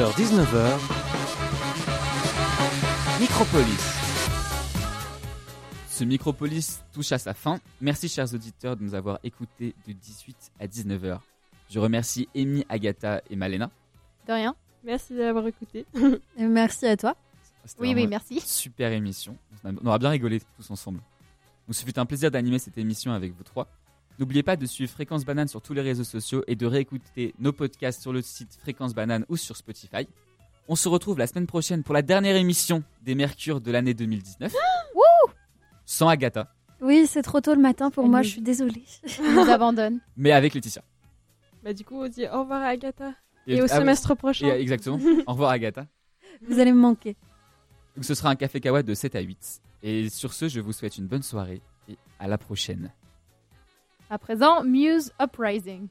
18h-19h, 0.00 0.78
Micropolis. 3.20 3.84
Ce 5.90 6.04
Micropolis 6.04 6.82
touche 6.94 7.12
à 7.12 7.18
sa 7.18 7.34
fin. 7.34 7.60
Merci 7.82 8.08
chers 8.08 8.32
auditeurs 8.32 8.78
de 8.78 8.82
nous 8.82 8.94
avoir 8.94 9.18
écoutés 9.22 9.74
de 9.86 9.92
18 9.92 10.52
à 10.58 10.66
19h. 10.66 11.18
Je 11.68 11.78
remercie 11.78 12.30
Amy, 12.34 12.64
Agatha 12.70 13.20
et 13.28 13.36
Malena. 13.36 13.70
De 14.26 14.32
rien. 14.32 14.56
Merci 14.84 15.14
d'avoir 15.14 15.46
écouté. 15.46 15.84
Et 16.38 16.46
merci 16.46 16.86
à 16.86 16.96
toi. 16.96 17.14
Oui, 17.78 17.92
oui, 17.94 18.06
merci. 18.06 18.40
Super 18.40 18.92
émission. 18.92 19.36
On 19.64 19.86
aura 19.86 19.98
bien 19.98 20.08
rigolé 20.08 20.40
tous 20.56 20.70
ensemble. 20.70 21.00
Donc, 21.68 21.74
ce 21.74 21.84
fut 21.84 21.98
un 21.98 22.06
plaisir 22.06 22.30
d'animer 22.30 22.58
cette 22.58 22.78
émission 22.78 23.12
avec 23.12 23.34
vous 23.34 23.44
trois. 23.44 23.68
N'oubliez 24.20 24.42
pas 24.42 24.56
de 24.56 24.66
suivre 24.66 24.90
Fréquence 24.92 25.24
Banane 25.24 25.48
sur 25.48 25.62
tous 25.62 25.72
les 25.72 25.80
réseaux 25.80 26.04
sociaux 26.04 26.44
et 26.46 26.54
de 26.54 26.66
réécouter 26.66 27.34
nos 27.38 27.52
podcasts 27.52 28.02
sur 28.02 28.12
le 28.12 28.20
site 28.20 28.54
Fréquence 28.60 28.94
Banane 28.94 29.24
ou 29.30 29.38
sur 29.38 29.56
Spotify. 29.56 30.06
On 30.68 30.76
se 30.76 30.90
retrouve 30.90 31.18
la 31.18 31.26
semaine 31.26 31.46
prochaine 31.46 31.82
pour 31.82 31.94
la 31.94 32.02
dernière 32.02 32.36
émission 32.36 32.82
des 33.02 33.14
Mercures 33.14 33.62
de 33.62 33.70
l'année 33.72 33.94
2019. 33.94 34.54
Sans 35.86 36.06
Agatha, 36.08 36.52
Oui, 36.82 37.06
c'est 37.06 37.22
trop 37.22 37.40
tôt 37.40 37.54
le 37.54 37.62
matin 37.62 37.90
pour 37.90 38.04
Elle 38.04 38.10
moi, 38.10 38.18
nous- 38.20 38.24
je 38.24 38.28
suis 38.30 38.42
désolée. 38.42 38.84
On 39.20 39.32
nous 39.32 39.40
abandonne. 39.50 40.00
mais 40.18 40.32
avec 40.32 40.52
Laetitia. 40.52 40.82
Bah, 41.64 41.72
du 41.72 41.82
coup, 41.84 41.96
on 42.04 42.06
dit 42.08 42.26
au 42.26 42.40
revoir 42.42 42.60
à 42.60 42.66
Agatha. 42.66 43.14
Et, 43.46 43.62
au 43.62 43.64
ah 43.64 43.68
semestre 43.68 44.14
prochain. 44.16 44.48
et, 44.48 44.60
exactement. 44.60 45.00
Au 45.26 45.32
revoir 45.32 45.50
Agatha. 45.50 45.86
Vous 46.46 46.58
allez 46.60 46.72
me 46.72 46.78
manquer. 46.78 47.16
Donc, 47.96 48.04
ce 48.04 48.14
sera 48.14 48.28
un 48.28 48.36
café 48.36 48.60
kawa 48.60 48.82
de 48.82 48.92
7 48.92 49.16
à 49.16 49.20
8. 49.20 49.62
Et 49.82 50.10
sur 50.10 50.34
ce, 50.34 50.46
je 50.48 50.60
vous 50.60 50.72
souhaite 50.74 50.98
une 50.98 51.06
bonne 51.06 51.22
soirée 51.22 51.62
et 51.88 51.96
à 52.18 52.28
la 52.28 52.36
prochaine. 52.36 52.92
À 54.12 54.18
présent, 54.18 54.64
Muse 54.64 55.12
Uprising. 55.22 55.86